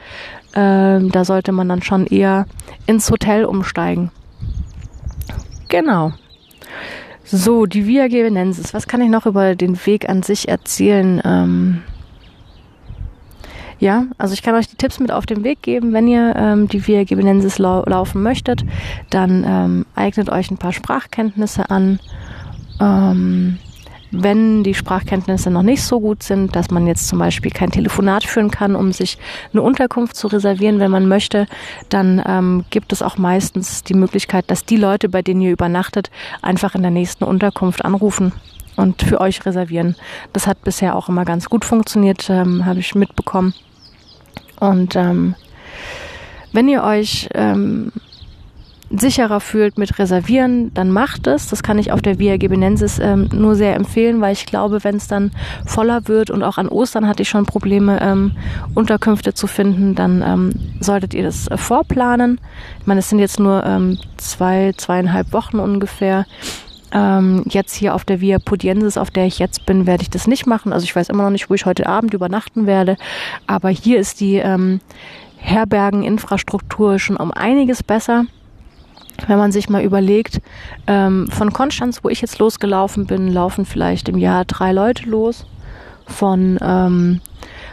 Ähm, 0.55 1.11
da 1.13 1.25
sollte 1.25 1.53
man 1.53 1.69
dann 1.69 1.83
schon 1.83 2.07
eher 2.07 2.47
ins 2.87 3.11
Hotel 3.11 3.45
umsteigen. 3.45 4.11
Genau. 5.69 6.13
So, 7.25 7.67
die 7.67 7.87
Via 7.87 8.09
Gevenensis. 8.09 8.75
Was 8.75 8.89
kann 8.89 9.01
ich 9.01 9.09
noch 9.09 9.27
über 9.27 9.55
den 9.55 9.79
Weg 9.87 10.09
an 10.09 10.23
sich 10.23 10.49
erzählen? 10.49 11.21
Ähm 11.25 11.83
ja, 13.79 14.05
also 14.19 14.35
ich 14.35 14.43
kann 14.43 14.55
euch 14.55 14.69
die 14.69 14.77
Tipps 14.77 15.01
mit 15.01 15.11
auf 15.11 15.25
den 15.25 15.43
Weg 15.43 15.63
geben. 15.63 15.93
Wenn 15.93 16.07
ihr 16.07 16.35
ähm, 16.37 16.69
die 16.69 16.87
Via 16.87 17.05
Gevenensis 17.05 17.59
lau 17.59 17.83
laufen 17.87 18.23
möchtet, 18.23 18.65
dann 19.09 19.45
ähm, 19.47 19.87
eignet 19.95 20.29
euch 20.29 20.51
ein 20.51 20.59
paar 20.59 20.73
Sprachkenntnisse 20.73 21.71
an. 21.71 21.99
Ähm, 22.79 23.59
wenn 24.11 24.65
die 24.65 24.75
Sprachkenntnisse 24.75 25.51
noch 25.51 25.63
nicht 25.63 25.83
so 25.83 26.01
gut 26.01 26.23
sind, 26.23 26.57
dass 26.57 26.71
man 26.71 26.87
jetzt 26.87 27.09
zum 27.09 27.19
Beispiel 27.19 27.51
kein 27.51 27.71
Telefonat 27.71 28.25
führen 28.25 28.51
kann, 28.51 28.75
um 28.75 28.93
sich 28.93 29.19
eine 29.53 29.63
Unterkunft 29.63 30.17
zu 30.17 30.27
reservieren, 30.27 30.81
wenn 30.81 30.91
man 30.91 31.07
möchte, 31.07 31.47
dann 31.89 32.23
ähm, 32.27 32.65
gibt 32.71 32.93
es 32.93 33.03
auch 33.03 33.19
meistens 33.19 33.85
die 33.85 33.95
Möglichkeit, 33.95 34.51
dass 34.51 34.65
die 34.65 34.77
Leute, 34.77 35.09
bei 35.09 35.23
denen 35.23 35.41
ihr 35.41 35.53
übernachtet, 35.53 36.11
einfach 36.43 36.75
in 36.75 36.83
der 36.83 36.91
nächsten 36.91 37.25
Unterkunft 37.25 37.85
anrufen 37.85 38.33
und 38.77 39.03
für 39.03 39.21
euch 39.21 39.45
reservieren. 39.47 39.97
Das 40.33 40.47
hat 40.47 40.63
bisher 40.63 40.97
auch 40.97 41.09
immer 41.09 41.25
ganz 41.25 41.49
gut 41.49 41.65
funktioniert, 41.65 42.29
ähm, 42.31 42.65
habe 42.67 42.81
ich 42.81 42.95
mitbekommen. 42.95 43.55
Und 44.59 44.97
ähm, 44.97 45.35
wenn 46.53 46.69
ihr 46.69 46.83
euch 46.83 47.29
ähm, 47.35 47.93
sicherer 48.91 49.41
fühlt 49.41 49.79
mit 49.79 49.99
Reservieren, 49.99 50.75
dann 50.75 50.91
macht 50.91 51.27
es. 51.29 51.49
Das 51.49 51.63
kann 51.63 51.79
ich 51.79 51.93
auf 51.93 52.03
der 52.03 52.19
Via 52.19 52.37
Gebenensis 52.37 52.99
ähm, 52.99 53.29
nur 53.33 53.55
sehr 53.55 53.77
empfehlen, 53.77 54.21
weil 54.21 54.33
ich 54.33 54.47
glaube, 54.47 54.83
wenn 54.83 54.97
es 54.97 55.07
dann 55.07 55.31
voller 55.65 56.09
wird 56.09 56.31
und 56.31 56.43
auch 56.43 56.59
an 56.59 56.69
Ostern 56.69 57.07
hatte 57.07 57.23
ich 57.23 57.29
schon 57.29 57.47
Probleme, 57.47 58.01
ähm, 58.03 58.33
Unterkünfte 58.75 59.33
zu 59.33 59.47
finden, 59.47 59.95
dann 59.95 60.23
ähm, 60.27 60.53
solltet 60.81 61.15
ihr 61.15 61.23
das 61.23 61.47
äh, 61.47 61.57
vorplanen. 61.57 62.41
Ich 62.81 62.87
meine, 62.87 63.01
es 63.01 63.09
sind 63.09 63.21
jetzt 63.21 63.39
nur 63.39 63.65
ähm, 63.65 63.99
zwei, 64.17 64.73
zweieinhalb 64.77 65.33
Wochen 65.33 65.61
ungefähr. 65.61 66.27
Ähm, 66.93 67.45
jetzt 67.49 67.77
hier 67.77 67.95
auf 67.95 68.05
der 68.05 68.21
Via 68.21 68.39
Podiensis, 68.41 68.99
auf 68.99 69.13
der 69.13 69.25
ich 69.27 69.39
jetzt 69.39 69.67
bin, 69.67 69.87
werde 69.87 70.03
ich 70.03 70.11
das 70.11 70.27
nicht 70.27 70.47
machen. 70.49 70.73
Also 70.73 70.83
ich 70.83 70.97
weiß 70.97 71.09
immer 71.09 71.23
noch 71.23 71.31
nicht, 71.31 71.49
wo 71.49 71.55
ich 71.55 71.65
heute 71.65 71.87
Abend 71.87 72.13
übernachten 72.13 72.67
werde. 72.67 72.97
Aber 73.47 73.69
hier 73.69 74.01
ist 74.01 74.19
die 74.19 74.37
ähm, 74.37 74.81
Herbergeninfrastruktur 75.37 76.99
schon 76.99 77.17
um 77.17 77.31
einiges 77.31 77.85
besser 77.85 78.25
wenn 79.27 79.39
man 79.39 79.53
sich 79.53 79.69
mal 79.69 79.83
überlegt, 79.83 80.41
ähm, 80.87 81.29
von 81.31 81.53
Konstanz, 81.53 82.03
wo 82.03 82.09
ich 82.09 82.21
jetzt 82.21 82.39
losgelaufen 82.39 83.07
bin, 83.07 83.33
laufen 83.33 83.65
vielleicht 83.65 84.09
im 84.09 84.19
Jahr 84.19 84.45
drei 84.45 84.73
Leute 84.73 85.09
los. 85.09 85.47
Von, 86.07 86.59
ähm, 86.61 87.21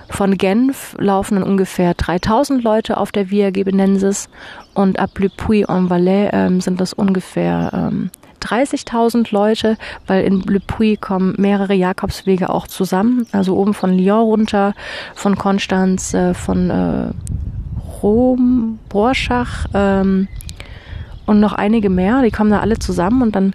von 0.09 0.37
Genf 0.37 0.95
laufen 0.99 1.35
dann 1.35 1.43
ungefähr 1.43 1.95
3000 1.95 2.63
Leute 2.63 2.97
auf 2.97 3.11
der 3.11 3.31
Via 3.31 3.49
Gebenensis 3.49 4.29
und 4.73 4.99
ab 4.99 5.17
Le 5.17 5.29
Puy-en-Valais 5.29 6.29
ähm, 6.33 6.61
sind 6.61 6.79
das 6.79 6.93
ungefähr 6.93 7.71
ähm, 7.73 8.11
30.000 8.41 9.27
Leute, 9.31 9.77
weil 10.05 10.23
in 10.23 10.41
Le 10.41 10.59
Puy 10.59 10.97
kommen 10.97 11.35
mehrere 11.37 11.73
Jakobswege 11.73 12.49
auch 12.49 12.67
zusammen. 12.67 13.25
Also 13.31 13.57
oben 13.57 13.73
von 13.73 13.97
Lyon 13.97 14.21
runter, 14.21 14.73
von 15.15 15.35
Konstanz, 15.37 16.13
äh, 16.13 16.33
von 16.33 16.69
äh, 16.69 17.09
Rom, 18.01 18.79
Borschach, 18.89 19.65
ähm, 19.73 20.27
und 21.27 21.39
noch 21.39 21.53
einige 21.53 21.89
mehr. 21.89 22.23
Die 22.23 22.31
kommen 22.31 22.49
da 22.49 22.61
alle 22.61 22.79
zusammen 22.79 23.21
und 23.21 23.35
dann 23.35 23.53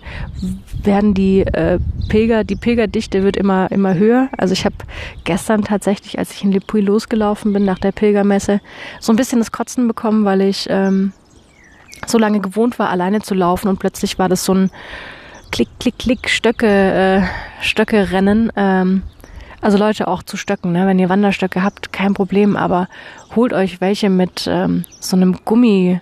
werden 0.84 1.14
die 1.14 1.40
äh, 1.40 1.78
Pilger, 2.08 2.44
die 2.44 2.56
Pilgerdichte 2.56 3.24
wird 3.24 3.36
immer, 3.36 3.72
immer 3.72 3.94
höher. 3.94 4.28
Also 4.36 4.52
ich 4.52 4.64
habe 4.64 4.76
gestern 5.24 5.64
tatsächlich, 5.64 6.18
als 6.18 6.32
ich 6.32 6.44
in 6.44 6.52
Lipui 6.52 6.80
losgelaufen 6.80 7.52
bin 7.52 7.64
nach 7.64 7.78
der 7.78 7.92
Pilgermesse, 7.92 8.60
so 9.00 9.12
ein 9.12 9.16
bisschen 9.16 9.38
das 9.38 9.50
Kotzen 9.52 9.88
bekommen, 9.88 10.24
weil 10.24 10.42
ich 10.42 10.66
ähm, 10.70 11.12
so 12.06 12.18
lange 12.18 12.40
gewohnt 12.40 12.78
war, 12.78 12.90
alleine 12.90 13.20
zu 13.22 13.34
laufen 13.34 13.68
und 13.68 13.78
plötzlich 13.78 14.18
war 14.18 14.28
das 14.28 14.44
so 14.44 14.54
ein 14.54 14.70
Klick, 15.50 15.68
Klick, 15.80 15.98
Klick, 15.98 16.28
Stöcke, 16.28 16.66
äh, 16.66 17.22
Stöcke 17.62 18.10
rennen. 18.10 18.52
Ähm, 18.56 19.02
also 19.60 19.78
Leute 19.78 20.08
auch 20.08 20.22
zu 20.22 20.36
Stöcken, 20.36 20.72
ne? 20.72 20.86
wenn 20.86 20.98
ihr 20.98 21.08
Wanderstöcke 21.08 21.62
habt, 21.62 21.92
kein 21.92 22.14
Problem, 22.14 22.56
aber 22.56 22.88
holt 23.36 23.52
euch 23.52 23.80
welche 23.80 24.10
mit 24.10 24.46
ähm, 24.50 24.84
so 24.98 25.16
einem 25.16 25.38
Gummi, 25.44 26.00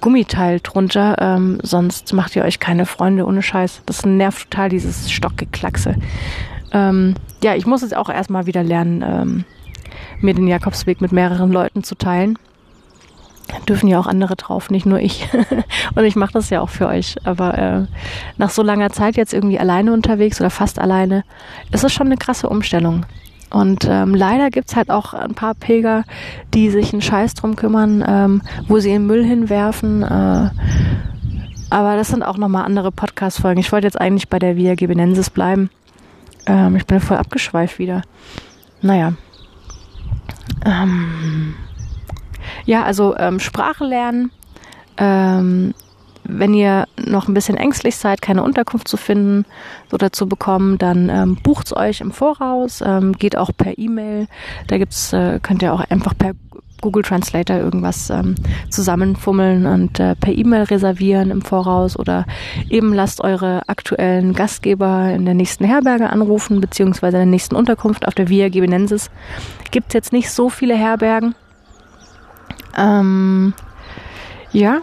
Gummiteil 0.00 0.60
drunter, 0.60 1.16
ähm, 1.20 1.58
sonst 1.62 2.12
macht 2.12 2.36
ihr 2.36 2.44
euch 2.44 2.60
keine 2.60 2.86
Freunde 2.86 3.26
ohne 3.26 3.42
Scheiß. 3.42 3.82
Das 3.86 4.04
nervt 4.04 4.50
total, 4.50 4.68
dieses 4.68 5.10
Stockgeklackse. 5.10 5.96
Ähm, 6.72 7.14
ja, 7.42 7.54
ich 7.54 7.66
muss 7.66 7.82
jetzt 7.82 7.96
auch 7.96 8.08
erstmal 8.08 8.46
wieder 8.46 8.62
lernen, 8.62 9.02
ähm, 9.02 9.44
mir 10.20 10.34
den 10.34 10.46
Jakobsweg 10.46 11.00
mit 11.00 11.12
mehreren 11.12 11.50
Leuten 11.50 11.82
zu 11.82 11.94
teilen. 11.94 12.38
Dürfen 13.66 13.88
ja 13.88 13.98
auch 13.98 14.06
andere 14.06 14.36
drauf, 14.36 14.70
nicht 14.70 14.84
nur 14.84 15.00
ich. 15.00 15.26
Und 15.94 16.04
ich 16.04 16.16
mache 16.16 16.32
das 16.32 16.50
ja 16.50 16.60
auch 16.60 16.68
für 16.68 16.86
euch. 16.86 17.16
Aber 17.24 17.56
äh, 17.56 17.86
nach 18.36 18.50
so 18.50 18.62
langer 18.62 18.90
Zeit 18.90 19.16
jetzt 19.16 19.32
irgendwie 19.32 19.58
alleine 19.58 19.92
unterwegs 19.92 20.40
oder 20.40 20.50
fast 20.50 20.78
alleine, 20.78 21.24
ist 21.72 21.84
es 21.84 21.92
schon 21.92 22.08
eine 22.08 22.18
krasse 22.18 22.48
Umstellung. 22.48 23.06
Und 23.50 23.86
ähm, 23.88 24.14
leider 24.14 24.50
gibt's 24.50 24.76
halt 24.76 24.90
auch 24.90 25.14
ein 25.14 25.34
paar 25.34 25.54
Pilger, 25.54 26.04
die 26.54 26.70
sich 26.70 26.92
einen 26.92 27.02
Scheiß 27.02 27.34
drum 27.34 27.56
kümmern, 27.56 28.04
ähm, 28.06 28.42
wo 28.66 28.78
sie 28.78 28.90
den 28.90 29.06
Müll 29.06 29.24
hinwerfen. 29.24 30.02
Äh, 30.02 30.50
aber 31.70 31.96
das 31.96 32.08
sind 32.08 32.22
auch 32.22 32.36
nochmal 32.36 32.64
andere 32.64 32.92
Podcast-Folgen. 32.92 33.60
Ich 33.60 33.72
wollte 33.72 33.86
jetzt 33.86 34.00
eigentlich 34.00 34.28
bei 34.28 34.38
der 34.38 34.56
Via 34.56 34.74
Gebenensis 34.74 35.30
bleiben. 35.30 35.70
Ähm, 36.46 36.76
ich 36.76 36.86
bin 36.86 37.00
voll 37.00 37.16
abgeschweift 37.16 37.78
wieder. 37.78 38.02
Naja. 38.80 39.12
Ähm, 40.64 41.54
ja, 42.64 42.82
also 42.84 43.16
ähm, 43.16 43.40
Sprache 43.40 43.84
lernen. 43.84 44.30
Ähm, 44.96 45.74
wenn 46.28 46.54
ihr 46.54 46.86
noch 46.96 47.26
ein 47.26 47.34
bisschen 47.34 47.56
ängstlich 47.56 47.96
seid, 47.96 48.22
keine 48.22 48.42
Unterkunft 48.42 48.86
zu 48.86 48.96
finden 48.96 49.46
oder 49.92 50.12
zu 50.12 50.28
bekommen, 50.28 50.78
dann 50.78 51.08
ähm, 51.08 51.36
bucht's 51.42 51.74
euch 51.74 52.00
im 52.00 52.12
Voraus, 52.12 52.82
ähm, 52.84 53.12
geht 53.12 53.36
auch 53.36 53.50
per 53.56 53.78
E-Mail. 53.78 54.28
Da 54.66 54.78
gibt's, 54.78 55.12
äh, 55.12 55.40
könnt 55.42 55.62
ihr 55.62 55.72
auch 55.72 55.80
einfach 55.80 56.16
per 56.16 56.34
Google 56.80 57.02
Translator 57.02 57.56
irgendwas 57.56 58.08
ähm, 58.10 58.36
zusammenfummeln 58.70 59.66
und 59.66 59.98
äh, 59.98 60.14
per 60.14 60.32
E-Mail 60.32 60.64
reservieren 60.64 61.30
im 61.30 61.42
Voraus 61.42 61.98
oder 61.98 62.24
eben 62.68 62.92
lasst 62.92 63.20
eure 63.20 63.68
aktuellen 63.68 64.32
Gastgeber 64.32 65.10
in 65.10 65.24
der 65.24 65.34
nächsten 65.34 65.64
Herberge 65.64 66.10
anrufen, 66.10 66.60
beziehungsweise 66.60 67.16
in 67.16 67.22
der 67.22 67.30
nächsten 67.30 67.56
Unterkunft 67.56 68.06
auf 68.06 68.14
der 68.14 68.28
Via 68.28 68.48
Gebenensis. 68.48 69.10
Gibt's 69.70 69.94
jetzt 69.94 70.12
nicht 70.12 70.30
so 70.30 70.50
viele 70.50 70.76
Herbergen. 70.76 71.34
Ähm, 72.76 73.54
ja, 74.52 74.82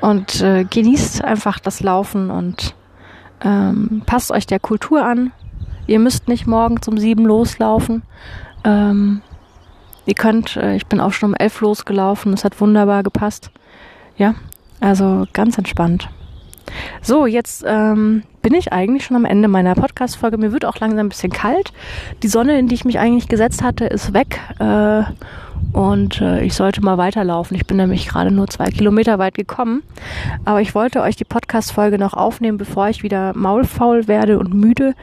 und 0.00 0.40
äh, 0.40 0.64
genießt 0.64 1.24
einfach 1.24 1.58
das 1.58 1.80
Laufen 1.80 2.30
und 2.30 2.74
ähm, 3.42 4.02
passt 4.06 4.30
euch 4.30 4.46
der 4.46 4.60
Kultur 4.60 5.04
an. 5.04 5.32
Ihr 5.86 5.98
müsst 5.98 6.28
nicht 6.28 6.46
morgen 6.46 6.78
um 6.86 6.98
sieben 6.98 7.24
loslaufen. 7.24 8.02
Ähm, 8.64 9.22
ihr 10.06 10.14
könnt, 10.14 10.56
äh, 10.56 10.76
ich 10.76 10.86
bin 10.86 11.00
auch 11.00 11.12
schon 11.12 11.30
um 11.30 11.34
elf 11.34 11.60
losgelaufen, 11.60 12.32
es 12.32 12.44
hat 12.44 12.60
wunderbar 12.60 13.02
gepasst. 13.02 13.50
Ja, 14.16 14.34
also 14.80 15.26
ganz 15.32 15.56
entspannt. 15.58 16.08
So, 17.02 17.26
jetzt 17.26 17.64
ähm, 17.66 18.22
bin 18.42 18.54
ich 18.54 18.72
eigentlich 18.72 19.04
schon 19.04 19.16
am 19.16 19.24
Ende 19.24 19.48
meiner 19.48 19.74
Podcast-Folge. 19.74 20.38
Mir 20.38 20.52
wird 20.52 20.64
auch 20.64 20.78
langsam 20.78 21.06
ein 21.06 21.08
bisschen 21.08 21.32
kalt. 21.32 21.72
Die 22.22 22.28
Sonne, 22.28 22.58
in 22.58 22.68
die 22.68 22.74
ich 22.74 22.84
mich 22.84 22.98
eigentlich 22.98 23.28
gesetzt 23.28 23.62
hatte, 23.62 23.86
ist 23.86 24.14
weg. 24.14 24.38
Äh, 24.58 25.02
und 25.72 26.20
äh, 26.20 26.42
ich 26.42 26.54
sollte 26.54 26.82
mal 26.82 26.98
weiterlaufen. 26.98 27.56
Ich 27.56 27.66
bin 27.66 27.76
nämlich 27.76 28.08
gerade 28.08 28.30
nur 28.30 28.48
zwei 28.48 28.70
Kilometer 28.70 29.18
weit 29.18 29.34
gekommen. 29.34 29.82
Aber 30.44 30.60
ich 30.60 30.74
wollte 30.74 31.00
euch 31.02 31.16
die 31.16 31.24
Podcast-Folge 31.24 31.98
noch 31.98 32.14
aufnehmen, 32.14 32.58
bevor 32.58 32.88
ich 32.88 33.02
wieder 33.02 33.36
maulfaul 33.36 34.08
werde 34.08 34.38
und 34.38 34.52
müde. 34.52 34.94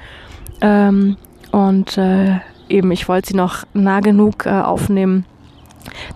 Ähm, 0.61 1.17
und 1.51 1.97
äh, 1.97 2.39
eben, 2.69 2.91
ich 2.91 3.07
wollte 3.07 3.29
sie 3.29 3.37
noch 3.37 3.63
nah 3.73 4.01
genug 4.01 4.45
äh, 4.45 4.49
aufnehmen, 4.49 5.25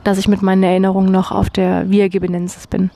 dass 0.03 0.17
ich 0.17 0.27
mit 0.27 0.41
meinen 0.41 0.63
Erinnerungen 0.63 1.11
noch 1.11 1.31
auf 1.31 1.49
der 1.49 1.89
Via 1.89 2.09
Gebenensis 2.09 2.67
bin. 2.67 2.89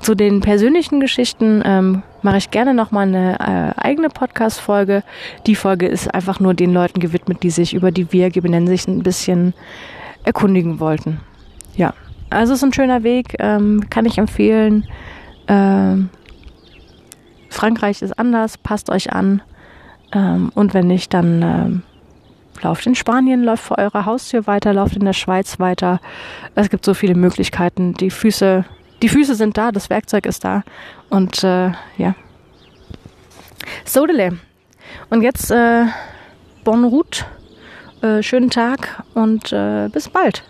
Zu 0.00 0.14
den 0.14 0.40
persönlichen 0.40 1.00
Geschichten 1.00 1.62
ähm, 1.64 2.02
mache 2.22 2.36
ich 2.36 2.50
gerne 2.50 2.74
noch 2.74 2.90
mal 2.90 3.08
eine 3.08 3.40
äh, 3.40 3.80
eigene 3.80 4.10
Podcast-Folge. 4.10 5.02
Die 5.46 5.54
Folge 5.54 5.86
ist 5.86 6.12
einfach 6.12 6.40
nur 6.40 6.52
den 6.52 6.74
Leuten 6.74 7.00
gewidmet, 7.00 7.42
die 7.42 7.50
sich 7.50 7.72
über 7.72 7.90
die 7.90 8.12
Via 8.12 8.28
Gebenensis 8.28 8.86
ein 8.86 9.02
bisschen 9.02 9.54
erkundigen 10.24 10.80
wollten. 10.80 11.20
Ja, 11.76 11.94
also 12.30 12.52
es 12.52 12.60
ist 12.60 12.64
ein 12.64 12.72
schöner 12.72 13.02
Weg, 13.02 13.36
ähm, 13.38 13.88
kann 13.90 14.06
ich 14.06 14.18
empfehlen. 14.18 14.86
Ähm, 15.48 16.10
Frankreich 17.48 18.02
ist 18.02 18.18
anders, 18.18 18.56
passt 18.58 18.90
euch 18.90 19.12
an. 19.12 19.42
Ähm, 20.12 20.50
und 20.54 20.72
wenn 20.74 20.86
nicht, 20.86 21.12
dann 21.12 21.42
ähm, 21.42 21.82
lauft 22.62 22.86
in 22.86 22.94
Spanien, 22.94 23.42
läuft 23.42 23.64
vor 23.64 23.78
eurer 23.78 24.06
Haustür 24.06 24.46
weiter, 24.46 24.72
lauft 24.72 24.96
in 24.96 25.04
der 25.04 25.12
Schweiz 25.12 25.58
weiter. 25.58 26.00
Es 26.54 26.70
gibt 26.70 26.84
so 26.84 26.94
viele 26.94 27.14
Möglichkeiten. 27.14 27.94
Die 27.94 28.10
Füße, 28.10 28.64
die 29.02 29.08
Füße 29.08 29.34
sind 29.34 29.56
da, 29.56 29.72
das 29.72 29.90
Werkzeug 29.90 30.26
ist 30.26 30.44
da. 30.44 30.62
Und 31.08 31.42
äh, 31.42 31.72
ja. 31.98 32.14
Sodele. 33.84 34.38
Und 35.10 35.22
jetzt 35.22 35.50
äh, 35.50 35.86
Bonne 36.64 36.86
route 36.86 37.24
äh, 38.02 38.22
schönen 38.22 38.50
Tag 38.50 39.02
und 39.14 39.52
äh, 39.52 39.88
bis 39.92 40.08
bald. 40.08 40.42